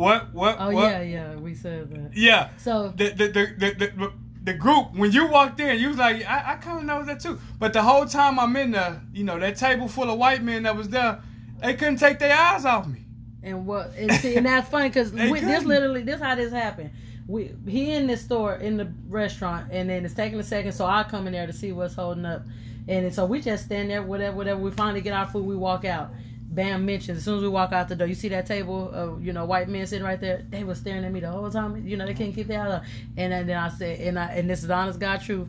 What? 0.00 0.32
What? 0.32 0.56
Oh 0.58 0.70
what? 0.70 0.90
yeah, 0.90 1.02
yeah. 1.02 1.34
We 1.36 1.54
said 1.54 1.90
that. 1.90 2.16
Yeah. 2.16 2.48
So 2.56 2.88
the 2.96 3.10
the 3.10 3.28
the 3.28 3.46
the, 3.58 3.74
the, 3.74 4.12
the 4.44 4.54
group 4.54 4.94
when 4.94 5.12
you 5.12 5.28
walked 5.28 5.60
in, 5.60 5.78
you 5.78 5.88
was 5.88 5.98
like, 5.98 6.26
I, 6.26 6.54
I 6.54 6.56
kind 6.56 6.78
of 6.78 6.84
know 6.84 7.04
that 7.04 7.20
too. 7.20 7.38
But 7.58 7.74
the 7.74 7.82
whole 7.82 8.06
time 8.06 8.40
I'm 8.40 8.56
in 8.56 8.70
there, 8.70 9.02
you 9.12 9.24
know, 9.24 9.38
that 9.38 9.56
table 9.56 9.88
full 9.88 10.10
of 10.10 10.18
white 10.18 10.42
men 10.42 10.62
that 10.62 10.74
was 10.74 10.88
there, 10.88 11.20
they 11.60 11.74
couldn't 11.74 11.98
take 11.98 12.18
their 12.18 12.34
eyes 12.34 12.64
off 12.64 12.88
me. 12.88 13.00
And 13.42 13.66
what? 13.66 13.92
And 13.94 14.10
see, 14.12 14.36
and 14.36 14.46
that's 14.46 14.70
funny 14.70 14.88
because 14.88 15.12
this 15.12 15.64
literally 15.64 16.00
this 16.00 16.18
how 16.18 16.34
this 16.34 16.50
happened. 16.50 16.92
We 17.26 17.54
he 17.68 17.92
in 17.92 18.06
this 18.06 18.22
store 18.22 18.54
in 18.54 18.78
the 18.78 18.90
restaurant, 19.06 19.70
and 19.70 19.90
then 19.90 20.06
it's 20.06 20.14
taking 20.14 20.40
a 20.40 20.42
second, 20.42 20.72
so 20.72 20.86
I 20.86 21.02
come 21.02 21.26
in 21.26 21.34
there 21.34 21.46
to 21.46 21.52
see 21.52 21.72
what's 21.72 21.94
holding 21.94 22.24
up, 22.24 22.40
and 22.88 23.14
so 23.14 23.26
we 23.26 23.42
just 23.42 23.66
stand 23.66 23.90
there, 23.90 24.02
whatever, 24.02 24.34
whatever. 24.34 24.58
We 24.58 24.70
finally 24.70 25.02
get 25.02 25.12
our 25.12 25.26
food, 25.26 25.44
we 25.44 25.56
walk 25.56 25.84
out. 25.84 26.10
Bam 26.50 26.84
mentioned 26.84 27.16
as 27.16 27.24
soon 27.24 27.36
as 27.36 27.42
we 27.42 27.48
walk 27.48 27.72
out 27.72 27.88
the 27.88 27.94
door, 27.94 28.08
you 28.08 28.14
see 28.14 28.28
that 28.28 28.44
table 28.44 28.90
of 28.90 29.24
you 29.24 29.32
know 29.32 29.44
white 29.44 29.68
men 29.68 29.86
sitting 29.86 30.04
right 30.04 30.20
there. 30.20 30.44
They 30.48 30.64
were 30.64 30.74
staring 30.74 31.04
at 31.04 31.12
me 31.12 31.20
the 31.20 31.30
whole 31.30 31.48
time. 31.48 31.86
You 31.86 31.96
know 31.96 32.06
they 32.06 32.14
can't 32.14 32.34
keep 32.34 32.48
their 32.48 32.60
eyes. 32.60 32.82
And 33.16 33.48
then 33.48 33.56
I 33.56 33.68
said, 33.68 34.00
and 34.00 34.18
I 34.18 34.32
and 34.32 34.50
this 34.50 34.64
is 34.64 34.70
honest 34.70 34.98
God 34.98 35.20
truth. 35.20 35.48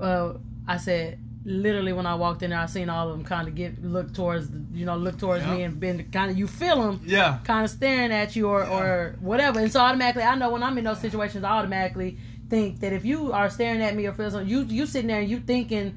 Uh, 0.00 0.34
I 0.66 0.78
said 0.78 1.20
literally 1.44 1.92
when 1.92 2.06
I 2.06 2.14
walked 2.16 2.42
in 2.42 2.50
there, 2.50 2.58
I 2.58 2.66
seen 2.66 2.88
all 2.88 3.08
of 3.08 3.16
them 3.16 3.24
kind 3.24 3.46
of 3.46 3.54
get 3.54 3.82
look 3.84 4.12
towards 4.12 4.48
you 4.72 4.84
know 4.84 4.96
look 4.96 5.18
towards 5.18 5.46
me 5.46 5.62
and 5.62 5.78
been 5.78 6.10
kind 6.10 6.30
of 6.30 6.36
you 6.36 6.48
feel 6.48 6.82
them 6.82 7.00
yeah 7.04 7.38
kind 7.44 7.64
of 7.64 7.70
staring 7.70 8.12
at 8.12 8.34
you 8.34 8.48
or 8.48 8.62
yeah. 8.62 8.78
or 8.78 9.16
whatever. 9.20 9.60
And 9.60 9.70
so 9.70 9.80
automatically 9.80 10.24
I 10.24 10.34
know 10.34 10.50
when 10.50 10.64
I'm 10.64 10.76
in 10.76 10.84
those 10.84 11.00
situations, 11.00 11.44
I 11.44 11.50
automatically 11.50 12.18
think 12.50 12.80
that 12.80 12.92
if 12.92 13.04
you 13.04 13.32
are 13.32 13.48
staring 13.48 13.80
at 13.80 13.94
me 13.94 14.06
or 14.06 14.12
feel 14.12 14.30
something, 14.30 14.48
you 14.48 14.62
you 14.62 14.86
sitting 14.86 15.08
there 15.08 15.20
and 15.20 15.30
you 15.30 15.38
thinking 15.38 15.96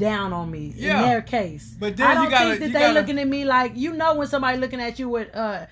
down 0.00 0.32
on 0.32 0.50
me 0.50 0.72
yeah. 0.76 1.02
in 1.02 1.08
their 1.08 1.22
case. 1.22 1.76
But 1.78 1.96
then 1.96 2.06
I 2.06 2.14
don't 2.14 2.24
you 2.24 2.30
gotta, 2.30 2.50
think 2.50 2.60
that 2.60 2.72
they 2.72 2.86
gotta, 2.86 3.00
looking 3.00 3.18
at 3.18 3.28
me 3.28 3.44
like 3.44 3.72
you 3.76 3.92
know 3.92 4.14
when 4.16 4.26
somebody 4.26 4.58
looking 4.58 4.80
at 4.80 4.98
you 4.98 5.08
with 5.08 5.34
uh 5.34 5.66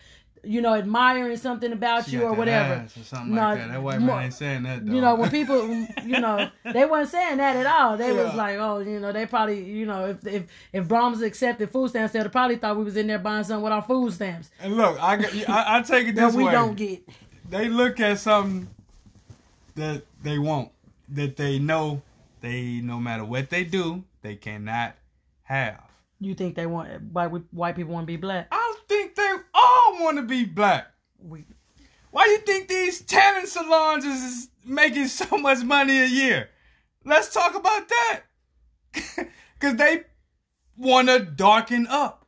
you 0.44 0.60
know, 0.60 0.74
admiring 0.74 1.36
something 1.36 1.72
about 1.72 2.08
you 2.08 2.22
or 2.22 2.32
whatever. 2.32 2.74
Or 2.84 3.02
something 3.04 3.34
no, 3.34 3.42
like 3.42 3.58
that. 3.58 3.68
That 3.68 3.82
white 3.82 4.00
man 4.00 4.24
ain't 4.24 4.34
saying 4.34 4.62
that. 4.64 4.86
Though. 4.86 4.92
You 4.94 5.00
know, 5.00 5.14
when 5.14 5.30
people, 5.30 5.68
you 5.68 6.20
know, 6.20 6.50
they 6.72 6.84
weren't 6.86 7.08
saying 7.08 7.38
that 7.38 7.56
at 7.56 7.66
all. 7.66 7.96
They 7.96 8.14
yeah. 8.14 8.24
was 8.24 8.34
like, 8.34 8.58
oh, 8.58 8.78
you 8.78 9.00
know, 9.00 9.12
they 9.12 9.26
probably, 9.26 9.64
you 9.64 9.86
know, 9.86 10.06
if 10.06 10.26
if 10.26 10.44
if 10.72 10.88
Braum's 10.88 11.22
accepted 11.22 11.70
food 11.70 11.90
stamps, 11.90 12.12
they'd 12.12 12.30
probably 12.32 12.56
thought 12.56 12.76
we 12.76 12.84
was 12.84 12.96
in 12.96 13.06
there 13.06 13.18
buying 13.18 13.44
something 13.44 13.62
with 13.62 13.72
our 13.72 13.82
food 13.82 14.12
stamps. 14.12 14.50
And 14.60 14.76
look, 14.76 14.98
I 15.00 15.16
I, 15.48 15.78
I 15.78 15.82
take 15.82 16.08
it 16.08 16.14
this 16.14 16.32
that 16.32 16.38
we 16.38 16.44
way. 16.44 16.52
don't 16.52 16.76
get. 16.76 17.02
They 17.48 17.68
look 17.68 18.00
at 18.00 18.18
something 18.18 18.68
that 19.74 20.02
they 20.22 20.38
want, 20.38 20.70
that 21.10 21.36
they 21.36 21.58
know 21.58 22.02
they 22.40 22.80
no 22.82 22.98
matter 22.98 23.24
what 23.24 23.50
they 23.50 23.64
do, 23.64 24.04
they 24.22 24.37
cannot 24.37 24.94
have. 25.42 25.83
You 26.20 26.35
think 26.35 26.57
they 26.57 26.66
want 26.66 27.02
white 27.12 27.31
white 27.50 27.76
people 27.76 27.94
want 27.94 28.04
to 28.04 28.12
be 28.12 28.16
black? 28.16 28.48
I 28.50 28.76
think 28.88 29.14
they 29.14 29.35
all 29.54 30.02
want 30.02 30.16
to 30.16 30.22
be 30.22 30.44
black. 30.44 30.88
We, 31.18 31.44
Why 32.11 32.26
you 32.26 32.38
think 32.38 32.68
these 32.68 33.00
tanning 33.02 33.46
salons 33.46 34.04
is 34.04 34.48
making 34.64 35.09
so 35.09 35.37
much 35.38 35.62
money 35.62 35.98
a 35.98 36.07
year? 36.07 36.48
Let's 37.04 37.33
talk 37.33 37.54
about 37.54 37.88
that. 37.88 38.22
Cause 39.61 39.76
they 39.76 40.04
want 40.76 41.09
to 41.09 41.20
darken 41.20 41.87
up. 41.88 42.26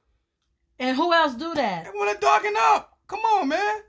And 0.78 0.96
who 0.96 1.12
else 1.12 1.34
do 1.34 1.54
that? 1.54 1.84
They 1.84 1.90
want 1.90 2.14
to 2.14 2.20
darken 2.20 2.54
up. 2.56 2.96
Come 3.06 3.20
on, 3.20 3.48
man. 3.48 3.80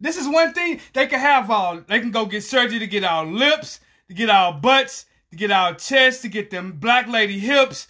This 0.00 0.16
is 0.16 0.28
one 0.28 0.52
thing 0.54 0.80
they 0.94 1.06
can 1.06 1.18
have 1.18 1.50
all. 1.50 1.80
They 1.80 2.00
can 2.00 2.10
go 2.10 2.26
get 2.26 2.42
surgery 2.44 2.78
to 2.78 2.86
get 2.86 3.04
our 3.04 3.26
lips, 3.26 3.80
to 4.08 4.14
get 4.14 4.30
our 4.30 4.52
butts, 4.52 5.06
to 5.30 5.36
get 5.36 5.50
our 5.50 5.74
chests, 5.74 6.22
to 6.22 6.28
get 6.28 6.50
them 6.50 6.72
black 6.72 7.08
lady 7.08 7.38
hips 7.38 7.88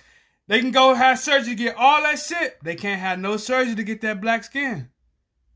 they 0.48 0.60
can 0.60 0.70
go 0.70 0.94
have 0.94 1.18
surgery 1.18 1.54
to 1.54 1.62
get 1.62 1.76
all 1.76 2.02
that 2.02 2.18
shit. 2.18 2.56
They 2.62 2.74
can't 2.74 3.00
have 3.00 3.18
no 3.18 3.36
surgery 3.36 3.76
to 3.76 3.84
get 3.84 4.00
that 4.00 4.20
black 4.20 4.44
skin. 4.44 4.88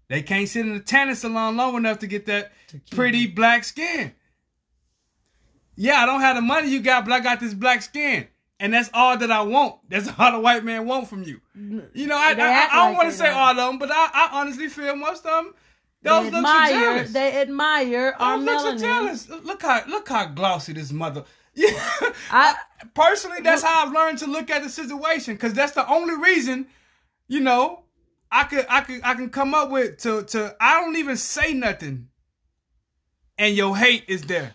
They 0.08 0.22
can't 0.22 0.46
sit 0.46 0.66
in 0.66 0.74
the 0.74 0.80
tanning 0.80 1.14
salon 1.14 1.56
long 1.56 1.74
enough 1.76 2.00
to 2.00 2.06
get 2.06 2.26
that 2.26 2.52
pretty 2.90 3.26
black 3.26 3.64
skin. 3.64 4.12
Yeah, 5.74 6.02
I 6.02 6.06
don't 6.06 6.20
have 6.20 6.36
the 6.36 6.42
money 6.42 6.68
you 6.68 6.80
got, 6.80 7.06
but 7.06 7.14
I 7.14 7.20
got 7.20 7.40
this 7.40 7.54
black 7.54 7.80
skin. 7.80 8.28
And 8.60 8.74
that's 8.74 8.90
all 8.92 9.16
that 9.16 9.30
I 9.30 9.40
want. 9.40 9.76
That's 9.88 10.08
all 10.18 10.32
the 10.32 10.40
white 10.40 10.62
man 10.62 10.86
want 10.86 11.08
from 11.08 11.22
you. 11.22 11.40
You 11.54 12.06
know, 12.06 12.16
I, 12.16 12.34
I, 12.34 12.42
I, 12.42 12.68
I 12.70 12.86
don't 12.86 12.96
want 12.96 13.10
to 13.10 13.16
say 13.16 13.30
all 13.30 13.50
of 13.50 13.56
them, 13.56 13.78
but 13.78 13.90
I, 13.90 14.10
I 14.12 14.28
honestly 14.40 14.68
feel 14.68 14.94
most 14.94 15.24
of 15.24 15.44
them 15.44 15.54
those 16.02 16.30
they 16.30 16.36
admire. 16.36 17.04
They 17.04 17.40
admire 17.40 18.16
our 18.18 18.38
Those 18.38 18.46
melanin. 18.46 18.80
jealous. 18.80 19.28
Look 19.28 19.62
how 19.62 19.84
look 19.86 20.08
how 20.08 20.26
glossy 20.26 20.72
this 20.72 20.92
mother. 20.92 21.24
Yeah, 21.54 21.68
I, 22.30 22.54
personally, 22.94 23.40
that's 23.42 23.62
how 23.62 23.86
I've 23.86 23.92
learned 23.92 24.18
to 24.18 24.26
look 24.26 24.50
at 24.50 24.62
the 24.62 24.70
situation 24.70 25.34
because 25.34 25.52
that's 25.52 25.72
the 25.72 25.86
only 25.90 26.14
reason, 26.14 26.66
you 27.28 27.40
know, 27.40 27.84
I 28.30 28.44
could 28.44 28.66
I 28.70 28.80
could 28.80 29.00
I 29.04 29.14
can 29.14 29.28
come 29.28 29.54
up 29.54 29.70
with 29.70 29.98
to 29.98 30.22
to 30.22 30.56
I 30.58 30.80
don't 30.80 30.96
even 30.96 31.16
say 31.18 31.52
nothing, 31.52 32.08
and 33.36 33.54
your 33.54 33.76
hate 33.76 34.04
is 34.08 34.22
there. 34.22 34.54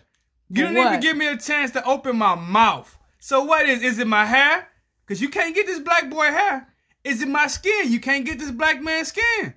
You 0.50 0.66
For 0.66 0.72
don't 0.72 0.86
even 0.86 1.00
give 1.00 1.16
me 1.16 1.28
a 1.28 1.36
chance 1.36 1.70
to 1.72 1.84
open 1.84 2.16
my 2.16 2.34
mouth. 2.34 2.98
So 3.20 3.44
what 3.44 3.68
is 3.68 3.82
is 3.82 3.98
it 4.00 4.08
my 4.08 4.24
hair? 4.24 4.66
Cause 5.06 5.20
you 5.20 5.28
can't 5.28 5.54
get 5.54 5.66
this 5.66 5.78
black 5.78 6.10
boy 6.10 6.26
hair. 6.26 6.68
Is 7.04 7.22
it 7.22 7.28
my 7.28 7.46
skin? 7.46 7.92
You 7.92 8.00
can't 8.00 8.26
get 8.26 8.38
this 8.38 8.50
black 8.50 8.82
man's 8.82 9.08
skin. 9.08 9.54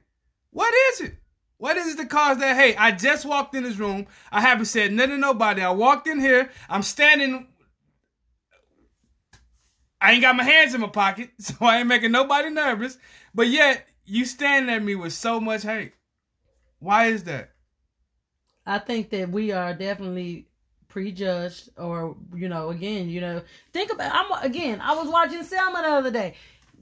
What 0.51 0.73
is 0.91 1.01
it? 1.01 1.15
What 1.61 1.77
is 1.77 1.93
it 1.93 1.97
that 1.97 2.09
caused 2.09 2.39
that 2.39 2.55
hey, 2.55 2.75
I 2.75 2.91
just 2.91 3.23
walked 3.23 3.53
in 3.53 3.61
this 3.61 3.77
room. 3.77 4.07
I 4.31 4.41
haven't 4.41 4.65
said 4.65 4.91
nothing 4.91 5.11
to 5.11 5.17
nobody. 5.19 5.61
I 5.61 5.69
walked 5.69 6.07
in 6.07 6.19
here. 6.19 6.49
I'm 6.67 6.81
standing. 6.81 7.45
I 10.01 10.13
ain't 10.13 10.23
got 10.23 10.35
my 10.35 10.43
hands 10.43 10.73
in 10.73 10.81
my 10.81 10.87
pocket, 10.87 11.29
so 11.39 11.53
I 11.61 11.77
ain't 11.77 11.87
making 11.87 12.11
nobody 12.11 12.49
nervous. 12.49 12.97
But 13.35 13.49
yet, 13.49 13.87
you 14.05 14.25
standing 14.25 14.73
at 14.73 14.81
me 14.81 14.95
with 14.95 15.13
so 15.13 15.39
much 15.39 15.61
hate. 15.61 15.93
Why 16.79 17.05
is 17.05 17.25
that? 17.25 17.51
I 18.65 18.79
think 18.79 19.11
that 19.11 19.29
we 19.29 19.51
are 19.51 19.75
definitely 19.75 20.47
prejudged, 20.87 21.69
or 21.77 22.17
you 22.33 22.49
know, 22.49 22.69
again, 22.69 23.07
you 23.07 23.21
know, 23.21 23.43
think 23.71 23.93
about. 23.93 24.11
I'm 24.11 24.43
again. 24.43 24.81
I 24.81 24.95
was 24.95 25.07
watching 25.07 25.43
Selma 25.43 25.83
the 25.83 25.89
other 25.89 26.11
day. 26.11 26.33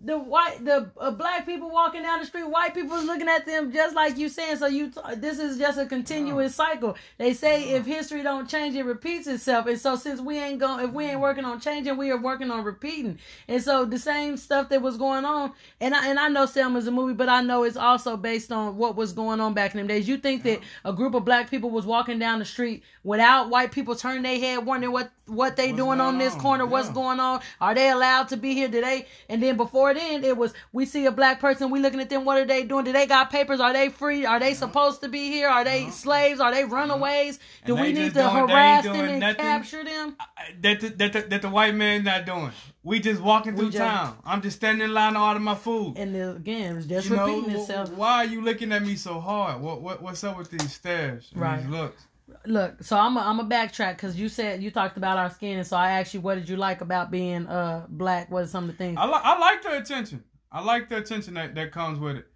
The 0.03 0.17
white 0.17 0.63
the 0.63 0.89
uh, 0.97 1.11
black 1.11 1.45
people 1.45 1.69
walking 1.69 2.03
down 2.03 2.19
the 2.19 2.25
street, 2.25 2.47
white 2.49 2.73
people 2.73 2.95
is 2.95 3.03
looking 3.03 3.27
at 3.27 3.45
them 3.45 3.71
just 3.71 3.95
like 3.95 4.17
you 4.17 4.29
saying. 4.29 4.57
So 4.57 4.67
you 4.67 4.91
this 5.17 5.39
is 5.39 5.57
just 5.57 5.77
a 5.77 5.85
continuous 5.85 6.55
cycle. 6.55 6.95
They 7.17 7.33
say 7.33 7.71
if 7.71 7.85
history 7.85 8.23
don't 8.23 8.49
change, 8.49 8.75
it 8.75 8.83
repeats 8.83 9.27
itself. 9.27 9.65
And 9.67 9.77
so 9.79 9.95
since 9.97 10.21
we 10.21 10.37
ain't 10.37 10.59
going, 10.59 10.85
if 10.85 10.93
we 10.93 11.05
ain't 11.05 11.19
working 11.19 11.43
on 11.43 11.59
changing, 11.59 11.97
we 11.97 12.11
are 12.11 12.17
working 12.21 12.49
on 12.49 12.63
repeating. 12.63 13.19
And 13.47 13.61
so 13.61 13.85
the 13.85 13.99
same 13.99 14.37
stuff 14.37 14.69
that 14.69 14.81
was 14.81 14.95
going 14.95 15.25
on, 15.25 15.51
and 15.81 15.93
I 15.93 16.07
and 16.07 16.17
I 16.17 16.29
know 16.29 16.45
Selma's 16.45 16.87
a 16.87 16.91
movie, 16.91 17.13
but 17.13 17.27
I 17.27 17.41
know 17.41 17.63
it's 17.63 17.77
also 17.77 18.15
based 18.15 18.51
on 18.53 18.77
what 18.77 18.95
was 18.95 19.11
going 19.11 19.41
on 19.41 19.53
back 19.53 19.73
in 19.73 19.79
them 19.79 19.87
days. 19.87 20.07
You 20.07 20.17
think 20.17 20.43
that 20.43 20.61
a 20.85 20.93
group 20.93 21.13
of 21.13 21.25
black 21.25 21.49
people 21.49 21.69
was 21.69 21.85
walking 21.85 22.19
down 22.19 22.39
the 22.39 22.45
street 22.45 22.83
without 23.03 23.49
white 23.49 23.71
people 23.71 23.95
turning 23.95 24.23
their 24.23 24.39
head, 24.39 24.65
wondering 24.65 24.93
what 24.93 25.11
what 25.25 25.57
they 25.57 25.67
What's 25.67 25.77
doing 25.77 25.99
on 26.01 26.17
this 26.17 26.33
on? 26.33 26.39
corner, 26.39 26.65
what's 26.65 26.89
going 26.89 27.19
on? 27.19 27.41
Are 27.61 27.75
they 27.75 27.89
allowed 27.89 28.29
to 28.29 28.37
be 28.37 28.53
here? 28.53 28.69
today? 28.71 29.07
And 29.27 29.41
then 29.41 29.57
before 29.57 29.88
then, 29.93 30.23
it 30.23 30.37
was 30.37 30.53
we 30.71 30.85
see 30.85 31.05
a 31.05 31.11
black 31.11 31.39
person, 31.39 31.69
we 31.69 31.79
looking 31.79 31.99
at 31.99 32.09
them. 32.09 32.25
What 32.25 32.37
are 32.37 32.45
they 32.45 32.63
doing? 32.63 32.85
Do 32.85 32.91
they 32.91 33.05
got 33.05 33.31
papers? 33.31 33.59
Are 33.59 33.73
they 33.73 33.89
free? 33.89 34.25
Are 34.25 34.39
they 34.39 34.51
uh-huh. 34.51 34.59
supposed 34.59 35.01
to 35.01 35.09
be 35.09 35.29
here? 35.29 35.47
Are 35.49 35.63
they 35.63 35.83
uh-huh. 35.83 35.91
slaves? 35.91 36.39
Are 36.39 36.51
they 36.51 36.63
uh-huh. 36.63 36.75
runaways? 36.75 37.39
Do 37.65 37.75
we 37.75 37.93
need 37.93 38.13
to 38.13 38.21
doing- 38.21 38.29
harass 38.29 38.83
them 38.83 38.95
and 38.95 39.19
nothing. 39.19 39.35
capture 39.37 39.83
them? 39.83 40.15
that 40.61 40.79
the, 40.79 40.89
that 40.89 41.13
the, 41.13 41.21
that 41.21 41.41
the 41.41 41.49
white 41.49 41.75
man 41.75 42.03
not 42.03 42.25
doing. 42.25 42.51
We 42.83 42.99
just 42.99 43.21
walking 43.21 43.55
through 43.55 43.71
just- 43.71 43.77
town. 43.77 44.17
I'm 44.25 44.41
just 44.41 44.57
standing 44.57 44.85
in 44.85 44.93
line 44.93 45.13
to 45.13 45.19
order 45.19 45.39
my 45.39 45.55
food. 45.55 45.95
And 45.97 46.15
then, 46.15 46.35
again, 46.35 46.77
it's 46.77 46.85
just 46.85 47.09
you 47.09 47.15
know, 47.15 47.25
repeating 47.25 47.51
wh- 47.51 47.61
itself. 47.61 47.91
why 47.91 48.17
are 48.17 48.25
you 48.25 48.41
looking 48.41 48.71
at 48.71 48.81
me 48.81 48.95
so 48.95 49.19
hard? 49.19 49.61
What 49.61 49.81
what 49.81 50.01
what's 50.01 50.23
up 50.23 50.37
with 50.37 50.49
these 50.49 50.71
stares? 50.71 51.29
Right. 51.35 51.61
These 51.61 51.69
looks. 51.69 52.03
Look, 52.45 52.83
so 52.83 52.97
I'm 52.97 53.17
a, 53.17 53.19
I'm 53.19 53.39
a 53.39 53.43
backtrack 53.43 53.95
because 53.95 54.19
you 54.19 54.29
said 54.29 54.63
you 54.63 54.71
talked 54.71 54.97
about 54.97 55.17
our 55.17 55.29
skin, 55.29 55.57
and 55.57 55.67
so 55.67 55.75
I 55.75 55.99
asked 55.99 56.13
you 56.13 56.21
what 56.21 56.35
did 56.35 56.47
you 56.47 56.55
like 56.55 56.81
about 56.81 57.11
being 57.11 57.47
uh 57.47 57.85
black? 57.89 58.31
What 58.31 58.43
are 58.43 58.47
some 58.47 58.63
of 58.65 58.71
the 58.71 58.77
things? 58.77 58.97
I 58.99 59.05
like 59.05 59.23
I 59.23 59.37
like 59.37 59.61
the 59.61 59.77
attention. 59.77 60.23
I 60.51 60.63
like 60.63 60.89
the 60.89 60.97
attention 60.97 61.35
that, 61.35 61.53
that 61.55 61.71
comes 61.71 61.99
with 61.99 62.17
it. 62.17 62.27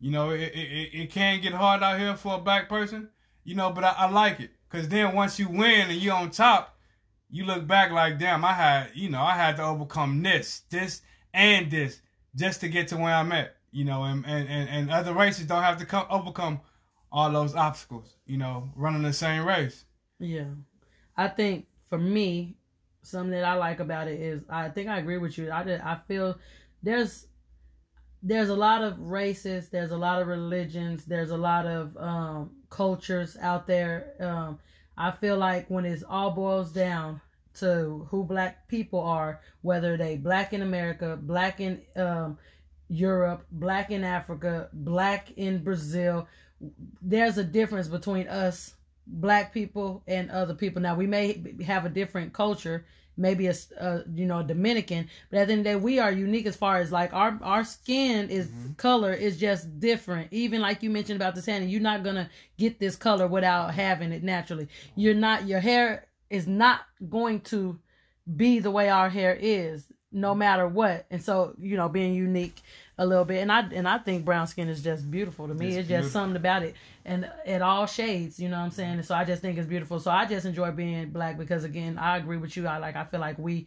You 0.00 0.10
know, 0.10 0.30
it, 0.30 0.40
it 0.40 0.58
it 0.58 0.88
it 0.94 1.10
can 1.10 1.40
get 1.40 1.52
hard 1.52 1.82
out 1.82 1.98
here 1.98 2.14
for 2.16 2.34
a 2.34 2.38
black 2.38 2.68
person. 2.68 3.08
You 3.44 3.54
know, 3.54 3.70
but 3.70 3.84
I, 3.84 3.94
I 3.96 4.10
like 4.10 4.40
it 4.40 4.50
because 4.70 4.88
then 4.88 5.14
once 5.14 5.38
you 5.38 5.48
win 5.48 5.90
and 5.90 6.00
you're 6.00 6.14
on 6.14 6.30
top, 6.30 6.76
you 7.30 7.44
look 7.44 7.66
back 7.66 7.90
like, 7.90 8.18
damn, 8.18 8.44
I 8.44 8.52
had 8.52 8.90
you 8.94 9.08
know 9.08 9.22
I 9.22 9.34
had 9.34 9.56
to 9.56 9.64
overcome 9.64 10.22
this, 10.22 10.62
this, 10.70 11.02
and 11.32 11.70
this 11.70 12.00
just 12.34 12.60
to 12.60 12.68
get 12.68 12.88
to 12.88 12.96
where 12.96 13.14
I'm 13.14 13.32
at. 13.32 13.56
You 13.70 13.84
know, 13.84 14.02
and 14.02 14.24
and 14.26 14.48
and, 14.48 14.68
and 14.68 14.90
other 14.90 15.14
races 15.14 15.46
don't 15.46 15.62
have 15.62 15.78
to 15.78 15.86
come 15.86 16.06
overcome 16.10 16.60
all 17.14 17.30
those 17.30 17.54
obstacles. 17.54 18.16
You 18.26 18.36
know, 18.36 18.68
running 18.74 19.02
the 19.02 19.12
same 19.12 19.46
race. 19.46 19.84
Yeah. 20.18 20.50
I 21.16 21.28
think 21.28 21.66
for 21.88 21.98
me, 21.98 22.56
something 23.02 23.30
that 23.30 23.44
I 23.44 23.54
like 23.54 23.80
about 23.80 24.08
it 24.08 24.20
is 24.20 24.42
I 24.50 24.68
think 24.68 24.88
I 24.88 24.98
agree 24.98 25.18
with 25.18 25.38
you. 25.38 25.50
I 25.50 25.62
did, 25.62 25.80
I 25.80 25.98
feel 26.08 26.36
there's 26.82 27.28
there's 28.22 28.48
a 28.48 28.56
lot 28.56 28.82
of 28.82 28.98
races, 28.98 29.68
there's 29.68 29.90
a 29.90 29.96
lot 29.96 30.20
of 30.20 30.28
religions, 30.28 31.04
there's 31.04 31.30
a 31.30 31.36
lot 31.36 31.66
of 31.66 31.96
um, 31.98 32.50
cultures 32.70 33.36
out 33.40 33.66
there. 33.66 34.14
Um, 34.18 34.58
I 34.96 35.10
feel 35.10 35.36
like 35.36 35.68
when 35.68 35.84
it 35.84 36.02
all 36.08 36.30
boils 36.30 36.72
down 36.72 37.20
to 37.56 38.08
who 38.10 38.24
black 38.24 38.66
people 38.66 39.00
are, 39.00 39.40
whether 39.60 39.96
they 39.98 40.16
black 40.16 40.54
in 40.54 40.62
America, 40.62 41.18
black 41.20 41.60
in 41.60 41.82
um, 41.96 42.38
Europe, 42.88 43.46
black 43.52 43.90
in 43.90 44.02
Africa, 44.04 44.68
black 44.72 45.30
in 45.36 45.62
Brazil, 45.62 46.26
there's 47.02 47.38
a 47.38 47.44
difference 47.44 47.88
between 47.88 48.28
us 48.28 48.74
black 49.06 49.52
people 49.52 50.02
and 50.06 50.30
other 50.30 50.54
people. 50.54 50.80
Now 50.80 50.94
we 50.94 51.06
may 51.06 51.42
have 51.64 51.84
a 51.84 51.88
different 51.88 52.32
culture, 52.32 52.86
maybe 53.16 53.46
a, 53.46 53.54
a, 53.78 54.02
you 54.14 54.26
know 54.26 54.42
Dominican, 54.42 55.08
but 55.30 55.38
at 55.38 55.46
the 55.48 55.52
end 55.52 55.60
of 55.60 55.64
the 55.64 55.70
day, 55.70 55.76
we 55.76 55.98
are 55.98 56.12
unique 56.12 56.46
as 56.46 56.56
far 56.56 56.78
as 56.78 56.90
like 56.90 57.12
our 57.12 57.38
our 57.42 57.64
skin 57.64 58.30
is 58.30 58.48
mm-hmm. 58.48 58.72
color 58.74 59.12
is 59.12 59.38
just 59.38 59.78
different. 59.80 60.32
Even 60.32 60.60
like 60.60 60.82
you 60.82 60.90
mentioned 60.90 61.16
about 61.16 61.34
the 61.34 61.42
tanning, 61.42 61.68
you're 61.68 61.80
not 61.80 62.04
gonna 62.04 62.30
get 62.58 62.78
this 62.78 62.96
color 62.96 63.26
without 63.26 63.74
having 63.74 64.12
it 64.12 64.22
naturally. 64.22 64.68
You're 64.96 65.14
not 65.14 65.46
your 65.46 65.60
hair 65.60 66.06
is 66.30 66.46
not 66.46 66.80
going 67.08 67.40
to 67.40 67.78
be 68.36 68.58
the 68.58 68.70
way 68.70 68.88
our 68.88 69.10
hair 69.10 69.36
is 69.38 69.86
no 70.10 70.34
matter 70.34 70.66
what 70.66 71.04
and 71.10 71.22
so 71.22 71.54
you 71.58 71.76
know 71.76 71.88
being 71.88 72.14
unique 72.14 72.62
a 72.98 73.06
little 73.06 73.24
bit. 73.24 73.40
And 73.40 73.50
i 73.50 73.60
and 73.60 73.88
i 73.88 73.98
think 73.98 74.24
brown 74.24 74.46
skin 74.46 74.68
is 74.68 74.82
just 74.82 75.10
beautiful 75.10 75.48
to 75.48 75.54
me. 75.54 75.68
It's 75.68 75.78
it's, 75.78 75.88
just 75.88 76.12
something 76.12 76.36
about 76.36 76.62
it. 76.62 76.74
And 77.04 77.30
at 77.46 77.62
all 77.62 77.86
shades 77.86 78.38
you 78.38 78.48
know 78.48 78.58
what 78.58 78.64
i'm 78.64 78.70
saying? 78.70 78.94
And 78.94 79.04
so 79.04 79.14
i 79.14 79.24
just 79.24 79.42
think 79.42 79.58
it's 79.58 79.68
beautiful. 79.68 79.98
So 79.98 80.10
i 80.10 80.24
just 80.26 80.46
enjoy 80.46 80.70
being 80.70 81.10
black 81.10 81.36
because 81.38 81.64
again 81.64 81.98
i 81.98 82.16
agree 82.16 82.36
with 82.36 82.56
you. 82.56 82.66
I 82.66 82.78
like 82.78 82.96
i 82.96 83.04
feel 83.04 83.20
like 83.20 83.38
we 83.38 83.66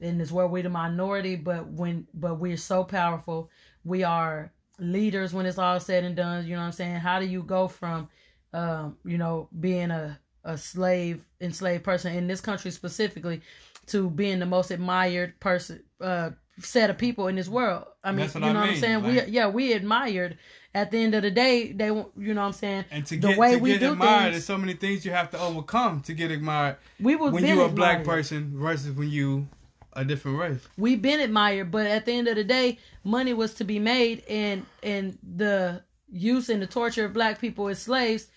in 0.00 0.16
this 0.16 0.30
world 0.30 0.52
we're 0.52 0.62
the 0.62 0.68
minority 0.68 1.34
but 1.34 1.66
when 1.66 2.06
but 2.14 2.36
we're 2.36 2.56
so 2.56 2.84
powerful. 2.84 3.50
We 3.84 4.04
are 4.04 4.52
leaders 4.78 5.34
when 5.34 5.46
it's 5.46 5.58
all 5.58 5.80
said 5.80 6.04
and 6.04 6.14
done 6.14 6.46
you 6.46 6.54
know 6.54 6.60
what 6.60 6.66
i'm 6.66 6.72
saying? 6.72 6.96
How 6.96 7.18
do 7.18 7.26
you 7.26 7.42
go 7.42 7.68
from 7.68 8.08
um 8.52 8.96
you 9.04 9.18
know 9.18 9.48
being 9.58 9.90
a 9.90 10.18
a 10.44 10.56
slave 10.56 11.24
enslaved 11.40 11.84
person 11.84 12.14
in 12.14 12.26
this 12.26 12.40
country 12.40 12.70
specifically 12.70 13.42
to 13.86 14.08
being 14.08 14.38
the 14.38 14.46
most 14.46 14.70
admired 14.70 15.38
person 15.40 15.82
uh 16.00 16.30
set 16.60 16.90
of 16.90 16.98
people 16.98 17.28
in 17.28 17.36
this 17.36 17.48
world 17.48 17.84
i 18.04 18.10
mean 18.12 18.28
you 18.32 18.40
know 18.40 18.46
I 18.48 18.52
what 18.52 18.56
i'm 18.62 18.68
mean, 18.70 18.80
saying 18.80 19.02
we 19.04 19.22
yeah 19.24 19.48
we 19.48 19.72
admired 19.72 20.38
at 20.74 20.90
the 20.90 20.98
end 20.98 21.14
of 21.14 21.22
the 21.22 21.30
day 21.30 21.72
they 21.72 21.86
you 21.86 22.06
know 22.16 22.40
what 22.40 22.46
i'm 22.48 22.52
saying 22.52 22.84
And 22.90 23.06
to 23.06 23.16
the 23.18 23.34
way 23.36 23.52
to 23.52 23.58
we 23.58 23.70
get 23.72 23.80
do 23.80 23.92
admired, 23.92 24.20
things 24.22 24.32
there's 24.34 24.44
so 24.44 24.58
many 24.58 24.74
things 24.74 25.04
you 25.04 25.12
have 25.12 25.30
to 25.30 25.38
overcome 25.38 26.00
to 26.02 26.14
get 26.14 26.30
admired. 26.30 26.76
we 27.00 27.16
was 27.16 27.32
when 27.32 27.42
been 27.42 27.56
you 27.56 27.62
a 27.64 27.68
black 27.68 28.04
person 28.04 28.52
versus 28.56 28.92
when 28.92 29.08
you 29.08 29.48
a 29.94 30.04
different 30.04 30.38
race. 30.38 30.66
we've 30.76 31.02
been 31.02 31.20
admired 31.20 31.70
but 31.70 31.86
at 31.86 32.04
the 32.06 32.12
end 32.12 32.28
of 32.28 32.36
the 32.36 32.44
day 32.44 32.78
money 33.04 33.34
was 33.34 33.54
to 33.54 33.64
be 33.64 33.78
made 33.78 34.22
and 34.28 34.64
and 34.82 35.18
the 35.36 35.82
use 36.10 36.48
and 36.48 36.60
the 36.62 36.66
torture 36.66 37.04
of 37.04 37.12
black 37.12 37.40
people 37.40 37.68
as 37.68 37.80
slaves 37.80 38.28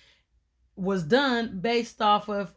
was 0.76 1.03
done 1.03 1.59
based 1.59 2.01
off 2.01 2.30
of 2.30 2.53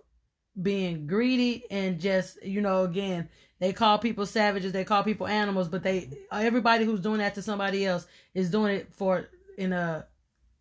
being 0.60 1.06
greedy 1.06 1.64
and 1.70 2.00
just 2.00 2.42
you 2.44 2.60
know 2.60 2.84
again 2.84 3.28
they 3.64 3.72
call 3.72 3.98
people 3.98 4.26
savages 4.26 4.72
they 4.72 4.84
call 4.84 5.02
people 5.02 5.26
animals 5.26 5.68
but 5.68 5.82
they 5.82 6.10
everybody 6.30 6.84
who's 6.84 7.00
doing 7.00 7.18
that 7.18 7.34
to 7.34 7.40
somebody 7.40 7.86
else 7.86 8.06
is 8.34 8.50
doing 8.50 8.76
it 8.76 8.92
for 8.92 9.26
in 9.56 9.72
a 9.72 10.04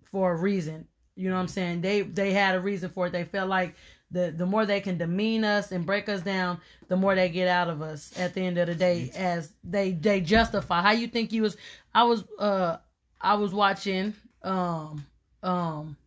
for 0.05 0.31
a 0.31 0.37
reason. 0.37 0.87
You 1.15 1.29
know 1.29 1.35
what 1.35 1.41
i'm 1.41 1.47
saying? 1.49 1.81
They 1.81 2.01
they 2.01 2.31
had 2.31 2.55
a 2.55 2.61
reason 2.61 2.89
for 2.89 3.07
it. 3.07 3.11
They 3.11 3.25
felt 3.25 3.49
like 3.49 3.75
the 4.09 4.33
the 4.35 4.45
more 4.45 4.65
they 4.65 4.79
can 4.79 4.97
demean 4.97 5.43
us 5.43 5.73
and 5.73 5.85
break 5.85 6.07
us 6.07 6.21
down 6.21 6.61
the 6.87 6.95
more 6.95 7.13
they 7.13 7.27
get 7.27 7.49
out 7.49 7.67
of 7.67 7.81
us 7.81 8.17
at 8.17 8.33
the 8.35 8.41
end 8.41 8.57
of 8.57 8.67
the 8.67 8.75
day 8.75 9.11
as 9.17 9.51
they 9.65 9.91
they 9.91 10.21
justify. 10.21 10.81
How 10.81 10.91
you 10.91 11.07
think 11.07 11.33
you 11.33 11.41
was 11.41 11.57
i 11.93 12.03
was 12.03 12.23
uh 12.39 12.77
i 13.19 13.33
was 13.33 13.53
watching 13.53 14.13
um 14.43 15.05
um 15.43 15.97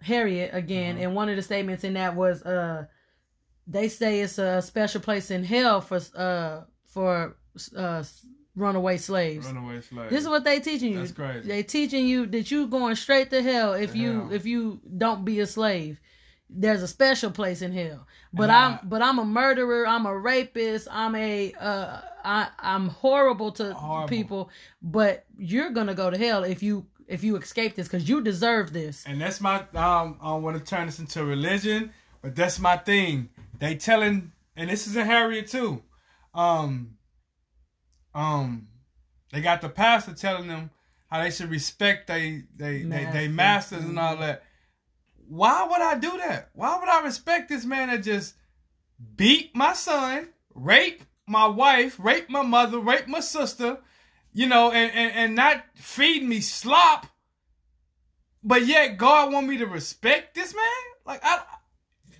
Harriet 0.00 0.54
again, 0.54 0.96
and 0.96 1.14
one 1.14 1.28
of 1.28 1.36
the 1.36 1.42
statements 1.42 1.84
in 1.84 1.94
that 1.94 2.14
was, 2.14 2.42
uh, 2.44 2.86
they 3.68 3.88
say 3.88 4.20
it's 4.20 4.38
a 4.38 4.62
special 4.62 5.00
place 5.00 5.30
in 5.30 5.44
hell 5.44 5.80
for 5.80 6.00
uh 6.16 6.62
for 6.86 7.36
uh 7.76 8.02
runaway 8.56 8.96
slaves. 8.96 9.46
Runaway 9.46 9.80
slave. 9.82 10.10
This 10.10 10.22
is 10.22 10.28
what 10.28 10.42
they 10.44 10.58
teaching 10.60 10.92
you. 10.92 10.98
That's 11.00 11.12
crazy. 11.12 11.46
They 11.48 11.62
teaching 11.62 12.06
you 12.06 12.26
that 12.26 12.50
you 12.50 12.66
going 12.66 12.96
straight 12.96 13.30
to 13.30 13.42
hell 13.42 13.74
if 13.74 13.92
To 13.92 13.98
you 13.98 14.12
hell. 14.20 14.32
if 14.32 14.46
you 14.46 14.80
don't 14.96 15.24
be 15.24 15.40
a 15.40 15.46
slave. 15.46 16.00
There's 16.50 16.82
a 16.82 16.88
special 16.88 17.30
place 17.30 17.60
in 17.60 17.72
hell. 17.72 18.06
But 18.32 18.44
And 18.44 18.52
I'm 18.52 18.72
I- 18.74 18.80
but 18.84 19.02
I'm 19.02 19.18
a 19.18 19.24
murderer. 19.24 19.86
I'm 19.86 20.06
a 20.06 20.16
rapist. 20.18 20.88
I'm 20.90 21.14
a 21.14 21.52
uh 21.60 22.00
I 22.24 22.48
I'm 22.58 22.88
horrible 22.88 23.52
to 23.52 23.74
Horrible. 23.74 24.08
people. 24.08 24.50
But 24.82 25.26
you're 25.36 25.70
gonna 25.70 25.94
go 25.94 26.08
to 26.10 26.16
hell 26.16 26.44
if 26.44 26.62
you 26.62 26.86
if 27.06 27.22
you 27.22 27.36
escape 27.36 27.74
this 27.76 27.86
because 27.86 28.08
you 28.08 28.22
deserve 28.22 28.72
this. 28.72 29.04
And 29.06 29.20
that's 29.20 29.40
my 29.42 29.56
um 29.74 30.16
I 30.22 30.28
don't 30.30 30.42
want 30.42 30.56
to 30.58 30.64
turn 30.64 30.86
this 30.86 30.98
into 30.98 31.22
religion, 31.24 31.92
but 32.22 32.34
that's 32.34 32.58
my 32.58 32.76
thing. 32.78 33.28
They 33.58 33.74
telling 33.74 34.32
and 34.56 34.70
this 34.70 34.86
is 34.86 34.96
in 34.96 35.06
Harriet 35.06 35.48
too. 35.48 35.82
Um 36.34 36.96
um 38.14 38.68
they 39.32 39.40
got 39.40 39.60
the 39.60 39.68
pastor 39.68 40.14
telling 40.14 40.48
them 40.48 40.70
how 41.10 41.22
they 41.22 41.30
should 41.30 41.50
respect 41.50 42.06
they 42.06 42.44
they 42.56 42.82
they, 42.82 43.08
they 43.12 43.28
Masters. 43.28 43.80
masters 43.80 43.84
and 43.84 43.98
all 43.98 44.16
that. 44.16 44.44
Why 45.28 45.66
would 45.68 45.80
I 45.80 45.98
do 45.98 46.16
that? 46.18 46.50
Why 46.54 46.78
would 46.78 46.88
I 46.88 47.02
respect 47.02 47.48
this 47.48 47.64
man 47.64 47.88
that 47.88 48.02
just 48.02 48.34
beat 49.16 49.54
my 49.54 49.74
son, 49.74 50.28
rape 50.54 51.02
my 51.26 51.46
wife, 51.46 51.98
rape 51.98 52.30
my 52.30 52.42
mother, 52.42 52.78
rape 52.78 53.06
my 53.06 53.20
sister, 53.20 53.78
you 54.32 54.46
know, 54.46 54.72
and, 54.72 54.90
and, 54.92 55.12
and 55.12 55.34
not 55.34 55.64
feed 55.74 56.22
me 56.22 56.40
slop? 56.40 57.06
But 58.42 58.66
yet 58.66 58.96
God 58.96 59.32
want 59.32 59.48
me 59.48 59.58
to 59.58 59.66
respect 59.66 60.34
this 60.34 60.54
man? 60.54 60.64
Like 61.04 61.20
I 61.22 61.42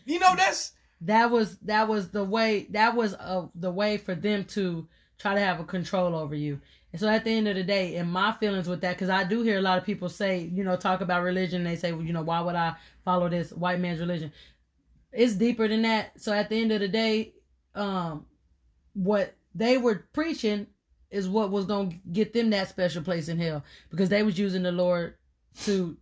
you 0.04 0.18
know 0.18 0.34
that's 0.36 0.72
that 1.02 1.30
was 1.30 1.58
that 1.58 1.88
was 1.88 2.10
the 2.10 2.24
way 2.24 2.66
that 2.70 2.94
was 2.94 3.14
uh, 3.14 3.46
the 3.54 3.70
way 3.70 3.96
for 3.96 4.14
them 4.14 4.44
to 4.44 4.86
try 5.18 5.34
to 5.34 5.40
have 5.40 5.60
a 5.60 5.64
control 5.64 6.14
over 6.14 6.34
you. 6.34 6.60
And 6.92 7.00
so 7.00 7.08
at 7.08 7.24
the 7.24 7.30
end 7.30 7.48
of 7.48 7.56
the 7.56 7.62
day 7.62 7.96
and 7.96 8.10
my 8.10 8.32
feelings 8.32 8.68
with 8.68 8.80
that 8.80 8.94
because 8.94 9.10
i 9.10 9.22
do 9.22 9.42
hear 9.42 9.58
a 9.58 9.62
lot 9.62 9.76
of 9.78 9.84
people 9.84 10.08
say 10.08 10.38
you 10.52 10.64
know 10.64 10.74
talk 10.74 11.02
about 11.02 11.22
religion 11.22 11.62
they 11.62 11.76
say 11.76 11.92
well, 11.92 12.04
you 12.04 12.14
know 12.14 12.22
why 12.22 12.40
would 12.40 12.54
i 12.54 12.74
follow 13.04 13.28
this 13.28 13.52
white 13.52 13.80
man's 13.80 14.00
religion? 14.00 14.32
It's 15.12 15.34
deeper 15.34 15.66
than 15.68 15.82
that. 15.82 16.20
So 16.20 16.32
at 16.32 16.48
the 16.48 16.60
end 16.60 16.72
of 16.72 16.80
the 16.80 16.88
day 16.88 17.34
um 17.74 18.26
what 18.94 19.34
they 19.54 19.78
were 19.78 20.06
preaching 20.12 20.66
is 21.10 21.28
what 21.28 21.50
was 21.50 21.66
gonna 21.66 21.90
get 22.12 22.32
them 22.32 22.50
that 22.50 22.68
special 22.68 23.02
place 23.02 23.28
in 23.28 23.38
hell 23.38 23.64
because 23.90 24.08
they 24.08 24.22
was 24.22 24.38
using 24.38 24.62
the 24.62 24.72
Lord 24.72 25.14
to, 25.64 25.96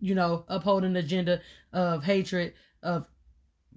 you 0.00 0.14
know, 0.14 0.44
uphold 0.48 0.84
an 0.84 0.96
agenda 0.96 1.40
of 1.72 2.04
hatred, 2.04 2.54
of 2.82 3.06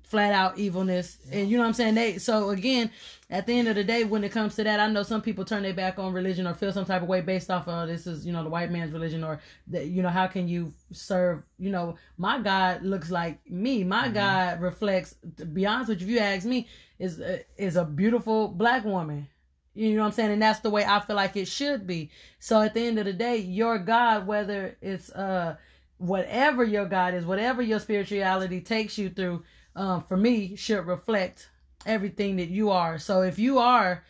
flat 0.03 0.33
out 0.33 0.57
evilness, 0.57 1.17
and 1.31 1.49
you 1.49 1.57
know 1.57 1.63
what 1.63 1.69
I'm 1.69 1.73
saying. 1.73 1.95
They 1.95 2.17
so 2.17 2.49
again, 2.51 2.91
at 3.29 3.47
the 3.47 3.53
end 3.57 3.67
of 3.67 3.75
the 3.75 3.83
day, 3.83 4.03
when 4.03 4.23
it 4.23 4.31
comes 4.31 4.55
to 4.55 4.63
that, 4.63 4.79
I 4.79 4.87
know 4.87 5.03
some 5.03 5.21
people 5.21 5.45
turn 5.45 5.63
their 5.63 5.73
back 5.73 5.97
on 5.99 6.13
religion 6.13 6.45
or 6.47 6.53
feel 6.53 6.71
some 6.71 6.85
type 6.85 7.01
of 7.01 7.07
way 7.07 7.21
based 7.21 7.49
off 7.49 7.67
of 7.67 7.87
this 7.87 8.05
is 8.07 8.25
you 8.25 8.33
know 8.33 8.43
the 8.43 8.49
white 8.49 8.71
man's 8.71 8.91
religion 8.91 9.23
or 9.23 9.39
that 9.67 9.87
you 9.87 10.03
know 10.03 10.09
how 10.09 10.27
can 10.27 10.47
you 10.47 10.73
serve 10.91 11.43
you 11.57 11.71
know 11.71 11.95
my 12.17 12.39
God 12.39 12.83
looks 12.83 13.09
like 13.11 13.39
me, 13.49 13.83
my 13.83 14.03
Mm-hmm. 14.05 14.13
God 14.13 14.61
reflects. 14.61 15.15
To 15.37 15.45
be 15.45 15.65
honest 15.65 15.89
with 15.89 16.01
you, 16.01 16.07
if 16.07 16.13
you 16.13 16.19
ask 16.19 16.45
me, 16.45 16.67
is 16.99 17.21
is 17.57 17.75
a 17.75 17.85
beautiful 17.85 18.47
black 18.49 18.85
woman. 18.85 19.27
You 19.75 19.95
know 19.95 20.01
what 20.01 20.07
I'm 20.07 20.11
saying? 20.13 20.31
And 20.31 20.41
that's 20.41 20.59
the 20.59 20.69
way 20.69 20.85
I 20.85 20.99
feel 20.99 21.15
like 21.15 21.35
it 21.35 21.47
should 21.47 21.87
be. 21.87 22.11
So 22.39 22.61
at 22.61 22.73
the 22.75 22.81
end 22.85 22.99
of 22.99 23.05
the 23.05 23.13
day, 23.13 23.37
your 23.37 23.79
God, 23.79 24.27
whether 24.27 24.77
it's 24.81 25.09
uh 25.11 25.55
whatever 25.97 26.63
your 26.63 26.85
God 26.85 27.13
is, 27.13 27.25
whatever 27.25 27.61
your 27.61 27.79
spirituality 27.79 28.61
takes 28.61 28.97
you 28.97 29.09
through, 29.09 29.43
um, 29.75 30.03
for 30.03 30.17
me, 30.17 30.55
should 30.55 30.85
reflect 30.85 31.49
everything 31.85 32.37
that 32.37 32.49
you 32.49 32.69
are. 32.69 32.97
So 32.99 33.21
if 33.21 33.39
you 33.39 33.59
are 33.59 34.03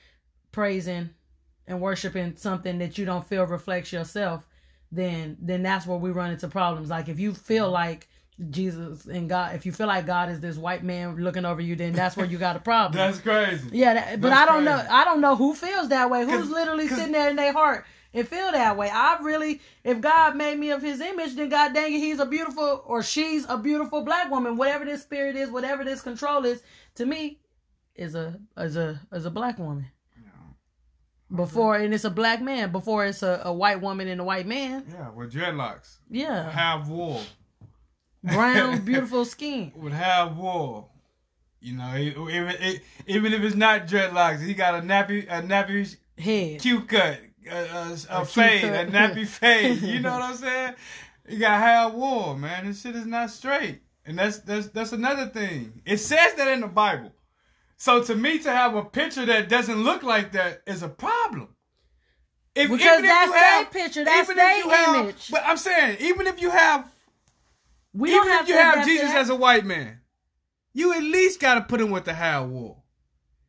praising 0.52 1.10
and 1.68 1.82
worshiping 1.82 2.36
something 2.36 2.80
that 2.80 2.98
you 2.98 3.06
don't 3.06 3.26
feel 3.26 3.46
reflects 3.46 3.92
yourself, 3.92 4.48
then 4.92 5.38
then 5.42 5.64
that's 5.64 5.88
where 5.88 5.98
we 5.98 6.12
run 6.12 6.32
into 6.32 6.48
problems. 6.48 6.90
Like 6.90 7.10
if 7.10 7.20
you 7.20 7.34
feel 7.34 7.70
like 7.70 8.08
Jesus 8.50 9.06
and 9.06 9.30
God, 9.30 9.56
if 9.56 9.66
you 9.66 9.72
feel 9.72 9.88
like 9.88 10.06
God 10.06 10.30
is 10.30 10.40
this 10.40 10.58
white 10.58 10.84
man 10.84 11.16
looking 11.18 11.46
over 11.46 11.62
you, 11.62 11.76
then 11.76 11.94
that's 11.94 12.18
where 12.18 12.26
you 12.26 12.38
got 12.38 12.56
a 12.56 12.60
problem. 12.60 12.94
That's 12.98 13.20
crazy. 13.20 13.70
Yeah, 13.72 13.94
that, 13.94 14.22
but 14.22 14.34
I 14.34 14.46
don't 14.46 14.66
know. 14.66 14.84
I 14.90 15.06
don't 15.06 15.22
know 15.22 15.36
who 15.36 15.54
feels 15.54 15.90
that 15.90 16.10
way. 16.10 16.26
Who's 16.26 16.50
literally 16.50 16.88
sitting 16.88 17.12
there 17.12 17.30
in 17.30 17.36
their 17.36 17.54
heart 17.54 17.86
and 18.14 18.28
feel 18.28 18.52
that 18.52 18.78
way? 18.78 18.90
I 18.92 19.18
really, 19.22 19.62
if 19.84 20.00
God 20.02 20.36
made 20.36 20.60
me 20.60 20.72
of 20.72 20.82
His 20.82 21.02
image, 21.02 21.36
then 21.36 21.50
God 21.50 21.74
dang 21.74 21.94
it, 21.94 22.00
He's 22.00 22.20
a 22.20 22.26
beautiful 22.26 22.84
or 22.86 23.02
she's 23.04 23.46
a 23.50 23.58
beautiful 23.58 24.02
black 24.02 24.30
woman. 24.30 24.58
Whatever 24.58 24.86
this 24.86 25.02
spirit 25.04 25.36
is, 25.36 25.50
whatever 25.50 25.84
this 25.84 26.02
control 26.02 26.46
is, 26.46 26.62
to 26.96 27.06
me, 27.06 27.40
is 27.96 28.16
a 28.16 28.40
is 28.58 28.76
a 28.78 29.00
is 29.12 29.26
a 29.26 29.32
black 29.32 29.58
woman. 29.60 29.88
Before 31.34 31.76
and 31.78 31.94
it's 31.96 32.04
a 32.04 32.12
black 32.12 32.42
man. 32.42 32.72
Before 32.72 33.06
it's 33.06 33.24
a, 33.24 33.42
a 33.46 33.52
white 33.54 33.82
woman 33.82 34.08
and 34.08 34.22
a 34.22 34.24
white 34.24 34.46
man. 34.46 34.86
Yeah, 34.88 35.10
with 35.10 35.34
dreadlocks, 35.34 35.98
Yeah, 36.08 36.48
have 36.52 36.90
wool, 36.90 37.22
brown, 38.22 38.82
beautiful 38.86 39.26
skin. 39.26 39.72
would 39.76 39.94
have 39.94 40.38
wool. 40.38 40.92
You 41.60 41.78
know, 41.78 41.96
even 41.98 42.54
even 43.08 43.34
if 43.34 43.42
it's 43.42 43.56
not 43.56 43.88
dreadlocks, 43.88 44.46
he 44.46 44.54
got 44.54 44.76
a 44.76 44.82
nappy 44.82 45.24
a 45.28 45.42
nappy 45.42 45.96
Head. 46.20 46.62
Q 46.62 46.82
cut, 46.82 47.20
a, 47.50 47.56
a, 47.56 47.98
a, 48.10 48.22
A 48.22 48.26
fade, 48.26 48.64
a 48.64 48.86
nappy 48.88 49.26
fade. 49.40 49.82
You 49.82 50.00
know 50.00 50.12
what 50.14 50.22
I'm 50.22 50.36
saying? 50.36 50.74
You 51.30 51.40
got 51.40 51.60
have 51.60 51.94
wool, 51.94 52.36
man. 52.36 52.66
This 52.68 52.82
shit 52.82 52.96
is 52.96 53.06
not 53.06 53.30
straight, 53.30 53.82
and 54.06 54.18
that's 54.20 54.40
that's 54.40 54.68
that's 54.68 54.92
another 54.92 55.28
thing. 55.28 55.82
It 55.86 55.98
says 55.98 56.34
that 56.36 56.48
in 56.50 56.62
the 56.62 56.68
Bible. 56.68 57.12
So 57.78 58.04
to 58.04 58.16
me, 58.16 58.40
to 58.40 58.52
have 58.52 58.76
a 58.76 58.84
picture 58.84 59.26
that 59.26 59.50
doesn't 59.50 59.84
look 59.84 60.04
like 60.04 60.32
that 60.34 60.62
is 60.68 60.84
a 60.84 60.90
problem. 60.90 61.50
If, 62.56 62.70
Because 62.70 62.82
even 62.86 63.06
if 63.06 63.10
that's 63.10 63.26
you 63.28 63.34
their 63.34 63.42
have- 63.42 63.72
picture, 63.72 64.04
that's 64.06 64.30
even 64.30 64.38
if 64.40 64.44
their 64.46 64.58
you 64.60 64.70
have- 64.70 64.96
image. 65.06 65.30
But 65.32 65.44
I'm 65.46 65.58
saying, 65.58 65.98
even 66.02 66.28
if 66.28 66.40
you 66.42 66.50
have, 66.52 66.88
We 67.94 68.12
don't 68.12 68.26
even 68.26 68.32
have 68.38 68.44
if 68.44 68.50
you 68.50 68.56
have 68.56 68.86
Jesus 68.86 69.12
as 69.12 69.30
a 69.30 69.36
white 69.36 69.66
man, 69.66 70.00
you 70.74 70.94
at 70.94 71.02
least 71.04 71.40
got 71.40 71.56
to 71.56 71.62
put 71.62 71.82
him 71.82 71.90
with 71.90 72.06
the 72.06 72.14
have 72.14 72.50
wool. 72.50 72.83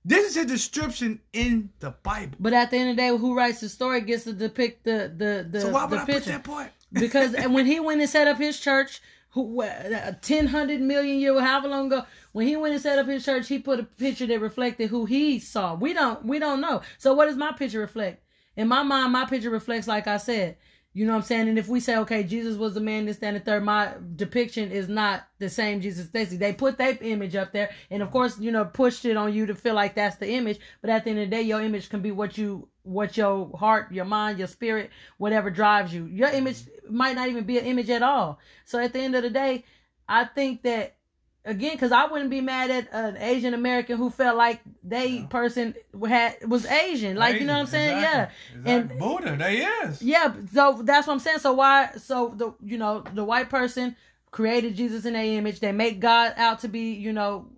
This 0.05 0.30
is 0.30 0.36
a 0.36 0.44
description 0.44 1.20
in 1.32 1.70
the 1.80 1.90
Bible. 2.02 2.36
But 2.38 2.52
at 2.52 2.70
the 2.70 2.76
end 2.76 2.90
of 2.90 2.96
the 2.96 3.02
day, 3.02 3.09
who 3.09 3.34
writes 3.34 3.61
the 3.61 3.68
story 3.68 4.02
gets 4.02 4.24
to 4.24 4.32
depict 4.32 4.84
the 4.84 5.12
the 5.16 5.48
the, 5.50 5.61
So 5.62 5.70
why 5.70 5.86
would 5.86 5.98
I 6.00 6.05
put 6.05 6.14
picture. 6.16 6.30
that 6.32 6.44
part? 6.44 6.70
because 6.92 7.32
when 7.48 7.64
he 7.66 7.80
went 7.80 8.00
and 8.00 8.11
set 8.11 8.28
up 8.28 8.36
his 8.36 8.61
church, 8.61 9.00
who 9.30 9.62
uh, 9.62 10.12
ten 10.20 10.46
hundred 10.46 10.80
million 10.82 11.18
year, 11.18 11.40
however 11.40 11.68
long 11.68 11.86
ago, 11.86 12.05
when 12.32 12.46
he 12.46 12.55
went 12.57 12.74
and 12.74 12.82
set 12.82 12.98
up 12.98 13.07
his 13.07 13.24
church, 13.24 13.48
he 13.48 13.59
put 13.59 13.80
a 13.80 13.84
picture 13.84 14.26
that 14.26 14.40
reflected 14.40 14.90
who 14.90 15.07
he 15.07 15.38
saw. 15.38 15.74
We 15.74 15.94
don't 15.94 16.24
we 16.24 16.38
don't 16.38 16.61
know. 16.61 16.82
So 16.98 17.14
what 17.14 17.26
does 17.26 17.36
my 17.36 17.52
picture 17.52 17.80
reflect? 17.80 18.22
In 18.57 18.68
my 18.68 18.82
mind, 18.82 19.12
my 19.12 19.24
picture 19.24 19.50
reflects 19.50 19.88
like 19.88 20.07
I 20.07 20.18
said. 20.18 20.57
You 20.97 21.07
know 21.07 21.12
what 21.12 21.18
I'm 21.18 21.24
saying? 21.24 21.49
And 21.49 21.59
if 21.59 21.66
we 21.66 21.80
say, 21.80 21.97
okay, 21.99 22.22
Jesus 22.22 22.57
was 22.57 22.74
the 22.74 22.80
man, 22.80 23.05
this, 23.05 23.18
that, 23.18 23.26
and 23.26 23.36
the 23.36 23.40
third, 23.40 23.64
my 23.64 23.95
depiction 24.14 24.70
is 24.70 24.88
not 24.88 25.26
the 25.40 25.51
same 25.51 25.80
Jesus 25.80 26.07
Stacy. 26.07 26.36
They 26.36 26.53
put 26.53 26.78
their 26.78 26.97
image 27.01 27.34
up 27.34 27.53
there, 27.53 27.70
and 27.90 28.01
of 28.01 28.12
course, 28.12 28.38
you 28.38 28.53
know, 28.53 28.64
pushed 28.64 29.05
it 29.05 29.16
on 29.16 29.34
you 29.34 29.47
to 29.47 29.57
feel 29.57 29.74
like 29.74 29.97
that's 29.97 30.16
the 30.16 30.30
image. 30.30 30.61
But 30.80 30.90
at 30.90 31.03
the 31.03 31.11
end 31.11 31.18
of 31.18 31.30
the 31.30 31.36
day, 31.36 31.42
your 31.42 31.61
image 31.61 31.88
can 31.90 32.01
be 32.01 32.12
what 32.12 32.38
you, 32.38 32.68
what 32.84 33.16
your 33.16 33.51
heart, 33.59 33.92
your 33.92 34.05
mind, 34.05 34.38
your 34.38 34.47
spirit, 34.47 34.90
whatever 35.18 35.51
drives 35.51 35.92
you. 35.92 36.07
Your 36.07 36.28
image 36.28 36.59
might 36.88 37.16
not 37.16 37.28
even 37.28 37.42
be 37.42 37.59
an 37.59 37.64
image 37.64 37.90
at 37.90 38.05
all. 38.05 38.38
So 38.64 38.78
at 38.78 38.92
the 38.92 39.01
end 39.01 39.16
of 39.16 39.24
the 39.24 39.30
day, 39.30 39.64
I 40.09 40.26
think 40.26 40.62
that 40.62 40.97
again, 41.45 41.72
because 41.72 41.92
I 41.92 42.07
wouldn't 42.07 42.30
be 42.30 42.40
mad 42.40 42.70
at 42.70 42.88
an 42.92 43.16
Asian 43.16 43.55
American 43.55 43.99
who 43.99 44.11
felt 44.11 44.36
like 44.36 44.61
they 44.82 45.22
person 45.30 45.74
had 46.07 46.36
was 46.49 46.66
Asian. 46.66 47.16
Like 47.16 47.40
you 47.40 47.47
know 47.47 47.55
what 47.55 47.61
I'm 47.61 47.66
saying? 47.66 47.99
Exactly. 47.99 48.34
Yeah. 48.64 48.78
Exactly. 48.78 48.99
Buddha, 48.99 49.36
they 49.36 49.57
is. 49.59 50.03
Yeah, 50.03 50.34
so 50.53 50.82
that's 50.82 51.07
what 51.07 51.14
I'm 51.14 51.20
saying. 51.20 51.38
So 51.40 51.53
why? 51.53 51.90
So 51.97 52.34
the 52.36 52.55
you 52.64 52.78
know 52.78 53.05
the 53.14 53.24
white 53.24 53.51
person 53.51 53.97
created 54.30 54.74
Jesus 54.74 55.05
in 55.05 55.12
their 55.12 55.24
image. 55.24 55.61
They 55.61 55.72
make 55.72 56.01
God 56.01 56.34
out 56.36 56.61
to 56.61 56.68
be 56.68 56.92
you 56.95 57.12
know 57.12 57.49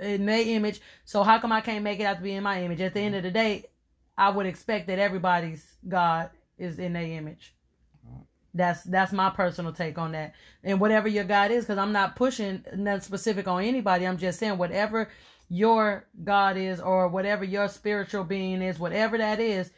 in 0.00 0.26
their 0.26 0.40
image. 0.40 0.80
So 1.04 1.22
how 1.22 1.38
come 1.38 1.52
I 1.52 1.60
can't 1.60 1.84
make 1.84 2.00
it 2.00 2.04
out 2.04 2.16
to 2.16 2.22
be 2.22 2.32
in 2.32 2.42
my 2.42 2.62
image? 2.62 2.80
At 2.80 2.94
the 2.94 3.00
end 3.00 3.14
of 3.14 3.22
the 3.22 3.30
day, 3.30 3.66
I 4.16 4.30
would 4.30 4.46
expect 4.46 4.86
that 4.88 4.98
everybody's 4.98 5.64
God 5.86 6.30
is 6.58 6.78
in 6.78 6.92
their 6.92 7.04
image. 7.04 7.54
That's 8.54 8.84
that's 8.84 9.12
my 9.12 9.30
personal 9.30 9.72
take 9.72 9.98
on 9.98 10.12
that. 10.12 10.34
And 10.62 10.80
whatever 10.80 11.08
your 11.08 11.24
God 11.24 11.50
is, 11.50 11.64
because 11.64 11.78
I'm 11.78 11.92
not 11.92 12.16
pushing 12.16 12.64
nothing 12.74 13.00
specific 13.00 13.48
on 13.48 13.64
anybody. 13.64 14.06
I'm 14.06 14.16
just 14.16 14.38
saying 14.38 14.58
whatever 14.58 15.08
your 15.48 16.06
God 16.22 16.56
is 16.56 16.80
or 16.80 17.08
whatever 17.08 17.44
your 17.44 17.68
spiritual 17.68 18.24
being 18.24 18.62
is, 18.62 18.78
whatever 18.78 19.18
that 19.18 19.40
is, 19.40 19.70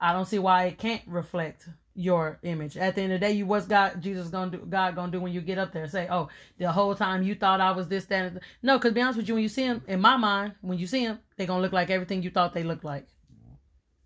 I 0.00 0.12
don't 0.12 0.26
see 0.26 0.38
why 0.38 0.64
it 0.64 0.78
can't 0.78 1.02
reflect 1.06 1.68
your 1.94 2.38
image. 2.42 2.76
At 2.76 2.94
the 2.94 3.02
end 3.02 3.12
of 3.12 3.20
the 3.20 3.26
day, 3.26 3.32
you 3.32 3.46
what's 3.46 3.66
God 3.66 4.00
Jesus 4.02 4.28
gonna 4.28 4.50
do 4.50 4.58
God 4.58 4.94
gonna 4.94 5.12
do 5.12 5.20
when 5.20 5.32
you 5.32 5.40
get 5.40 5.58
up 5.58 5.72
there? 5.72 5.88
Say, 5.88 6.08
oh, 6.10 6.28
the 6.58 6.72
whole 6.72 6.94
time 6.94 7.22
you 7.22 7.34
thought 7.34 7.60
I 7.60 7.72
was 7.72 7.88
this, 7.88 8.06
that, 8.06 8.24
and 8.24 8.32
th-" 8.36 8.44
no, 8.62 8.78
because 8.78 8.92
be 8.92 9.00
honest 9.00 9.18
with 9.18 9.28
you, 9.28 9.34
when 9.34 9.42
you 9.42 9.48
see 9.48 9.64
him, 9.64 9.82
in 9.86 10.00
my 10.00 10.16
mind, 10.16 10.54
when 10.60 10.78
you 10.78 10.86
see 10.86 11.02
him, 11.02 11.18
they're 11.36 11.46
gonna 11.46 11.62
look 11.62 11.72
like 11.72 11.90
everything 11.90 12.22
you 12.22 12.30
thought 12.30 12.54
they 12.54 12.64
looked 12.64 12.84
like. 12.84 13.06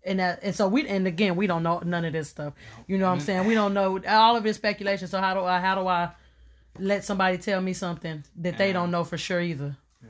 And 0.03 0.19
that, 0.19 0.39
and 0.41 0.55
so 0.55 0.67
we, 0.67 0.87
and 0.87 1.05
again, 1.05 1.35
we 1.35 1.47
don't 1.47 1.63
know 1.63 1.79
none 1.85 2.05
of 2.05 2.13
this 2.13 2.29
stuff. 2.29 2.53
You 2.87 2.97
know 2.97 3.05
what 3.05 3.13
I'm 3.13 3.19
saying? 3.19 3.45
We 3.45 3.53
don't 3.53 3.73
know 3.73 4.01
all 4.07 4.35
of 4.35 4.45
it's 4.45 4.57
speculation. 4.57 5.07
So 5.07 5.19
how 5.19 5.33
do 5.33 5.41
I, 5.41 5.59
how 5.59 5.75
do 5.75 5.87
I 5.87 6.11
let 6.79 7.03
somebody 7.03 7.37
tell 7.37 7.61
me 7.61 7.73
something 7.73 8.23
that 8.37 8.57
they 8.57 8.73
don't 8.73 8.89
know 8.91 9.03
for 9.03 9.17
sure 9.17 9.41
either? 9.41 9.77
Yeah. 10.01 10.09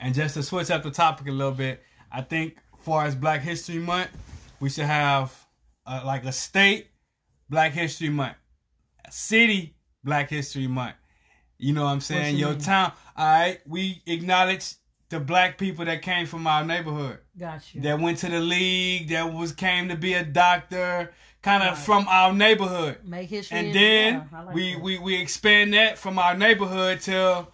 And 0.00 0.14
just 0.14 0.34
to 0.34 0.42
switch 0.42 0.70
up 0.70 0.82
the 0.82 0.90
topic 0.90 1.28
a 1.28 1.32
little 1.32 1.52
bit, 1.52 1.82
I 2.10 2.22
think 2.22 2.56
far 2.80 3.04
as 3.04 3.14
Black 3.14 3.42
History 3.42 3.78
Month, 3.78 4.10
we 4.58 4.68
should 4.70 4.86
have 4.86 5.32
uh, 5.86 6.02
like 6.04 6.24
a 6.24 6.32
state 6.32 6.88
Black 7.48 7.72
History 7.72 8.08
Month, 8.08 8.36
a 9.06 9.12
city 9.12 9.76
Black 10.02 10.30
History 10.30 10.66
Month. 10.66 10.96
You 11.58 11.74
know 11.74 11.84
what 11.84 11.90
I'm 11.90 12.00
saying? 12.00 12.34
you 12.34 12.40
Your 12.40 12.50
mean? 12.50 12.60
town. 12.60 12.92
All 13.16 13.26
right, 13.26 13.60
we 13.66 14.02
acknowledge 14.06 14.74
the 15.10 15.20
black 15.20 15.58
people 15.58 15.84
that 15.84 16.02
came 16.02 16.24
from 16.26 16.46
our 16.46 16.64
neighborhood, 16.64 17.18
Got 17.38 17.74
you. 17.74 17.80
that 17.82 18.00
went 18.00 18.18
to 18.18 18.28
the 18.30 18.40
league, 18.40 19.08
that 19.10 19.32
was 19.32 19.52
came 19.52 19.88
to 19.88 19.96
be 19.96 20.14
a 20.14 20.24
doctor, 20.24 21.12
kind 21.42 21.62
of 21.62 21.70
Right. 21.76 21.78
from 21.78 22.06
our 22.08 22.32
neighborhood. 22.32 22.98
Make 23.04 23.28
history. 23.28 23.58
And 23.58 23.74
then 23.74 24.28
I 24.32 24.42
like 24.42 24.54
we, 24.54 24.72
that. 24.74 24.82
we 24.82 24.98
we 24.98 25.16
expand 25.20 25.74
that 25.74 25.98
from 25.98 26.18
our 26.18 26.36
neighborhood 26.36 27.00
to, 27.02 27.46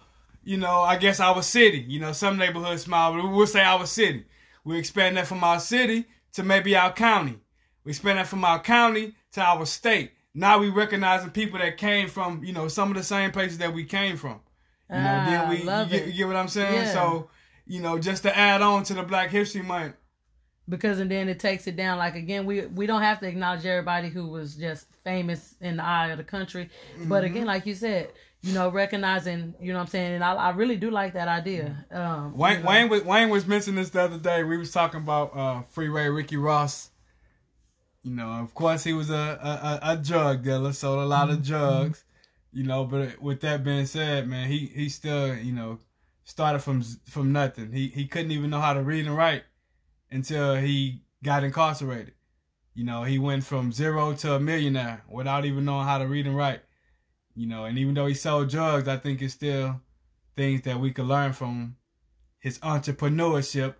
you 0.43 0.57
know, 0.57 0.81
I 0.81 0.97
guess 0.97 1.19
our 1.19 1.41
city. 1.41 1.83
You 1.87 1.99
know, 1.99 2.11
some 2.13 2.37
neighborhoods 2.37 2.83
small, 2.83 3.13
but 3.13 3.27
we'll 3.31 3.47
say 3.47 3.61
our 3.63 3.85
city. 3.85 4.25
We 4.63 4.77
expand 4.77 5.17
that 5.17 5.27
from 5.27 5.43
our 5.43 5.59
city 5.59 6.05
to 6.33 6.43
maybe 6.43 6.75
our 6.75 6.91
county. 6.93 7.39
We 7.83 7.91
expand 7.91 8.19
that 8.19 8.27
from 8.27 8.43
our 8.45 8.59
county 8.61 9.15
to 9.31 9.41
our 9.41 9.65
state. 9.65 10.11
Now 10.33 10.59
we 10.59 10.69
recognizing 10.69 11.31
people 11.31 11.57
that 11.59 11.77
came 11.77 12.07
from, 12.09 12.43
you 12.43 12.53
know, 12.53 12.67
some 12.67 12.91
of 12.91 12.97
the 12.97 13.03
same 13.03 13.31
places 13.31 13.57
that 13.59 13.73
we 13.73 13.83
came 13.85 14.15
from. 14.17 14.41
You 14.89 14.97
know, 14.97 15.21
Ah, 15.21 15.25
then 15.29 15.49
we 15.49 15.63
love 15.63 15.91
you 15.91 15.97
get, 15.99 16.07
you 16.07 16.13
get 16.13 16.27
what 16.27 16.35
I'm 16.35 16.47
saying? 16.47 16.73
Yeah. 16.85 16.93
So, 16.93 17.29
you 17.67 17.81
know, 17.81 17.99
just 17.99 18.23
to 18.23 18.35
add 18.37 18.61
on 18.61 18.83
to 18.83 18.93
the 18.93 19.03
Black 19.03 19.29
History 19.29 19.61
Month, 19.61 19.95
because 20.69 20.99
and 20.99 21.09
then 21.09 21.29
it 21.29 21.39
takes 21.39 21.65
it 21.67 21.75
down 21.75 21.97
like 21.97 22.15
again 22.15 22.45
we 22.45 22.65
we 22.67 22.85
don't 22.85 23.01
have 23.01 23.19
to 23.21 23.27
acknowledge 23.27 23.65
everybody 23.65 24.09
who 24.09 24.27
was 24.27 24.55
just 24.55 24.87
famous 25.03 25.55
in 25.61 25.77
the 25.77 25.83
eye 25.83 26.09
of 26.09 26.17
the 26.17 26.23
country 26.23 26.69
but 27.05 27.23
Mm-hmm. 27.23 27.35
again 27.35 27.45
like 27.45 27.65
you 27.65 27.73
said 27.73 28.11
you 28.41 28.53
know 28.53 28.69
recognizing 28.69 29.53
you 29.61 29.71
know 29.71 29.79
what 29.79 29.83
i'm 29.85 29.87
saying 29.87 30.15
and 30.15 30.23
i, 30.25 30.33
I 30.33 30.49
really 30.51 30.75
do 30.75 30.91
like 30.91 31.13
that 31.13 31.29
idea 31.29 31.85
um 31.91 32.35
Wayne, 32.37 32.57
you 32.57 32.63
know. 32.63 32.69
Wayne 32.69 32.89
was 32.89 33.03
Wayne 33.03 33.29
was 33.29 33.47
mentioning 33.47 33.77
this 33.81 33.91
the 33.91 34.01
other 34.01 34.17
day. 34.17 34.43
We 34.43 34.57
was 34.57 34.71
talking 34.71 34.99
about 34.99 35.35
uh, 35.37 35.61
Freeway 35.69 36.07
Ricky 36.09 36.35
Ross. 36.37 36.89
You 38.03 38.11
know, 38.11 38.27
of 38.29 38.53
course, 38.53 38.83
he 38.83 38.93
was 38.93 39.09
a 39.09 39.13
a, 39.41 39.89
a, 39.89 39.93
a 39.93 39.97
drug 39.97 40.43
dealer, 40.43 40.73
sold 40.73 40.99
a 40.99 41.05
lot 41.05 41.29
of 41.29 41.43
drugs. 41.43 42.03
You 42.53 42.63
know, 42.63 42.83
but 42.85 43.21
with 43.21 43.41
that 43.41 43.63
being 43.63 43.85
said, 43.85 44.27
man, 44.27 44.47
he 44.49 44.65
he 44.67 44.89
still 44.89 45.33
you 45.35 45.51
know 45.53 45.79
started 46.27 46.59
from 46.59 46.83
from 47.05 47.31
nothing. 47.31 47.71
He 47.71 47.87
he 47.87 48.05
couldn't 48.05 48.31
even 48.31 48.49
know 48.49 48.59
how 48.59 48.73
to 48.73 48.83
read 48.83 49.07
and 49.07 49.15
write 49.15 49.43
until 50.11 50.55
he 50.55 51.01
got 51.23 51.43
incarcerated. 51.43 52.13
You 52.75 52.83
know, 52.83 53.03
he 53.03 53.17
went 53.17 53.43
from 53.43 53.71
zero 53.71 54.13
to 54.13 54.35
a 54.35 54.39
millionaire 54.39 55.03
without 55.09 55.45
even 55.45 55.65
knowing 55.65 55.87
how 55.87 55.97
to 55.97 56.05
read 56.05 56.27
and 56.27 56.35
write. 56.35 56.61
You 57.33 57.47
know, 57.47 57.65
and 57.65 57.77
even 57.77 57.93
though 57.93 58.07
he 58.07 58.13
sold 58.13 58.49
drugs, 58.49 58.87
I 58.87 58.97
think 58.97 59.21
it's 59.21 59.33
still 59.33 59.81
things 60.35 60.61
that 60.63 60.79
we 60.79 60.91
could 60.91 61.05
learn 61.05 61.33
from 61.33 61.77
his 62.39 62.59
entrepreneurship. 62.59 63.75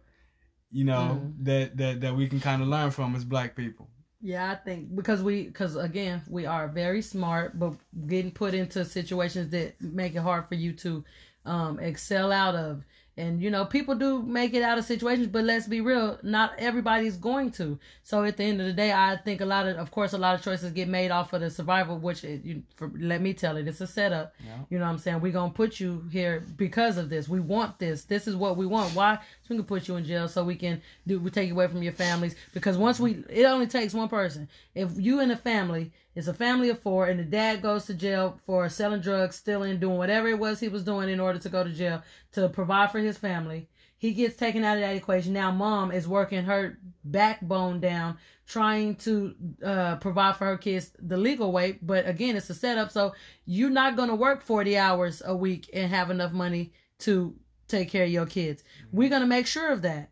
You 0.71 0.85
know, 0.85 1.21
mm. 1.21 1.33
that 1.43 1.77
that 1.77 2.01
that 2.01 2.15
we 2.15 2.27
can 2.27 2.39
kind 2.39 2.61
of 2.61 2.69
learn 2.69 2.91
from 2.91 3.15
as 3.15 3.25
black 3.25 3.55
people. 3.55 3.89
Yeah, 4.19 4.51
I 4.51 4.55
think 4.55 4.95
because 4.95 5.21
we, 5.21 5.43
because 5.43 5.75
again, 5.75 6.23
we 6.27 6.45
are 6.45 6.67
very 6.67 7.01
smart, 7.01 7.59
but 7.59 7.73
getting 8.07 8.31
put 8.31 8.53
into 8.53 8.83
situations 8.83 9.51
that 9.51 9.79
make 9.81 10.15
it 10.15 10.21
hard 10.21 10.47
for 10.47 10.55
you 10.55 10.73
to 10.73 11.03
um, 11.47 11.79
excel 11.79 12.31
out 12.31 12.55
of. 12.55 12.83
And 13.19 13.41
you 13.41 13.49
know, 13.49 13.65
people 13.65 13.95
do 13.95 14.21
make 14.21 14.53
it 14.53 14.61
out 14.61 14.77
of 14.77 14.85
situations, 14.85 15.25
but 15.25 15.43
let's 15.43 15.65
be 15.65 15.81
real, 15.81 16.19
not 16.21 16.53
everybody's 16.59 17.17
going 17.17 17.49
to. 17.53 17.79
So 18.03 18.23
at 18.23 18.37
the 18.37 18.43
end 18.43 18.61
of 18.61 18.67
the 18.67 18.73
day, 18.73 18.91
I 18.93 19.17
think 19.17 19.41
a 19.41 19.45
lot 19.45 19.67
of, 19.67 19.75
of 19.77 19.89
course, 19.89 20.13
a 20.13 20.19
lot 20.19 20.35
of 20.35 20.43
choices 20.43 20.71
get 20.71 20.87
made 20.87 21.09
off 21.09 21.33
of 21.33 21.41
the 21.41 21.49
survival. 21.49 21.97
Which, 21.97 22.23
it, 22.23 22.45
you, 22.45 22.61
for, 22.75 22.91
let 22.99 23.21
me 23.21 23.33
tell 23.33 23.57
it, 23.57 23.67
it's 23.67 23.81
a 23.81 23.87
setup. 23.87 24.35
Yeah. 24.45 24.57
You 24.69 24.77
know 24.77 24.85
what 24.85 24.91
I'm 24.91 24.97
saying? 24.99 25.21
We're 25.21 25.31
gonna 25.31 25.51
put 25.51 25.79
you 25.79 26.03
here 26.11 26.45
because 26.57 26.97
of 26.97 27.09
this. 27.09 27.27
We 27.27 27.39
want 27.39 27.79
this. 27.79 28.03
This 28.03 28.27
is 28.27 28.35
what 28.35 28.55
we 28.55 28.67
want. 28.67 28.93
Why? 28.93 29.15
So 29.15 29.47
we 29.49 29.55
can 29.55 29.65
put 29.65 29.87
you 29.87 29.95
in 29.95 30.05
jail 30.05 30.27
so 30.27 30.43
we 30.43 30.55
can 30.55 30.79
do. 31.07 31.19
We 31.19 31.31
take 31.31 31.47
you 31.47 31.55
away 31.55 31.67
from 31.69 31.81
your 31.81 31.93
families 31.93 32.35
because 32.53 32.77
once 32.77 32.99
we, 32.99 33.23
it 33.29 33.45
only 33.45 33.65
takes 33.65 33.95
one 33.95 34.09
person. 34.09 34.47
If 34.75 34.91
you 34.95 35.21
and 35.21 35.31
a 35.31 35.37
family 35.37 35.91
it's 36.17 36.27
a 36.27 36.33
family 36.33 36.69
of 36.69 36.79
four, 36.79 37.05
and 37.05 37.19
the 37.19 37.23
dad 37.23 37.61
goes 37.61 37.85
to 37.85 37.93
jail 37.93 38.39
for 38.47 38.67
selling 38.69 39.01
drugs, 39.01 39.35
stealing, 39.35 39.79
doing 39.79 39.99
whatever 39.99 40.27
it 40.27 40.39
was 40.39 40.59
he 40.59 40.67
was 40.67 40.83
doing 40.83 41.09
in 41.09 41.19
order 41.19 41.37
to 41.37 41.47
go 41.47 41.63
to 41.63 41.69
jail 41.69 42.01
to 42.31 42.49
provide 42.49 42.91
for 42.91 42.97
his 42.97 43.19
family. 43.19 43.69
He 43.99 44.13
gets 44.13 44.35
taken 44.35 44.63
out 44.63 44.77
of 44.77 44.81
that 44.81 44.95
equation. 44.95 45.33
Now, 45.33 45.51
mom 45.51 45.91
is 45.91 46.07
working 46.07 46.45
her 46.45 46.79
backbone 47.03 47.81
down, 47.81 48.17
trying 48.47 48.95
to 48.95 49.35
uh, 49.63 49.97
provide 49.97 50.37
for 50.37 50.45
her 50.45 50.57
kids 50.57 50.91
the 50.97 51.17
legal 51.17 51.51
way. 51.51 51.77
But 51.83 52.07
again, 52.07 52.35
it's 52.35 52.49
a 52.49 52.55
setup. 52.55 52.91
So 52.91 53.13
you're 53.45 53.69
not 53.69 53.95
going 53.95 54.09
to 54.09 54.15
work 54.15 54.41
40 54.41 54.75
hours 54.75 55.21
a 55.23 55.35
week 55.35 55.69
and 55.71 55.91
have 55.91 56.09
enough 56.09 56.31
money 56.31 56.73
to 56.99 57.35
take 57.67 57.91
care 57.91 58.05
of 58.05 58.09
your 58.09 58.25
kids. 58.25 58.63
We're 58.91 59.09
going 59.09 59.21
to 59.21 59.27
make 59.27 59.45
sure 59.45 59.71
of 59.71 59.83
that. 59.83 60.09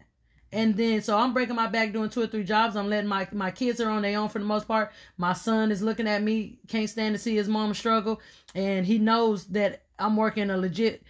And 0.56 0.74
then, 0.78 1.01
so 1.01 1.18
I'm 1.18 1.34
breaking 1.34 1.58
my 1.58 1.68
back 1.68 1.91
doing 1.91 2.10
two 2.10 2.22
or 2.22 2.28
three 2.28 2.45
jobs. 2.45 2.78
I'm 2.78 2.89
letting 2.89 3.10
my, 3.10 3.28
my 3.34 3.51
kids 3.51 3.82
are 3.82 3.89
on 3.89 4.03
their 4.03 4.18
own 4.18 4.30
for 4.30 4.39
the 4.39 4.45
most 4.45 4.70
part. 4.70 4.93
My 5.18 5.34
son 5.34 5.70
is 5.70 5.82
looking 5.82 6.08
at 6.08 6.24
me, 6.24 6.60
can't 6.70 6.89
stand 6.89 7.14
to 7.14 7.20
see 7.20 7.36
his 7.36 7.49
mom 7.49 7.74
struggle. 7.74 8.22
And 8.56 8.86
he 8.86 8.97
knows 8.97 9.47
that 9.47 9.84
I'm 9.99 10.16
working 10.16 10.49
a 10.49 10.56
legit 10.56 11.03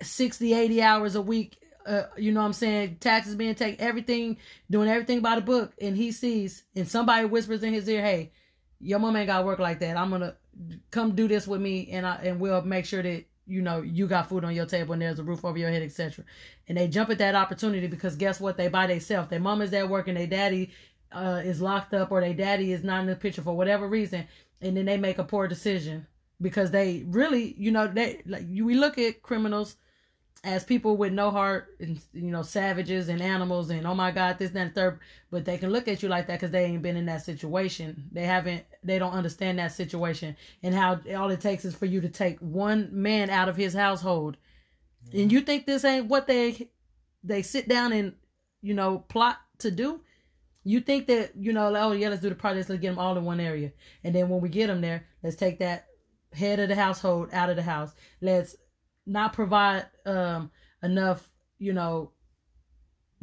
60, 0.00 0.54
80 0.54 0.82
hours 0.82 1.14
a 1.14 1.20
week. 1.20 1.58
Uh, 1.84 2.04
you 2.16 2.32
know 2.32 2.40
what 2.40 2.46
I'm 2.46 2.52
saying? 2.54 2.96
Taxes 2.98 3.34
being 3.34 3.54
taken, 3.54 3.84
everything, 3.84 4.38
doing 4.70 4.88
everything 4.88 5.20
by 5.20 5.34
the 5.34 5.42
book. 5.42 5.74
And 5.78 5.94
he 5.94 6.10
sees, 6.10 6.62
and 6.74 6.88
somebody 6.88 7.26
whispers 7.26 7.62
in 7.62 7.74
his 7.74 7.86
ear, 7.90 8.00
hey, 8.00 8.32
your 8.80 8.98
mom 8.98 9.14
ain't 9.16 9.26
got 9.26 9.40
to 9.40 9.44
work 9.44 9.58
like 9.58 9.80
that. 9.80 9.98
I'm 9.98 10.08
going 10.08 10.22
to 10.22 10.36
come 10.90 11.14
do 11.14 11.28
this 11.28 11.46
with 11.46 11.60
me 11.60 11.90
and 11.92 12.06
I, 12.06 12.14
and 12.22 12.40
we'll 12.40 12.62
make 12.62 12.86
sure 12.86 13.02
that 13.02 13.26
you 13.46 13.62
know 13.62 13.80
you 13.82 14.06
got 14.06 14.28
food 14.28 14.44
on 14.44 14.54
your 14.54 14.66
table 14.66 14.92
and 14.92 15.02
there's 15.02 15.18
a 15.18 15.24
roof 15.24 15.44
over 15.44 15.58
your 15.58 15.70
head 15.70 15.82
etc 15.82 16.24
and 16.68 16.76
they 16.76 16.88
jump 16.88 17.10
at 17.10 17.18
that 17.18 17.34
opportunity 17.34 17.86
because 17.86 18.16
guess 18.16 18.40
what? 18.40 18.56
They 18.56 18.68
buy 18.68 18.86
themselves. 18.88 19.28
Their 19.28 19.40
mom 19.40 19.62
is 19.62 19.70
there 19.70 19.86
working 19.86 20.14
their 20.14 20.26
daddy 20.26 20.70
uh, 21.12 21.42
is 21.44 21.60
locked 21.60 21.94
up 21.94 22.10
or 22.10 22.20
their 22.20 22.34
daddy 22.34 22.72
is 22.72 22.82
not 22.82 23.00
in 23.00 23.06
the 23.06 23.16
picture 23.16 23.42
for 23.42 23.56
whatever 23.56 23.88
reason. 23.88 24.26
And 24.60 24.76
then 24.76 24.86
they 24.86 24.96
make 24.96 25.18
a 25.18 25.24
poor 25.24 25.46
decision 25.46 26.06
because 26.40 26.70
they 26.70 27.04
really 27.06 27.54
you 27.56 27.70
know 27.70 27.86
they 27.86 28.22
like 28.26 28.44
we 28.50 28.74
look 28.74 28.98
at 28.98 29.22
criminals 29.22 29.76
as 30.46 30.62
people 30.62 30.96
with 30.96 31.12
no 31.12 31.32
heart 31.32 31.74
and 31.80 32.00
you 32.14 32.30
know 32.30 32.40
savages 32.40 33.08
and 33.08 33.20
animals 33.20 33.68
and 33.68 33.84
oh 33.84 33.94
my 33.96 34.12
god 34.12 34.38
this 34.38 34.52
that 34.52 34.60
and 34.60 34.74
third 34.76 35.00
but 35.28 35.44
they 35.44 35.58
can 35.58 35.70
look 35.70 35.88
at 35.88 36.04
you 36.04 36.08
like 36.08 36.28
that 36.28 36.34
because 36.34 36.52
they 36.52 36.64
ain't 36.66 36.82
been 36.82 36.96
in 36.96 37.06
that 37.06 37.24
situation. 37.24 38.08
They 38.12 38.22
haven't 38.22 38.64
they 38.84 39.00
don't 39.00 39.12
understand 39.12 39.58
that 39.58 39.72
situation 39.72 40.36
and 40.62 40.72
how 40.72 41.00
all 41.16 41.30
it 41.30 41.40
takes 41.40 41.64
is 41.64 41.74
for 41.74 41.86
you 41.86 42.00
to 42.00 42.08
take 42.08 42.38
one 42.38 42.88
man 42.92 43.28
out 43.28 43.48
of 43.48 43.56
his 43.56 43.74
household. 43.74 44.36
Mm-hmm. 45.08 45.20
and 45.20 45.32
you 45.32 45.40
think 45.40 45.66
this 45.66 45.84
ain't 45.84 46.06
what 46.06 46.28
they 46.28 46.70
they 47.24 47.42
sit 47.42 47.68
down 47.68 47.92
and 47.92 48.14
you 48.62 48.72
know 48.72 49.00
plot 49.00 49.38
to 49.58 49.72
do? 49.72 50.00
You 50.62 50.80
think 50.80 51.08
that 51.08 51.32
you 51.36 51.52
know 51.52 51.74
oh 51.74 51.90
yeah 51.90 52.08
let's 52.08 52.22
do 52.22 52.28
the 52.28 52.36
project 52.36 52.70
let's 52.70 52.80
get 52.80 52.90
them 52.90 53.00
all 53.00 53.18
in 53.18 53.24
one 53.24 53.40
area. 53.40 53.72
And 54.04 54.14
then 54.14 54.28
when 54.28 54.40
we 54.40 54.48
get 54.48 54.68
them 54.68 54.80
there 54.80 55.06
let's 55.24 55.34
take 55.34 55.58
that 55.58 55.88
head 56.32 56.60
of 56.60 56.68
the 56.68 56.76
household 56.76 57.30
out 57.32 57.50
of 57.50 57.56
the 57.56 57.62
house. 57.62 57.92
Let's 58.20 58.54
not 59.06 59.32
provide 59.32 59.86
um, 60.04 60.50
enough, 60.82 61.28
you 61.58 61.72
know, 61.72 62.12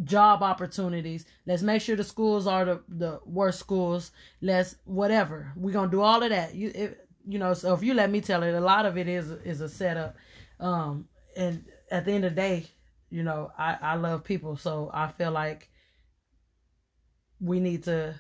job 0.03 0.41
opportunities. 0.41 1.25
Let's 1.45 1.61
make 1.61 1.81
sure 1.81 1.95
the 1.95 2.03
schools 2.03 2.47
are 2.47 2.65
the, 2.65 2.84
the 2.88 3.19
worst 3.25 3.59
schools. 3.59 4.11
Let's 4.41 4.75
whatever. 4.86 5.51
We're 5.55 5.73
gonna 5.73 5.91
do 5.91 6.01
all 6.01 6.23
of 6.23 6.29
that. 6.29 6.55
You 6.55 6.71
it, 6.73 7.07
you 7.27 7.39
know, 7.39 7.53
so 7.53 7.73
if 7.73 7.84
you 7.84 7.93
let 7.93 8.09
me 8.09 8.21
tell 8.21 8.43
it, 8.43 8.53
a 8.53 8.59
lot 8.59 8.86
of 8.86 8.97
it 8.97 9.07
is 9.07 9.29
is 9.29 9.61
a 9.61 9.69
setup. 9.69 10.15
Um, 10.59 11.07
and 11.36 11.65
at 11.91 12.05
the 12.05 12.13
end 12.13 12.25
of 12.25 12.36
the 12.36 12.41
day, 12.41 12.65
you 13.09 13.23
know, 13.23 13.51
I 13.57 13.77
I 13.81 13.95
love 13.95 14.23
people, 14.23 14.55
so 14.57 14.89
I 14.93 15.07
feel 15.09 15.31
like 15.31 15.69
we 17.39 17.59
need 17.59 17.84
to 17.84 18.19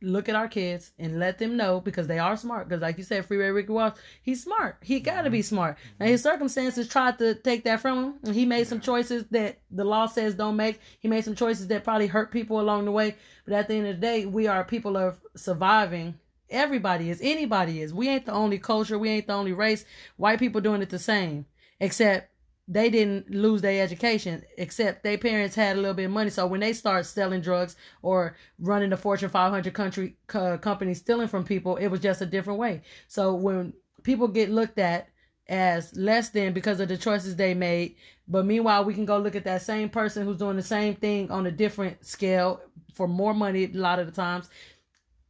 look 0.00 0.28
at 0.28 0.34
our 0.34 0.48
kids 0.48 0.92
and 0.98 1.18
let 1.18 1.38
them 1.38 1.56
know 1.56 1.80
because 1.80 2.06
they 2.06 2.18
are 2.18 2.36
smart. 2.36 2.68
Because 2.68 2.82
like 2.82 2.98
you 2.98 3.04
said, 3.04 3.24
Freeway 3.24 3.48
Ricky 3.48 3.72
Ross, 3.72 3.98
he's 4.22 4.42
smart. 4.42 4.76
He 4.82 5.00
got 5.00 5.22
to 5.22 5.30
be 5.30 5.40
mm-hmm. 5.40 5.54
smart. 5.54 5.78
Now 5.98 6.06
his 6.06 6.22
circumstances 6.22 6.88
tried 6.88 7.18
to 7.18 7.34
take 7.34 7.64
that 7.64 7.80
from 7.80 7.98
him, 7.98 8.14
and 8.24 8.34
he 8.34 8.46
made 8.46 8.66
some 8.66 8.80
choices 8.80 9.24
that 9.30 9.58
the 9.70 9.84
law 9.84 10.06
says 10.06 10.34
don't 10.34 10.56
make. 10.56 10.80
He 11.00 11.08
made 11.08 11.24
some 11.24 11.34
choices 11.34 11.66
that 11.68 11.84
probably 11.84 12.06
hurt 12.06 12.30
people 12.30 12.60
along 12.60 12.84
the 12.84 12.92
way. 12.92 13.16
But 13.44 13.54
at 13.54 13.68
the 13.68 13.74
end 13.74 13.86
of 13.86 13.96
the 13.96 14.00
day, 14.00 14.26
we 14.26 14.46
are 14.46 14.64
people 14.64 14.96
of 14.96 15.18
surviving. 15.36 16.14
Everybody 16.50 17.10
is. 17.10 17.20
Anybody 17.22 17.82
is. 17.82 17.92
We 17.92 18.08
ain't 18.08 18.26
the 18.26 18.32
only 18.32 18.58
culture. 18.58 18.98
We 18.98 19.10
ain't 19.10 19.26
the 19.26 19.34
only 19.34 19.52
race. 19.52 19.84
White 20.16 20.38
people 20.38 20.60
doing 20.60 20.82
it 20.82 20.90
the 20.90 20.98
same, 20.98 21.46
except 21.80 22.30
they 22.70 22.90
didn't 22.90 23.30
lose 23.30 23.62
their 23.62 23.82
education 23.82 24.44
except 24.58 25.02
their 25.02 25.16
parents 25.16 25.56
had 25.56 25.76
a 25.76 25.80
little 25.80 25.94
bit 25.94 26.04
of 26.04 26.10
money. 26.10 26.28
So 26.28 26.46
when 26.46 26.60
they 26.60 26.74
start 26.74 27.06
selling 27.06 27.40
drugs 27.40 27.76
or 28.02 28.36
running 28.58 28.90
the 28.90 28.96
fortune 28.96 29.30
500 29.30 29.72
country 29.72 30.16
uh, 30.34 30.58
company 30.58 30.92
stealing 30.92 31.28
from 31.28 31.44
people 31.44 31.76
it 31.76 31.88
was 31.88 32.00
just 32.00 32.20
a 32.20 32.26
different 32.26 32.58
way. 32.58 32.82
So 33.08 33.34
when 33.34 33.72
people 34.02 34.28
get 34.28 34.50
looked 34.50 34.78
at 34.78 35.08
as 35.48 35.96
less 35.96 36.28
than 36.28 36.52
because 36.52 36.78
of 36.78 36.88
the 36.88 36.96
choices 36.98 37.34
they 37.34 37.54
made 37.54 37.96
but 38.28 38.44
meanwhile 38.44 38.84
we 38.84 38.92
can 38.92 39.06
go 39.06 39.16
look 39.16 39.34
at 39.34 39.44
that 39.44 39.62
same 39.62 39.88
person 39.88 40.26
who's 40.26 40.36
doing 40.36 40.56
the 40.56 40.62
same 40.62 40.94
thing 40.94 41.30
on 41.30 41.46
a 41.46 41.50
different 41.50 42.04
scale 42.04 42.60
for 42.92 43.08
more 43.08 43.32
money 43.32 43.64
a 43.64 43.78
lot 43.78 43.98
of 43.98 44.04
the 44.04 44.12
times. 44.12 44.50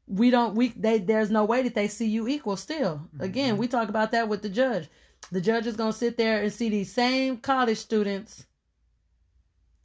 We 0.08 0.30
don't 0.30 0.56
we 0.56 0.70
they 0.70 0.98
there's 0.98 1.30
no 1.30 1.44
way 1.44 1.62
that 1.62 1.76
they 1.76 1.86
see 1.86 2.08
you 2.08 2.26
equal 2.26 2.56
still. 2.56 3.08
Again 3.20 3.52
mm-hmm. 3.52 3.60
we 3.60 3.68
talk 3.68 3.88
about 3.88 4.10
that 4.10 4.28
with 4.28 4.42
the 4.42 4.48
judge 4.48 4.88
the 5.30 5.40
judge 5.40 5.66
is 5.66 5.76
going 5.76 5.92
to 5.92 5.98
sit 5.98 6.16
there 6.16 6.42
and 6.42 6.52
see 6.52 6.68
these 6.68 6.92
same 6.92 7.36
college 7.36 7.78
students 7.78 8.46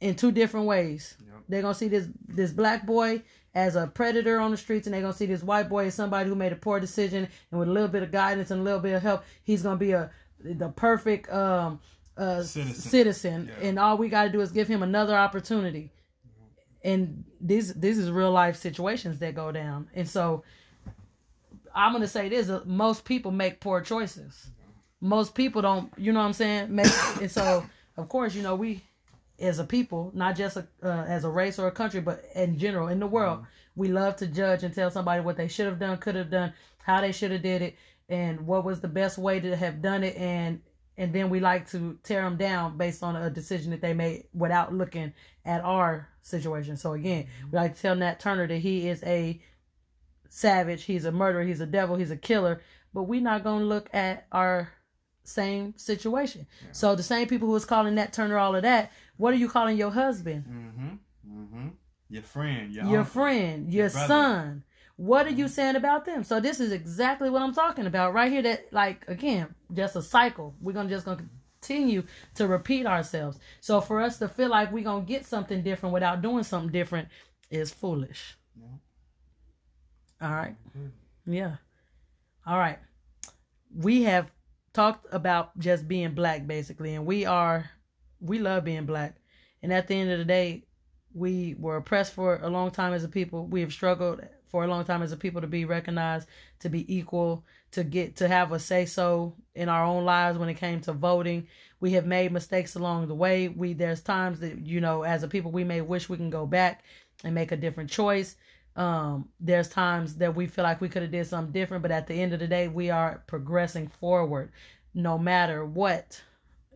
in 0.00 0.14
two 0.14 0.32
different 0.32 0.66
ways. 0.66 1.16
Yep. 1.20 1.34
They're 1.48 1.62
going 1.62 1.74
to 1.74 1.78
see 1.78 1.88
this 1.88 2.08
this 2.26 2.52
black 2.52 2.86
boy 2.86 3.22
as 3.54 3.76
a 3.76 3.86
predator 3.86 4.40
on 4.40 4.50
the 4.50 4.56
streets 4.56 4.86
and 4.86 4.94
they're 4.94 5.00
going 5.00 5.12
to 5.12 5.18
see 5.18 5.26
this 5.26 5.42
white 5.42 5.68
boy 5.68 5.86
as 5.86 5.94
somebody 5.94 6.28
who 6.28 6.34
made 6.34 6.52
a 6.52 6.56
poor 6.56 6.80
decision 6.80 7.28
and 7.50 7.58
with 7.58 7.68
a 7.68 7.72
little 7.72 7.88
bit 7.88 8.02
of 8.02 8.10
guidance 8.10 8.50
and 8.50 8.60
a 8.60 8.64
little 8.64 8.80
bit 8.80 8.94
of 8.94 9.02
help, 9.02 9.22
he's 9.44 9.62
going 9.62 9.78
to 9.78 9.84
be 9.84 9.92
a 9.92 10.10
the 10.40 10.68
perfect 10.70 11.30
um 11.32 11.80
uh, 12.16 12.42
citizen, 12.42 12.74
citizen. 12.74 13.50
Yeah. 13.60 13.68
and 13.68 13.78
all 13.78 13.96
we 13.98 14.08
got 14.08 14.24
to 14.24 14.30
do 14.30 14.40
is 14.40 14.52
give 14.52 14.68
him 14.68 14.82
another 14.82 15.16
opportunity. 15.16 15.90
And 16.82 17.24
these 17.40 17.72
this 17.74 17.96
is 17.98 18.10
real 18.10 18.30
life 18.30 18.56
situations 18.56 19.18
that 19.20 19.34
go 19.34 19.50
down. 19.52 19.88
And 19.94 20.08
so 20.08 20.44
I'm 21.74 21.92
going 21.92 22.02
to 22.02 22.08
say 22.08 22.28
this, 22.28 22.48
uh, 22.48 22.62
most 22.66 23.04
people 23.04 23.30
make 23.30 23.60
poor 23.60 23.80
choices 23.80 24.50
most 25.04 25.34
people 25.34 25.60
don't, 25.60 25.92
you 25.98 26.12
know 26.12 26.20
what 26.20 26.26
I'm 26.26 26.32
saying? 26.32 26.80
And 27.20 27.30
so, 27.30 27.64
of 27.98 28.08
course, 28.08 28.34
you 28.34 28.42
know, 28.42 28.54
we 28.54 28.82
as 29.38 29.58
a 29.58 29.64
people, 29.64 30.10
not 30.14 30.34
just 30.34 30.56
a, 30.56 30.66
uh, 30.82 31.04
as 31.06 31.24
a 31.24 31.28
race 31.28 31.58
or 31.58 31.66
a 31.66 31.72
country, 31.72 32.00
but 32.00 32.24
in 32.34 32.58
general, 32.58 32.88
in 32.88 33.00
the 33.00 33.06
world, 33.06 33.40
mm-hmm. 33.40 33.46
we 33.76 33.88
love 33.88 34.16
to 34.16 34.26
judge 34.26 34.62
and 34.62 34.74
tell 34.74 34.90
somebody 34.90 35.20
what 35.20 35.36
they 35.36 35.46
should 35.46 35.66
have 35.66 35.78
done, 35.78 35.98
could 35.98 36.14
have 36.14 36.30
done, 36.30 36.54
how 36.78 37.02
they 37.02 37.12
should 37.12 37.32
have 37.32 37.42
did 37.42 37.60
it, 37.60 37.76
and 38.08 38.46
what 38.46 38.64
was 38.64 38.80
the 38.80 38.88
best 38.88 39.18
way 39.18 39.40
to 39.40 39.54
have 39.54 39.82
done 39.82 40.04
it, 40.04 40.16
and 40.16 40.60
and 40.96 41.12
then 41.12 41.28
we 41.28 41.40
like 41.40 41.68
to 41.70 41.98
tear 42.04 42.22
them 42.22 42.36
down 42.36 42.78
based 42.78 43.02
on 43.02 43.16
a 43.16 43.28
decision 43.28 43.72
that 43.72 43.80
they 43.80 43.92
made 43.92 44.24
without 44.32 44.72
looking 44.72 45.12
at 45.44 45.60
our 45.64 46.08
situation. 46.22 46.76
So 46.76 46.92
again, 46.94 47.24
mm-hmm. 47.24 47.50
we 47.50 47.58
like 47.58 47.74
to 47.74 47.82
tell 47.82 47.96
Nat 47.96 48.20
Turner 48.20 48.46
that 48.46 48.58
he 48.58 48.88
is 48.88 49.02
a 49.02 49.42
savage, 50.30 50.84
he's 50.84 51.04
a 51.04 51.12
murderer, 51.12 51.42
he's 51.42 51.60
a 51.60 51.66
devil, 51.66 51.96
he's 51.96 52.10
a 52.12 52.16
killer, 52.16 52.62
but 52.94 53.02
we're 53.02 53.20
not 53.20 53.44
gonna 53.44 53.64
look 53.64 53.90
at 53.92 54.26
our 54.32 54.72
same 55.24 55.74
situation. 55.76 56.46
Yeah. 56.62 56.68
So 56.72 56.94
the 56.94 57.02
same 57.02 57.26
people 57.26 57.48
who 57.48 57.54
was 57.54 57.64
calling 57.64 57.94
Nat 57.96 58.12
Turner 58.12 58.38
all 58.38 58.54
of 58.54 58.62
that, 58.62 58.92
what 59.16 59.32
are 59.34 59.38
you 59.38 59.48
calling 59.48 59.76
your 59.76 59.90
husband? 59.90 60.44
Mm-hmm. 60.48 61.40
Mm-hmm. 61.40 61.68
Your 62.10 62.22
friend, 62.22 62.72
your, 62.72 62.84
your 62.86 63.04
friend, 63.04 63.72
your, 63.72 63.84
your 63.84 63.90
son. 63.90 64.62
What 64.96 65.26
are 65.26 65.30
you 65.30 65.46
mm-hmm. 65.46 65.52
saying 65.52 65.76
about 65.76 66.04
them? 66.04 66.22
So 66.22 66.38
this 66.38 66.60
is 66.60 66.70
exactly 66.70 67.30
what 67.30 67.42
I'm 67.42 67.54
talking 67.54 67.86
about 67.86 68.14
right 68.14 68.30
here. 68.30 68.42
That 68.42 68.72
like 68.72 69.04
again, 69.08 69.54
just 69.72 69.96
a 69.96 70.02
cycle. 70.02 70.54
We're 70.60 70.72
gonna 70.72 70.88
just 70.88 71.06
gonna 71.06 71.24
continue 71.60 72.04
to 72.34 72.46
repeat 72.46 72.86
ourselves. 72.86 73.38
So 73.60 73.80
for 73.80 74.00
us 74.00 74.18
to 74.18 74.28
feel 74.28 74.50
like 74.50 74.70
we're 74.70 74.84
gonna 74.84 75.04
get 75.04 75.26
something 75.26 75.62
different 75.62 75.92
without 75.92 76.22
doing 76.22 76.44
something 76.44 76.70
different 76.70 77.08
is 77.50 77.72
foolish. 77.72 78.36
Yeah. 78.56 80.28
All 80.28 80.34
right. 80.34 80.54
Yeah. 81.26 81.56
All 82.46 82.58
right. 82.58 82.78
We 83.74 84.02
have 84.02 84.30
talked 84.74 85.06
about 85.12 85.58
just 85.58 85.88
being 85.88 86.14
black 86.14 86.46
basically, 86.46 86.94
and 86.94 87.06
we 87.06 87.24
are 87.24 87.70
we 88.20 88.38
love 88.38 88.64
being 88.64 88.84
black. 88.84 89.16
And 89.62 89.72
at 89.72 89.88
the 89.88 89.94
end 89.94 90.10
of 90.10 90.18
the 90.18 90.24
day, 90.24 90.64
we 91.14 91.54
were 91.58 91.76
oppressed 91.76 92.12
for 92.12 92.38
a 92.42 92.50
long 92.50 92.70
time 92.70 92.92
as 92.92 93.04
a 93.04 93.08
people. 93.08 93.46
We 93.46 93.60
have 93.62 93.72
struggled 93.72 94.20
for 94.48 94.64
a 94.64 94.68
long 94.68 94.84
time 94.84 95.02
as 95.02 95.12
a 95.12 95.16
people 95.16 95.40
to 95.40 95.46
be 95.46 95.64
recognized, 95.64 96.28
to 96.60 96.68
be 96.68 96.94
equal, 96.94 97.44
to 97.70 97.82
get 97.82 98.16
to 98.16 98.28
have 98.28 98.52
a 98.52 98.58
say 98.58 98.84
so 98.84 99.34
in 99.54 99.68
our 99.68 99.84
own 99.84 100.04
lives 100.04 100.38
when 100.38 100.48
it 100.48 100.54
came 100.54 100.80
to 100.82 100.92
voting. 100.92 101.46
We 101.80 101.92
have 101.92 102.06
made 102.06 102.32
mistakes 102.32 102.74
along 102.74 103.08
the 103.08 103.14
way. 103.14 103.48
We 103.48 103.72
there's 103.72 104.02
times 104.02 104.40
that 104.40 104.66
you 104.66 104.80
know 104.80 105.02
as 105.02 105.22
a 105.22 105.28
people 105.28 105.50
we 105.50 105.64
may 105.64 105.80
wish 105.80 106.08
we 106.08 106.16
can 106.16 106.30
go 106.30 106.46
back 106.46 106.84
and 107.22 107.34
make 107.34 107.52
a 107.52 107.56
different 107.56 107.90
choice. 107.90 108.36
Um, 108.76 109.28
there's 109.38 109.68
times 109.68 110.16
that 110.16 110.34
we 110.34 110.46
feel 110.46 110.64
like 110.64 110.80
we 110.80 110.88
could 110.88 111.02
have 111.02 111.10
did 111.12 111.26
something 111.26 111.52
different, 111.52 111.82
but 111.82 111.92
at 111.92 112.06
the 112.06 112.14
end 112.14 112.32
of 112.32 112.40
the 112.40 112.48
day, 112.48 112.66
we 112.68 112.90
are 112.90 113.22
progressing 113.26 113.88
forward, 113.88 114.50
no 114.94 115.16
matter 115.16 115.64
what. 115.64 116.20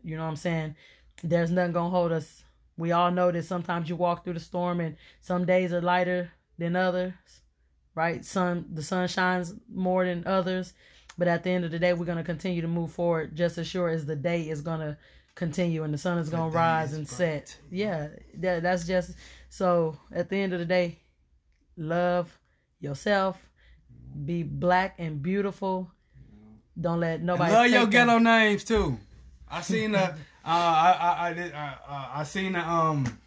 You 0.05 0.17
know 0.17 0.23
what 0.23 0.31
I'm 0.31 0.37
saying? 0.37 0.77
There's 1.23 1.51
nothing 1.51 1.73
gonna 1.73 1.91
hold 1.91 2.13
us. 2.13 2.45
We 2.77 2.93
all 2.93 3.11
know 3.11 3.33
that 3.33 3.45
sometimes 3.45 3.89
you 3.89 3.97
walk 3.97 4.23
through 4.23 4.35
the 4.35 4.41
storm, 4.41 4.81
and 4.81 4.97
some 5.21 5.45
days 5.45 5.73
are 5.73 5.81
lighter 5.83 6.31
than 6.57 6.77
others, 6.77 7.15
right? 7.97 8.25
Sun, 8.25 8.67
the 8.73 8.83
sun 8.83 9.09
shines 9.09 9.55
more 9.69 10.05
than 10.05 10.25
others, 10.27 10.75
but 11.17 11.27
at 11.27 11.43
the 11.43 11.51
end 11.51 11.65
of 11.65 11.73
the 11.73 11.81
day, 11.81 11.93
we're 11.95 12.05
gonna 12.05 12.23
continue 12.23 12.63
to 12.63 12.69
move 12.69 12.93
forward, 12.93 13.35
just 13.35 13.59
as 13.59 13.67
sure 13.67 13.89
as 13.89 14.07
the 14.07 14.15
day 14.15 14.49
is 14.49 14.61
gonna 14.61 14.97
continue 15.35 15.85
and 15.85 15.95
the 15.95 15.99
sun 15.99 16.19
is 16.19 16.29
gonna 16.29 16.51
rise 16.51 16.93
and 16.93 17.09
set. 17.09 17.57
Yeah, 17.71 18.09
that, 18.39 18.63
that's 18.63 18.87
just 18.87 19.13
so. 19.49 19.97
At 20.13 20.29
the 20.29 20.37
end 20.37 20.53
of 20.53 20.59
the 20.59 20.65
day, 20.65 20.99
love 21.79 22.39
yourself, 22.81 23.39
be 24.26 24.43
black 24.43 24.97
and 24.99 25.22
beautiful. 25.22 25.91
Don't 26.79 27.01
let 27.01 27.22
nobody. 27.22 27.53
And 27.53 27.62
love 27.62 27.70
your 27.70 27.87
ghetto 27.87 28.18
names 28.18 28.64
too. 28.64 28.99
I 29.51 29.62
seen 29.62 29.93
the, 29.93 30.01
uh, 30.01 30.14
I 30.45 30.97
I 31.01 31.29
I 31.29 31.33
did, 31.33 31.53
uh, 31.55 31.74
uh, 31.89 32.09
I 32.14 32.24
seen 32.24 32.53
the 32.53 32.61
um 32.61 33.18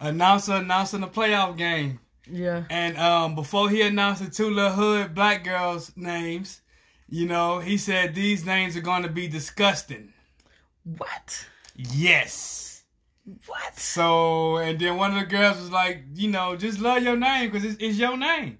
announcer 0.00 0.54
announcing 0.54 1.00
the 1.02 1.06
playoff 1.08 1.56
game, 1.58 2.00
Yeah. 2.30 2.64
and 2.70 2.96
um 2.96 3.34
before 3.34 3.68
he 3.68 3.82
announced 3.82 4.24
the 4.24 4.30
two 4.30 4.50
little 4.50 4.72
hood 4.72 5.14
black 5.14 5.44
girls' 5.44 5.92
names, 5.96 6.60
you 7.08 7.26
know, 7.26 7.58
he 7.58 7.76
said 7.76 8.14
these 8.14 8.44
names 8.46 8.76
are 8.76 8.80
going 8.80 9.02
to 9.02 9.08
be 9.10 9.28
disgusting. 9.28 10.12
What? 10.84 11.46
Yes. 11.76 12.64
What? 13.46 13.78
So, 13.78 14.56
and 14.58 14.78
then 14.78 14.96
one 14.96 15.12
of 15.16 15.20
the 15.20 15.26
girls 15.26 15.58
was 15.58 15.70
like, 15.70 16.04
you 16.14 16.30
know, 16.30 16.56
just 16.56 16.78
love 16.80 17.02
your 17.02 17.16
name 17.16 17.50
because 17.50 17.64
it's, 17.64 17.82
it's 17.82 17.98
your 17.98 18.16
name. 18.16 18.58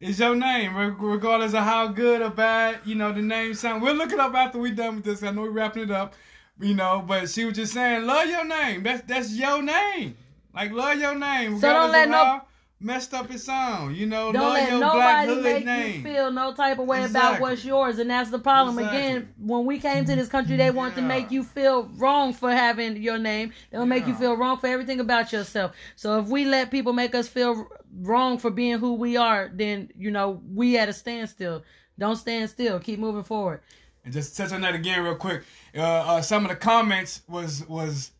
It's 0.00 0.18
your 0.20 0.36
name, 0.36 0.76
regardless 0.76 1.54
of 1.54 1.64
how 1.64 1.88
good 1.88 2.22
or 2.22 2.30
bad, 2.30 2.80
you 2.84 2.94
know, 2.94 3.12
the 3.12 3.22
name 3.22 3.54
sound. 3.54 3.82
We'll 3.82 3.94
look 3.96 4.12
it 4.12 4.20
up 4.20 4.34
after 4.34 4.58
we 4.58 4.70
done 4.70 4.96
with 4.96 5.04
this. 5.04 5.22
I 5.22 5.30
know 5.30 5.42
we're 5.42 5.50
wrapping 5.50 5.84
it 5.84 5.90
up, 5.90 6.14
you 6.60 6.74
know, 6.74 7.02
but 7.06 7.28
she 7.28 7.44
was 7.44 7.56
just 7.56 7.72
saying, 7.72 8.06
love 8.06 8.28
your 8.28 8.44
name. 8.44 8.84
That's 8.84 9.02
that's 9.02 9.32
your 9.32 9.60
name. 9.60 10.16
Like, 10.54 10.70
love 10.70 10.98
your 10.98 11.16
name. 11.16 11.58
So 11.58 11.72
don't 11.72 11.90
let 11.90 12.08
no- 12.08 12.16
how 12.16 12.46
messed 12.80 13.12
up 13.12 13.30
it 13.30 13.38
sound. 13.40 13.96
You 13.96 14.06
know, 14.06 14.32
Don't 14.32 14.52
let 14.52 14.70
your 14.70 14.78
black 14.78 15.26
nobody 15.26 15.34
hood 15.34 15.44
make 15.44 15.64
name. 15.64 15.96
you 15.96 16.02
feel 16.02 16.30
no 16.30 16.54
type 16.54 16.78
of 16.78 16.86
way 16.86 17.04
about 17.04 17.40
what's 17.40 17.64
yours, 17.64 17.98
and 17.98 18.10
that's 18.10 18.30
the 18.30 18.38
problem. 18.38 18.78
Exactly. 18.78 18.98
Again, 18.98 19.34
when 19.38 19.66
we 19.66 19.78
came 19.78 20.04
to 20.04 20.14
this 20.14 20.28
country, 20.28 20.56
they 20.56 20.70
want 20.70 20.94
to 20.96 21.02
make 21.02 21.30
you 21.30 21.42
feel 21.42 21.84
wrong 21.96 22.32
for 22.32 22.50
having 22.50 22.96
your 22.96 23.18
name. 23.18 23.52
They'll 23.70 23.86
make 23.86 24.06
you 24.06 24.14
feel 24.14 24.36
wrong 24.36 24.58
for 24.58 24.68
everything 24.68 25.00
about 25.00 25.32
yourself. 25.32 25.72
So 25.96 26.20
if 26.20 26.28
we 26.28 26.44
let 26.44 26.70
people 26.70 26.92
make 26.92 27.14
us 27.14 27.28
feel 27.28 27.66
wrong 28.00 28.38
for 28.38 28.50
being 28.50 28.78
who 28.78 28.94
we 28.94 29.16
are, 29.16 29.50
then 29.52 29.90
you 29.96 30.10
know 30.10 30.40
we 30.54 30.78
at 30.78 30.88
a 30.88 30.92
standstill. 30.92 31.64
Don't 31.98 32.16
stand 32.16 32.48
still. 32.50 32.78
Keep 32.78 33.00
moving 33.00 33.24
forward. 33.24 33.60
And 34.04 34.12
just 34.14 34.36
touch 34.36 34.52
on 34.52 34.60
that 34.60 34.74
again 34.74 35.02
real 35.02 35.16
quick. 35.16 35.42
Uh, 35.76 35.80
uh, 35.82 36.22
some 36.22 36.44
of 36.44 36.48
the 36.50 36.56
comments 36.56 37.22
was 37.28 37.66
was 37.68 38.12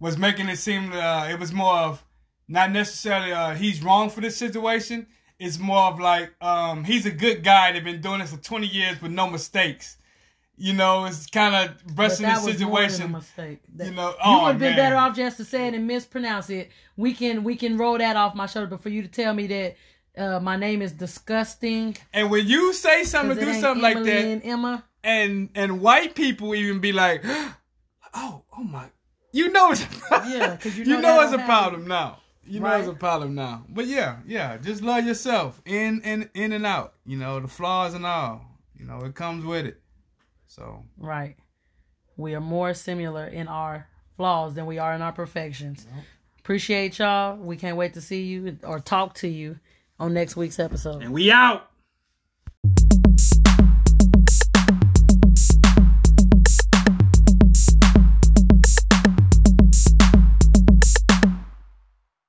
was 0.00 0.16
making 0.16 0.48
it 0.48 0.56
seem 0.56 0.92
uh, 0.92 1.28
it 1.28 1.38
was 1.38 1.52
more 1.52 1.74
of 1.76 2.02
not 2.50 2.70
necessarily 2.72 3.32
uh, 3.32 3.54
he's 3.54 3.82
wrong 3.82 4.10
for 4.10 4.20
this 4.20 4.36
situation. 4.36 5.06
It's 5.38 5.58
more 5.58 5.84
of 5.90 5.98
like 6.00 6.30
um, 6.42 6.84
he's 6.84 7.06
a 7.06 7.10
good 7.10 7.42
guy 7.42 7.72
that 7.72 7.82
been 7.84 8.00
doing 8.02 8.18
this 8.20 8.30
for 8.32 8.40
twenty 8.42 8.66
years 8.66 9.00
with 9.00 9.12
no 9.12 9.30
mistakes. 9.30 9.96
You 10.56 10.74
know, 10.74 11.06
it's 11.06 11.26
kind 11.28 11.54
of 11.54 11.78
that 11.96 11.96
the 11.96 12.02
was 12.02 12.20
more 12.20 12.28
than 12.36 12.36
a 12.50 12.52
situation. 12.52 13.12
mistake. 13.12 13.60
That- 13.76 13.86
You 13.86 13.94
know, 13.94 14.10
you 14.10 14.14
oh, 14.22 14.42
would 14.42 14.48
have 14.48 14.58
been 14.58 14.76
man. 14.76 14.76
better 14.76 14.96
off 14.96 15.16
just 15.16 15.38
to 15.38 15.44
say 15.46 15.68
it 15.68 15.74
and 15.74 15.86
mispronounce 15.86 16.50
it. 16.50 16.70
We 16.98 17.14
can 17.14 17.44
we 17.44 17.56
can 17.56 17.78
roll 17.78 17.96
that 17.96 18.16
off 18.16 18.34
my 18.34 18.44
shoulder, 18.46 18.66
but 18.66 18.82
for 18.82 18.90
you 18.90 19.00
to 19.00 19.08
tell 19.08 19.32
me 19.32 19.46
that 19.46 19.76
uh, 20.18 20.40
my 20.40 20.56
name 20.56 20.82
is 20.82 20.92
disgusting, 20.92 21.96
And 22.12 22.30
when 22.30 22.46
you 22.46 22.74
say 22.74 23.04
something, 23.04 23.38
do 23.38 23.54
something 23.60 23.82
like 23.82 24.02
that, 24.04 24.24
and 24.24 24.44
Emma. 24.44 24.84
and 25.02 25.48
and 25.54 25.80
white 25.80 26.14
people 26.14 26.54
even 26.54 26.80
be 26.80 26.92
like, 26.92 27.22
oh, 28.14 28.42
oh 28.58 28.62
my, 28.62 28.86
you 29.32 29.50
know 29.52 29.70
it's 29.72 29.86
Yeah, 30.10 30.58
you 30.64 30.70
you 30.84 30.84
know 30.84 31.00
know 31.00 31.20
it's 31.22 31.32
a 31.32 31.36
that'll 31.38 31.46
problem 31.46 31.88
now. 31.88 32.18
You 32.50 32.60
know 32.60 32.78
it's 32.78 32.88
a 32.88 32.92
problem 32.94 33.34
now. 33.34 33.64
But 33.68 33.86
yeah, 33.86 34.18
yeah, 34.26 34.56
just 34.58 34.82
love 34.82 35.06
yourself 35.06 35.60
in 35.64 36.00
in 36.02 36.28
in 36.34 36.52
and 36.52 36.66
out. 36.66 36.94
You 37.06 37.16
know 37.16 37.40
the 37.40 37.48
flaws 37.48 37.94
and 37.94 38.04
all. 38.04 38.44
You 38.78 38.86
know 38.86 39.00
it 39.00 39.14
comes 39.14 39.44
with 39.44 39.66
it. 39.66 39.80
So 40.46 40.84
Right. 40.98 41.36
We 42.16 42.34
are 42.34 42.40
more 42.40 42.74
similar 42.74 43.26
in 43.26 43.48
our 43.48 43.86
flaws 44.16 44.54
than 44.54 44.66
we 44.66 44.78
are 44.78 44.92
in 44.94 45.00
our 45.00 45.12
perfections. 45.12 45.86
Appreciate 46.40 46.98
y'all. 46.98 47.36
We 47.36 47.56
can't 47.56 47.76
wait 47.76 47.94
to 47.94 48.00
see 48.00 48.24
you 48.24 48.58
or 48.64 48.80
talk 48.80 49.14
to 49.16 49.28
you 49.28 49.58
on 49.98 50.12
next 50.12 50.36
week's 50.36 50.58
episode. 50.58 51.02
and 51.02 51.12
we 51.12 51.30
out. 51.30 51.69